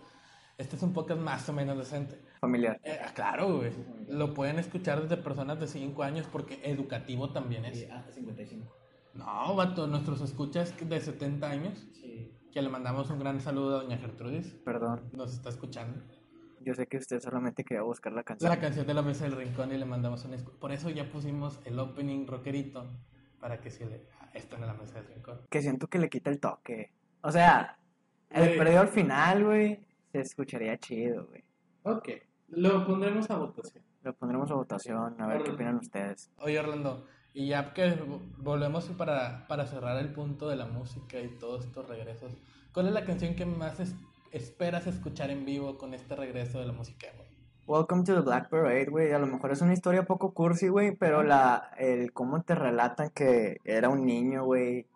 Este 0.58 0.76
es 0.76 0.82
un 0.82 0.92
podcast 0.92 1.18
más 1.18 1.48
o 1.48 1.54
menos 1.54 1.78
decente. 1.78 2.20
Familiar. 2.40 2.78
Eh, 2.84 3.00
ah, 3.02 3.12
claro, 3.14 3.56
güey. 3.56 3.72
Lo 4.08 4.34
pueden 4.34 4.58
escuchar 4.58 5.00
desde 5.00 5.16
personas 5.16 5.58
de 5.58 5.66
5 5.66 6.02
años 6.02 6.26
porque 6.30 6.60
educativo 6.62 7.32
también 7.32 7.64
es. 7.64 7.90
hasta 7.90 8.12
55. 8.12 8.76
No, 9.14 9.56
vato, 9.56 9.86
nuestros 9.86 10.20
escuchas 10.20 10.74
de 10.78 11.00
70 11.00 11.48
años, 11.48 11.86
Sí. 11.94 12.09
Que 12.52 12.62
le 12.62 12.68
mandamos 12.68 13.10
un 13.10 13.18
gran 13.18 13.40
saludo 13.40 13.78
a 13.78 13.82
doña 13.82 13.96
Gertrudis. 13.98 14.54
Perdón. 14.64 15.02
Nos 15.12 15.32
está 15.32 15.48
escuchando. 15.48 16.00
Yo 16.60 16.74
sé 16.74 16.86
que 16.86 16.98
usted 16.98 17.20
solamente 17.20 17.64
quería 17.64 17.82
buscar 17.82 18.12
la 18.12 18.22
canción. 18.22 18.50
La 18.50 18.60
canción 18.60 18.86
de 18.86 18.92
la 18.94 19.02
mesa 19.02 19.24
del 19.24 19.36
rincón 19.36 19.72
y 19.72 19.78
le 19.78 19.84
mandamos 19.86 20.24
un... 20.24 20.36
Por 20.58 20.72
eso 20.72 20.90
ya 20.90 21.10
pusimos 21.10 21.58
el 21.64 21.78
opening 21.78 22.26
rockerito 22.26 22.86
para 23.40 23.60
que 23.60 23.70
se 23.70 23.86
le... 23.86 24.06
ah, 24.20 24.28
Esto 24.34 24.56
en 24.56 24.66
la 24.66 24.74
mesa 24.74 25.00
del 25.00 25.06
rincón. 25.14 25.40
Que 25.48 25.62
siento 25.62 25.86
que 25.86 25.98
le 25.98 26.10
quita 26.10 26.28
el 26.30 26.38
toque. 26.38 26.92
O 27.22 27.30
sea, 27.32 27.78
el 28.28 28.56
perdido 28.58 28.80
al 28.80 28.88
final, 28.88 29.44
güey, 29.44 29.86
se 30.12 30.20
escucharía 30.20 30.76
chido, 30.78 31.26
güey. 31.26 31.42
Ok, 31.84 32.08
lo 32.48 32.86
pondremos 32.86 33.30
a 33.30 33.36
votación. 33.36 33.82
Lo 34.02 34.14
pondremos 34.14 34.50
a 34.50 34.54
votación, 34.54 35.20
a 35.20 35.26
ver 35.26 35.42
qué 35.42 35.50
opinan 35.52 35.76
ustedes. 35.76 36.30
Oye, 36.38 36.58
Orlando, 36.58 37.06
y 37.34 37.48
ya 37.48 37.72
que 37.72 37.90
vo- 37.96 38.20
volvemos 38.38 38.84
para, 38.90 39.46
para 39.48 39.66
cerrar 39.66 39.96
el 39.98 40.12
punto 40.12 40.48
de 40.48 40.56
la 40.56 40.66
música 40.66 41.20
y 41.20 41.28
todos 41.38 41.64
estos 41.64 41.88
regresos, 41.88 42.32
¿cuál 42.72 42.88
es 42.88 42.92
la 42.92 43.04
canción 43.04 43.34
que 43.34 43.46
más 43.46 43.78
es- 43.80 43.94
esperas 44.32 44.86
escuchar 44.86 45.30
en 45.30 45.44
vivo 45.44 45.76
con 45.78 45.94
este 45.94 46.16
regreso 46.16 46.58
de 46.60 46.66
la 46.66 46.72
música? 46.72 47.08
Welcome 47.66 48.02
to 48.04 48.14
the 48.14 48.20
Black 48.22 48.48
Parade, 48.48 48.86
güey. 48.86 49.12
A 49.12 49.18
lo 49.20 49.26
mejor 49.28 49.52
es 49.52 49.60
una 49.60 49.72
historia 49.72 50.04
poco 50.04 50.34
cursi, 50.34 50.66
güey, 50.68 50.96
pero 50.96 51.22
la, 51.22 51.70
el 51.78 52.12
cómo 52.12 52.42
te 52.42 52.56
relatan 52.56 53.10
que 53.10 53.58
era 53.64 53.88
un 53.88 54.04
niño, 54.04 54.44
güey, 54.44 54.86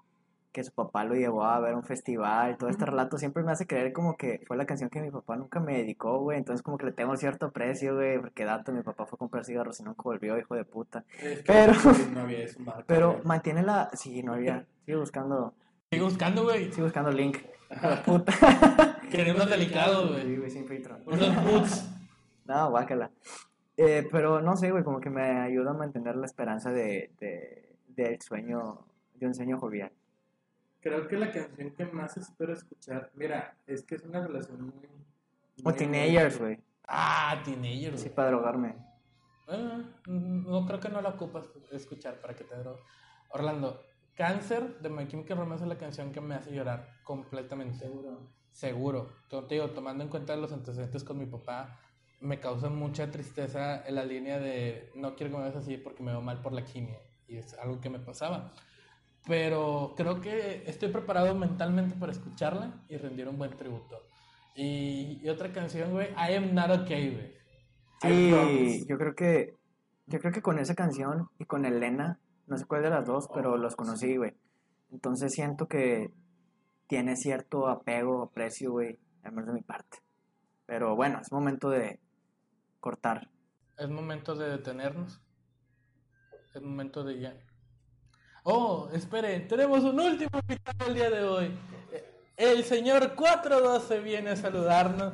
que 0.55 0.63
su 0.65 0.73
papá 0.73 1.05
lo 1.05 1.15
llevó 1.17 1.45
a 1.45 1.59
ver 1.59 1.75
un 1.75 1.83
festival, 1.83 2.57
todo 2.57 2.71
este 2.71 2.87
relato 2.87 3.19
siempre 3.19 3.43
me 3.43 3.51
hace 3.53 3.67
creer 3.67 3.93
como 3.93 4.17
que 4.17 4.41
fue 4.47 4.57
la 4.57 4.65
canción 4.67 4.89
que 4.89 5.01
mi 5.03 5.11
papá 5.11 5.35
nunca 5.37 5.59
me 5.59 5.77
dedicó, 5.79 6.21
güey, 6.21 6.39
entonces 6.39 6.63
como 6.63 6.79
que 6.79 6.87
le 6.87 6.93
tengo 6.93 7.17
cierto 7.17 7.47
aprecio, 7.47 7.97
güey, 7.97 8.21
porque 8.21 8.45
dato, 8.45 8.71
mi 8.73 8.83
papá 8.83 9.05
fue 9.05 9.17
a 9.17 9.19
comprar 9.19 9.45
cigarros 9.45 9.81
y 9.81 9.83
nunca 9.83 10.03
volvió, 10.05 10.39
hijo 10.39 10.55
de 10.55 10.65
puta. 10.65 11.05
Pero- 11.47 11.73
no 12.15 12.21
había 12.21 12.39
eso, 12.45 12.61
marca, 12.61 12.85
Pero 12.87 13.13
güey. 13.15 13.25
mantiene 13.25 13.63
la... 13.65 13.91
Sí, 13.95 14.23
no 14.23 14.35
había... 14.35 14.65
Sigue 14.87 14.97
buscando... 14.97 15.55
Sigue 15.91 16.05
buscando, 16.05 16.45
güey. 16.45 16.71
Sigue 16.71 16.85
buscando 16.85 17.11
link. 17.11 17.37
De 17.69 17.97
puta. 18.07 18.33
Queremos 19.11 19.51
delicados, 19.51 20.07
Sí, 20.17 20.23
güey. 20.23 20.37
güey, 20.37 20.51
sin 20.51 20.67
filtro. 20.69 20.97
Unos 21.07 21.45
boots. 21.45 21.91
No, 22.47 22.71
guácala. 22.71 23.11
Eh, 23.77 24.07
pero 24.13 24.41
no 24.43 24.55
sé, 24.57 24.71
güey, 24.71 24.85
como 24.85 25.01
que 25.01 25.09
me 25.11 25.41
ayuda 25.41 25.71
a 25.71 25.75
mantener 25.75 26.15
la 26.15 26.27
esperanza 26.27 26.71
de, 26.71 27.11
de, 27.19 27.75
del 27.89 28.21
sueño, 28.21 28.87
de 29.15 29.27
un 29.27 29.35
sueño 29.35 29.59
jovial. 29.59 29.91
Creo 30.85 31.09
que 31.09 31.17
la 31.17 31.33
canción 31.33 31.71
que 31.75 31.87
más 31.87 32.15
espero 32.19 32.53
escuchar, 32.53 33.11
mira, 33.15 33.57
es 33.67 33.83
que 33.85 33.95
es 33.95 34.03
una 34.05 34.25
relación 34.25 34.61
muy... 34.67 34.87
O 35.65 35.71
muy- 35.71 35.73
Teenagers, 35.73 36.39
güey. 36.39 36.61
Ah, 36.87 37.41
Teenagers. 37.43 37.99
Sí, 38.01 38.09
güey. 38.09 38.15
para 38.15 38.29
drogarme. 38.29 38.77
Ah, 39.49 39.81
no 40.07 40.67
creo 40.67 40.81
que 40.81 40.91
no 40.91 41.01
la 41.01 41.09
ocupas 41.09 41.49
escuchar 41.73 42.21
para 42.21 42.35
que 42.35 42.45
te 42.45 42.55
drogues. 42.55 42.83
Orlando, 43.31 43.81
Cáncer 44.15 44.79
de 44.81 44.91
My 44.91 45.09
Chemical 45.09 45.39
Romance 45.39 45.65
es 45.65 45.69
la 45.71 45.79
canción 45.79 46.13
que 46.13 46.21
me 46.21 46.35
hace 46.35 46.55
llorar 46.55 46.87
completamente. 47.03 47.79
Seguro. 47.79 48.29
Seguro. 48.53 49.09
Te 49.31 49.55
digo, 49.55 49.71
tomando 49.71 50.05
en 50.05 50.11
cuenta 50.11 50.37
los 50.37 50.53
antecedentes 50.53 51.03
con 51.03 51.19
mi 51.19 51.25
papá, 51.27 51.81
me 52.21 52.39
causa 52.41 52.69
mucha 52.69 53.11
tristeza 53.11 53.87
en 53.87 53.95
la 53.95 54.05
línea 54.05 54.39
de 54.39 54.93
no 54.95 55.17
quiero 55.17 55.33
que 55.33 55.39
me 55.39 55.45
veas 55.45 55.57
así 55.57 55.79
porque 55.79 56.03
me 56.03 56.13
veo 56.13 56.21
mal 56.21 56.43
por 56.43 56.53
la 56.53 56.63
quimio. 56.63 56.99
Y 57.27 57.39
es 57.39 57.55
algo 57.55 57.81
que 57.81 57.89
me 57.89 57.99
pasaba. 58.01 58.53
Pero 59.27 59.95
creo 59.97 60.21
que 60.21 60.65
estoy 60.67 60.91
preparado 60.91 61.35
mentalmente 61.35 61.95
para 61.97 62.13
escucharla 62.13 62.85
y 62.89 62.97
rendir 62.97 63.29
un 63.29 63.39
buen 63.39 63.57
tributo. 63.57 64.03
Y, 64.55 65.21
y 65.23 65.29
otra 65.29 65.53
canción, 65.53 65.93
güey, 65.93 66.09
I 66.11 66.35
Am 66.35 66.55
Not 66.55 66.83
Okay, 66.83 67.11
güey. 67.11 67.35
Sí, 68.03 68.85
yo 68.87 68.99
creo 68.99 69.15
que 69.15 69.57
yo 70.07 70.19
creo 70.19 70.33
que 70.33 70.43
con 70.43 70.59
esa 70.59 70.75
canción 70.75 71.29
y 71.39 71.47
con 71.47 71.65
Elena, 71.65 72.21
no 72.47 72.59
sé 72.59 72.67
cuál 72.67 72.83
de 72.83 72.91
las 72.91 73.07
dos, 73.07 73.29
pero 73.33 73.57
los 73.57 73.75
conocí, 73.75 74.17
güey. 74.17 74.35
Entonces 74.93 75.33
siento 75.33 75.67
que 75.67 76.13
tiene 76.87 77.17
cierto 77.17 77.69
apego, 77.69 78.23
aprecio, 78.23 78.73
güey, 78.73 78.99
al 79.23 79.33
menos 79.33 79.49
de 79.49 79.55
mi 79.55 79.63
parte. 79.63 79.99
Pero 80.67 80.95
bueno, 80.95 81.21
es 81.21 81.33
momento 81.33 81.71
de 81.71 82.01
cortar. 82.81 83.31
Es 83.79 83.89
momento 83.89 84.35
de 84.35 84.51
detenernos. 84.51 85.21
Es 86.55 86.63
momento 86.63 87.03
de 87.03 87.21
ya. 87.21 87.35
Oh, 88.47 88.89
esperen, 88.93 89.49
tenemos 89.49 89.83
un 89.85 89.99
último 89.99 90.39
invitado 90.39 90.87
el 90.87 90.95
día 90.95 91.09
de 91.11 91.25
hoy. 91.25 91.51
El 92.37 92.63
señor 92.65 93.15
412 93.15 94.01
viene 94.01 94.31
a 94.31 94.37
saludarnos. 94.37 95.13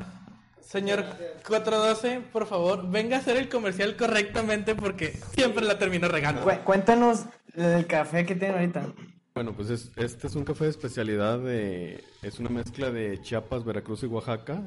Señor 0.61 1.05
412, 1.47 2.21
por 2.33 2.47
favor, 2.47 2.89
venga 2.91 3.17
a 3.17 3.21
hacer 3.21 3.37
el 3.37 3.49
comercial 3.49 3.97
correctamente 3.97 4.75
porque 4.75 5.13
siempre 5.35 5.65
la 5.65 5.79
termino 5.79 6.09
regando. 6.09 6.43
Cu- 6.43 6.65
cuéntanos 6.65 7.27
del 7.55 7.87
café 7.87 8.25
que 8.27 8.35
tienen 8.35 8.57
ahorita. 8.59 8.87
Bueno, 9.35 9.53
pues 9.55 9.71
es- 9.71 9.91
este 9.97 10.27
es 10.27 10.35
un 10.35 10.45
café 10.45 10.65
de 10.65 10.71
especialidad 10.71 11.39
de... 11.39 12.03
Es 12.23 12.39
una 12.41 12.51
mezcla 12.51 12.91
de 12.91 13.21
Chiapas, 13.23 13.65
Veracruz 13.65 14.03
y 14.03 14.07
Oaxaca. 14.07 14.63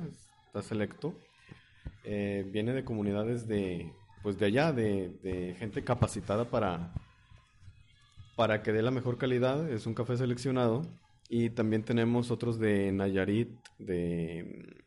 Está 0.47 0.61
selecto. 0.61 1.13
Eh, 2.05 2.45
viene 2.47 2.71
de 2.73 2.83
comunidades 2.85 3.47
de... 3.47 3.91
Pues 4.21 4.37
de 4.39 4.45
allá, 4.45 4.71
de, 4.71 5.09
de 5.21 5.55
gente 5.59 5.83
capacitada 5.83 6.45
para... 6.45 6.93
Para 8.35 8.63
que 8.63 8.71
dé 8.71 8.81
la 8.81 8.91
mejor 8.91 9.17
calidad. 9.17 9.69
Es 9.69 9.85
un 9.85 9.93
café 9.93 10.17
seleccionado. 10.17 10.81
Y 11.29 11.49
también 11.51 11.83
tenemos 11.83 12.31
otros 12.31 12.59
de 12.59 12.91
Nayarit, 12.91 13.57
de 13.79 14.65
mm, 14.67 14.83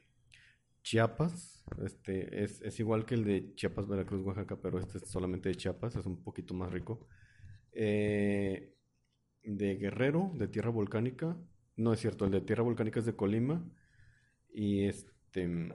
Chiapas. 0.83 1.65
Este 1.85 2.45
es, 2.45 2.81
igual 2.81 3.05
que 3.07 3.15
el 3.15 3.25
de 3.25 3.55
Chiapas, 3.55 3.89
Veracruz, 3.89 4.23
Oaxaca, 4.25 4.57
pero 4.61 4.79
este 4.79 4.99
es 4.99 5.09
solamente 5.11 5.49
de 5.49 5.57
Chiapas. 5.57 5.97
Es 5.97 6.07
un 6.07 6.23
poquito 6.23 6.55
más 6.55 6.73
rico. 6.73 7.07
Eh, 7.73 8.75
de 9.45 9.77
Guerrero, 9.77 10.33
de 10.35 10.49
tierra 10.49 10.71
volcánica. 10.71 11.37
No 11.77 11.93
es 11.93 12.01
cierto, 12.01 12.25
el 12.27 12.31
de 12.33 12.41
tierra 12.43 12.63
volcánica 12.65 13.01
es 13.01 13.07
de 13.07 13.17
Colima. 13.17 13.65
Y 14.53 14.85
este. 14.87 15.73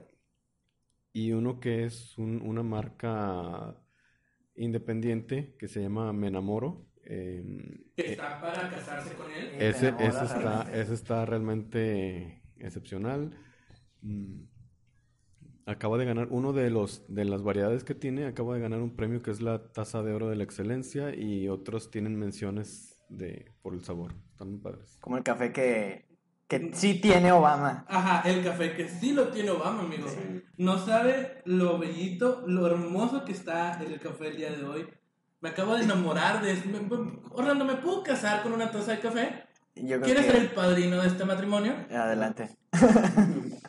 Y 1.12 1.32
uno 1.32 1.60
que 1.60 1.84
es 1.84 2.16
un- 2.18 2.42
una 2.42 2.62
marca 2.62 3.76
independiente 4.56 5.56
que 5.58 5.68
se 5.68 5.82
llama 5.82 6.12
Menamoro. 6.12 6.86
Em, 7.04 7.84
¿Está 7.96 8.40
para 8.40 8.70
casarse 8.70 9.14
con 9.14 9.30
él? 9.30 9.50
Ese, 9.58 9.88
está, 9.88 10.24
realmente. 10.24 10.80
ese 10.80 10.94
está 10.94 11.26
realmente 11.26 12.42
excepcional. 12.58 13.36
Mm, 14.02 14.44
Acaba 15.64 15.96
de 15.96 16.04
ganar 16.04 16.26
uno 16.30 16.52
de 16.52 16.70
los 16.70 17.04
de 17.06 17.24
las 17.24 17.42
variedades 17.44 17.84
que 17.84 17.94
tiene, 17.94 18.26
acaba 18.26 18.54
de 18.54 18.60
ganar 18.60 18.80
un 18.80 18.96
premio 18.96 19.22
que 19.22 19.30
es 19.30 19.40
la 19.40 19.68
Taza 19.68 20.02
de 20.02 20.12
Oro 20.12 20.28
de 20.28 20.34
la 20.34 20.42
Excelencia 20.42 21.14
y 21.14 21.48
otros 21.48 21.90
tienen 21.90 22.18
menciones 22.18 23.00
de 23.08 23.52
por 23.62 23.74
el 23.74 23.84
sabor. 23.84 24.12
Están 24.32 24.50
muy 24.50 24.58
padres. 24.58 24.98
Como 25.00 25.18
el 25.18 25.22
café 25.22 25.52
que, 25.52 26.04
que 26.48 26.70
sí 26.74 27.00
tiene 27.00 27.30
Obama. 27.30 27.84
Ajá, 27.88 28.28
el 28.28 28.42
café 28.42 28.74
que 28.74 28.88
sí 28.88 29.12
lo 29.12 29.28
tiene 29.28 29.50
Obama, 29.50 29.82
amigo. 29.82 30.08
No 30.56 30.78
sabe 30.78 31.42
lo 31.44 31.78
bellito, 31.78 32.42
lo 32.48 32.66
hermoso 32.66 33.24
que 33.24 33.30
está 33.30 33.80
el 33.84 34.00
café 34.00 34.28
el 34.28 34.36
día 34.38 34.52
de 34.52 34.64
hoy. 34.64 34.88
Me 35.42 35.50
acabo 35.50 35.74
de 35.76 35.84
enamorar 35.84 36.40
de... 36.42 36.54
me- 36.64 36.80
me- 36.80 37.18
Orlando, 37.32 37.64
¿me 37.66 37.74
puedo 37.76 38.02
casar 38.02 38.42
con 38.42 38.52
una 38.52 38.70
taza 38.70 38.92
de 38.92 39.00
café? 39.00 39.44
Yo 39.74 39.86
creo 40.00 40.02
¿Quieres 40.02 40.24
que... 40.26 40.32
ser 40.32 40.40
el 40.42 40.50
padrino 40.50 41.00
de 41.02 41.08
este 41.08 41.24
matrimonio? 41.24 41.74
Adelante. 41.90 42.56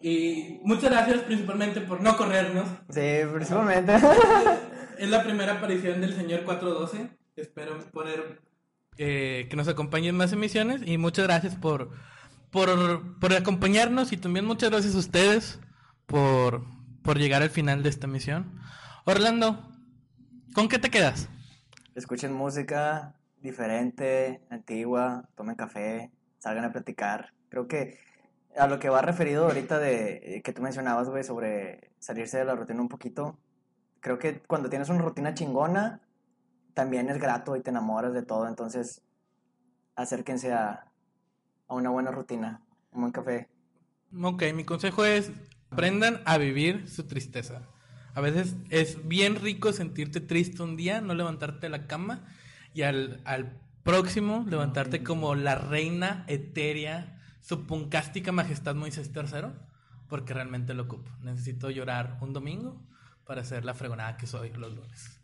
Y 0.00 0.60
muchas 0.62 0.90
gracias 0.90 1.20
principalmente 1.22 1.80
por 1.80 2.00
no 2.00 2.16
corrernos. 2.16 2.68
Sí, 2.90 3.00
principalmente. 3.32 3.94
Es 4.98 5.10
la 5.10 5.22
primera 5.24 5.54
aparición 5.54 6.00
del 6.00 6.14
señor 6.14 6.44
412. 6.44 7.10
Espero 7.36 7.78
poder 7.90 8.40
eh, 8.96 9.46
que 9.50 9.56
nos 9.56 9.68
acompañen 9.68 10.10
en 10.10 10.16
más 10.16 10.32
emisiones. 10.32 10.80
Y 10.86 10.96
muchas 10.96 11.26
gracias 11.26 11.54
por, 11.56 11.90
por, 12.50 13.18
por 13.18 13.32
acompañarnos. 13.34 14.12
Y 14.12 14.16
también 14.16 14.44
muchas 14.46 14.70
gracias 14.70 14.94
a 14.94 14.98
ustedes 14.98 15.60
por, 16.06 16.64
por 17.02 17.18
llegar 17.18 17.42
al 17.42 17.50
final 17.50 17.82
de 17.82 17.88
esta 17.90 18.06
emisión. 18.06 18.58
Orlando, 19.04 19.70
¿con 20.56 20.68
qué 20.70 20.78
te 20.78 20.88
quedas? 20.88 21.28
Escuchen 21.94 22.32
música 22.32 23.14
diferente, 23.42 24.40
antigua, 24.48 25.28
tomen 25.34 25.54
café, 25.54 26.10
salgan 26.38 26.64
a 26.64 26.72
platicar. 26.72 27.34
Creo 27.50 27.68
que 27.68 27.98
a 28.56 28.66
lo 28.66 28.78
que 28.78 28.88
va 28.88 29.02
referido 29.02 29.44
ahorita 29.44 29.78
de 29.78 30.36
eh, 30.36 30.42
que 30.42 30.54
tú 30.54 30.62
mencionabas, 30.62 31.10
güey, 31.10 31.24
sobre 31.24 31.92
salirse 31.98 32.38
de 32.38 32.46
la 32.46 32.54
rutina 32.54 32.80
un 32.80 32.88
poquito, 32.88 33.38
creo 34.00 34.18
que 34.18 34.40
cuando 34.40 34.70
tienes 34.70 34.88
una 34.88 35.02
rutina 35.02 35.34
chingona, 35.34 36.00
también 36.72 37.10
es 37.10 37.18
grato 37.18 37.54
y 37.54 37.60
te 37.60 37.68
enamoras 37.68 38.14
de 38.14 38.22
todo. 38.22 38.48
Entonces, 38.48 39.02
acérquense 39.94 40.54
a, 40.54 40.90
a 41.68 41.74
una 41.74 41.90
buena 41.90 42.12
rutina, 42.12 42.62
un 42.92 43.02
buen 43.02 43.12
café. 43.12 43.50
Ok, 44.22 44.42
mi 44.54 44.64
consejo 44.64 45.04
es 45.04 45.30
aprendan 45.68 46.22
a 46.24 46.38
vivir 46.38 46.88
su 46.88 47.06
tristeza. 47.06 47.68
A 48.16 48.22
veces 48.22 48.56
es 48.70 49.06
bien 49.06 49.36
rico 49.36 49.74
sentirte 49.74 50.22
triste 50.22 50.62
un 50.62 50.74
día, 50.74 51.02
no 51.02 51.14
levantarte 51.14 51.66
de 51.66 51.68
la 51.68 51.86
cama 51.86 52.24
y 52.72 52.80
al, 52.80 53.20
al 53.26 53.60
próximo 53.82 54.46
levantarte 54.48 55.02
como 55.02 55.34
la 55.34 55.54
reina 55.54 56.24
etérea, 56.26 57.20
su 57.42 57.66
puncástica 57.66 58.32
majestad 58.32 58.74
Moisés 58.74 59.10
III, 59.14 59.50
porque 60.08 60.32
realmente 60.32 60.72
lo 60.72 60.84
ocupo. 60.84 61.10
Necesito 61.20 61.68
llorar 61.68 62.16
un 62.22 62.32
domingo 62.32 62.82
para 63.26 63.44
ser 63.44 63.66
la 63.66 63.74
fregonada 63.74 64.16
que 64.16 64.26
soy 64.26 64.50
los 64.54 64.74
lunes. 64.74 65.20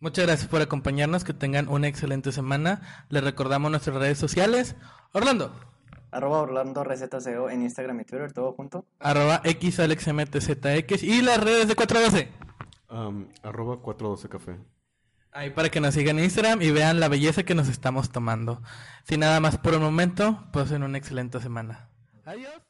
Muchas 0.00 0.24
gracias 0.24 0.48
por 0.48 0.62
acompañarnos, 0.62 1.22
que 1.22 1.34
tengan 1.34 1.68
una 1.68 1.86
excelente 1.86 2.32
semana. 2.32 3.04
Les 3.10 3.22
recordamos 3.22 3.70
nuestras 3.70 3.96
redes 3.96 4.16
sociales. 4.16 4.74
Orlando. 5.12 5.52
Arroba 6.10 6.40
Orlando 6.40 6.84
Receta 6.84 7.20
CEO 7.20 7.50
en 7.50 7.62
Instagram 7.62 8.00
y 8.00 8.04
Twitter, 8.04 8.32
todo 8.32 8.52
junto. 8.52 8.86
arroba 8.98 9.42
xalexmtzx 9.44 11.02
y 11.02 11.22
las 11.22 11.38
redes 11.38 11.68
de 11.68 11.74
412. 11.74 12.32
Am, 12.88 13.28
arroba 13.42 13.80
412 13.80 14.28
café. 14.28 14.56
Ahí 15.32 15.50
para 15.50 15.68
que 15.68 15.80
nos 15.80 15.94
sigan 15.94 16.18
en 16.18 16.24
Instagram 16.24 16.62
y 16.62 16.70
vean 16.70 17.00
la 17.00 17.08
belleza 17.08 17.42
que 17.42 17.54
nos 17.54 17.68
estamos 17.68 18.10
tomando. 18.10 18.62
Sin 19.04 19.20
nada 19.20 19.40
más 19.40 19.58
por 19.58 19.74
el 19.74 19.80
momento, 19.80 20.44
pasen 20.52 20.82
una 20.82 20.96
excelente 20.98 21.38
semana. 21.40 21.90
Adiós. 22.24 22.67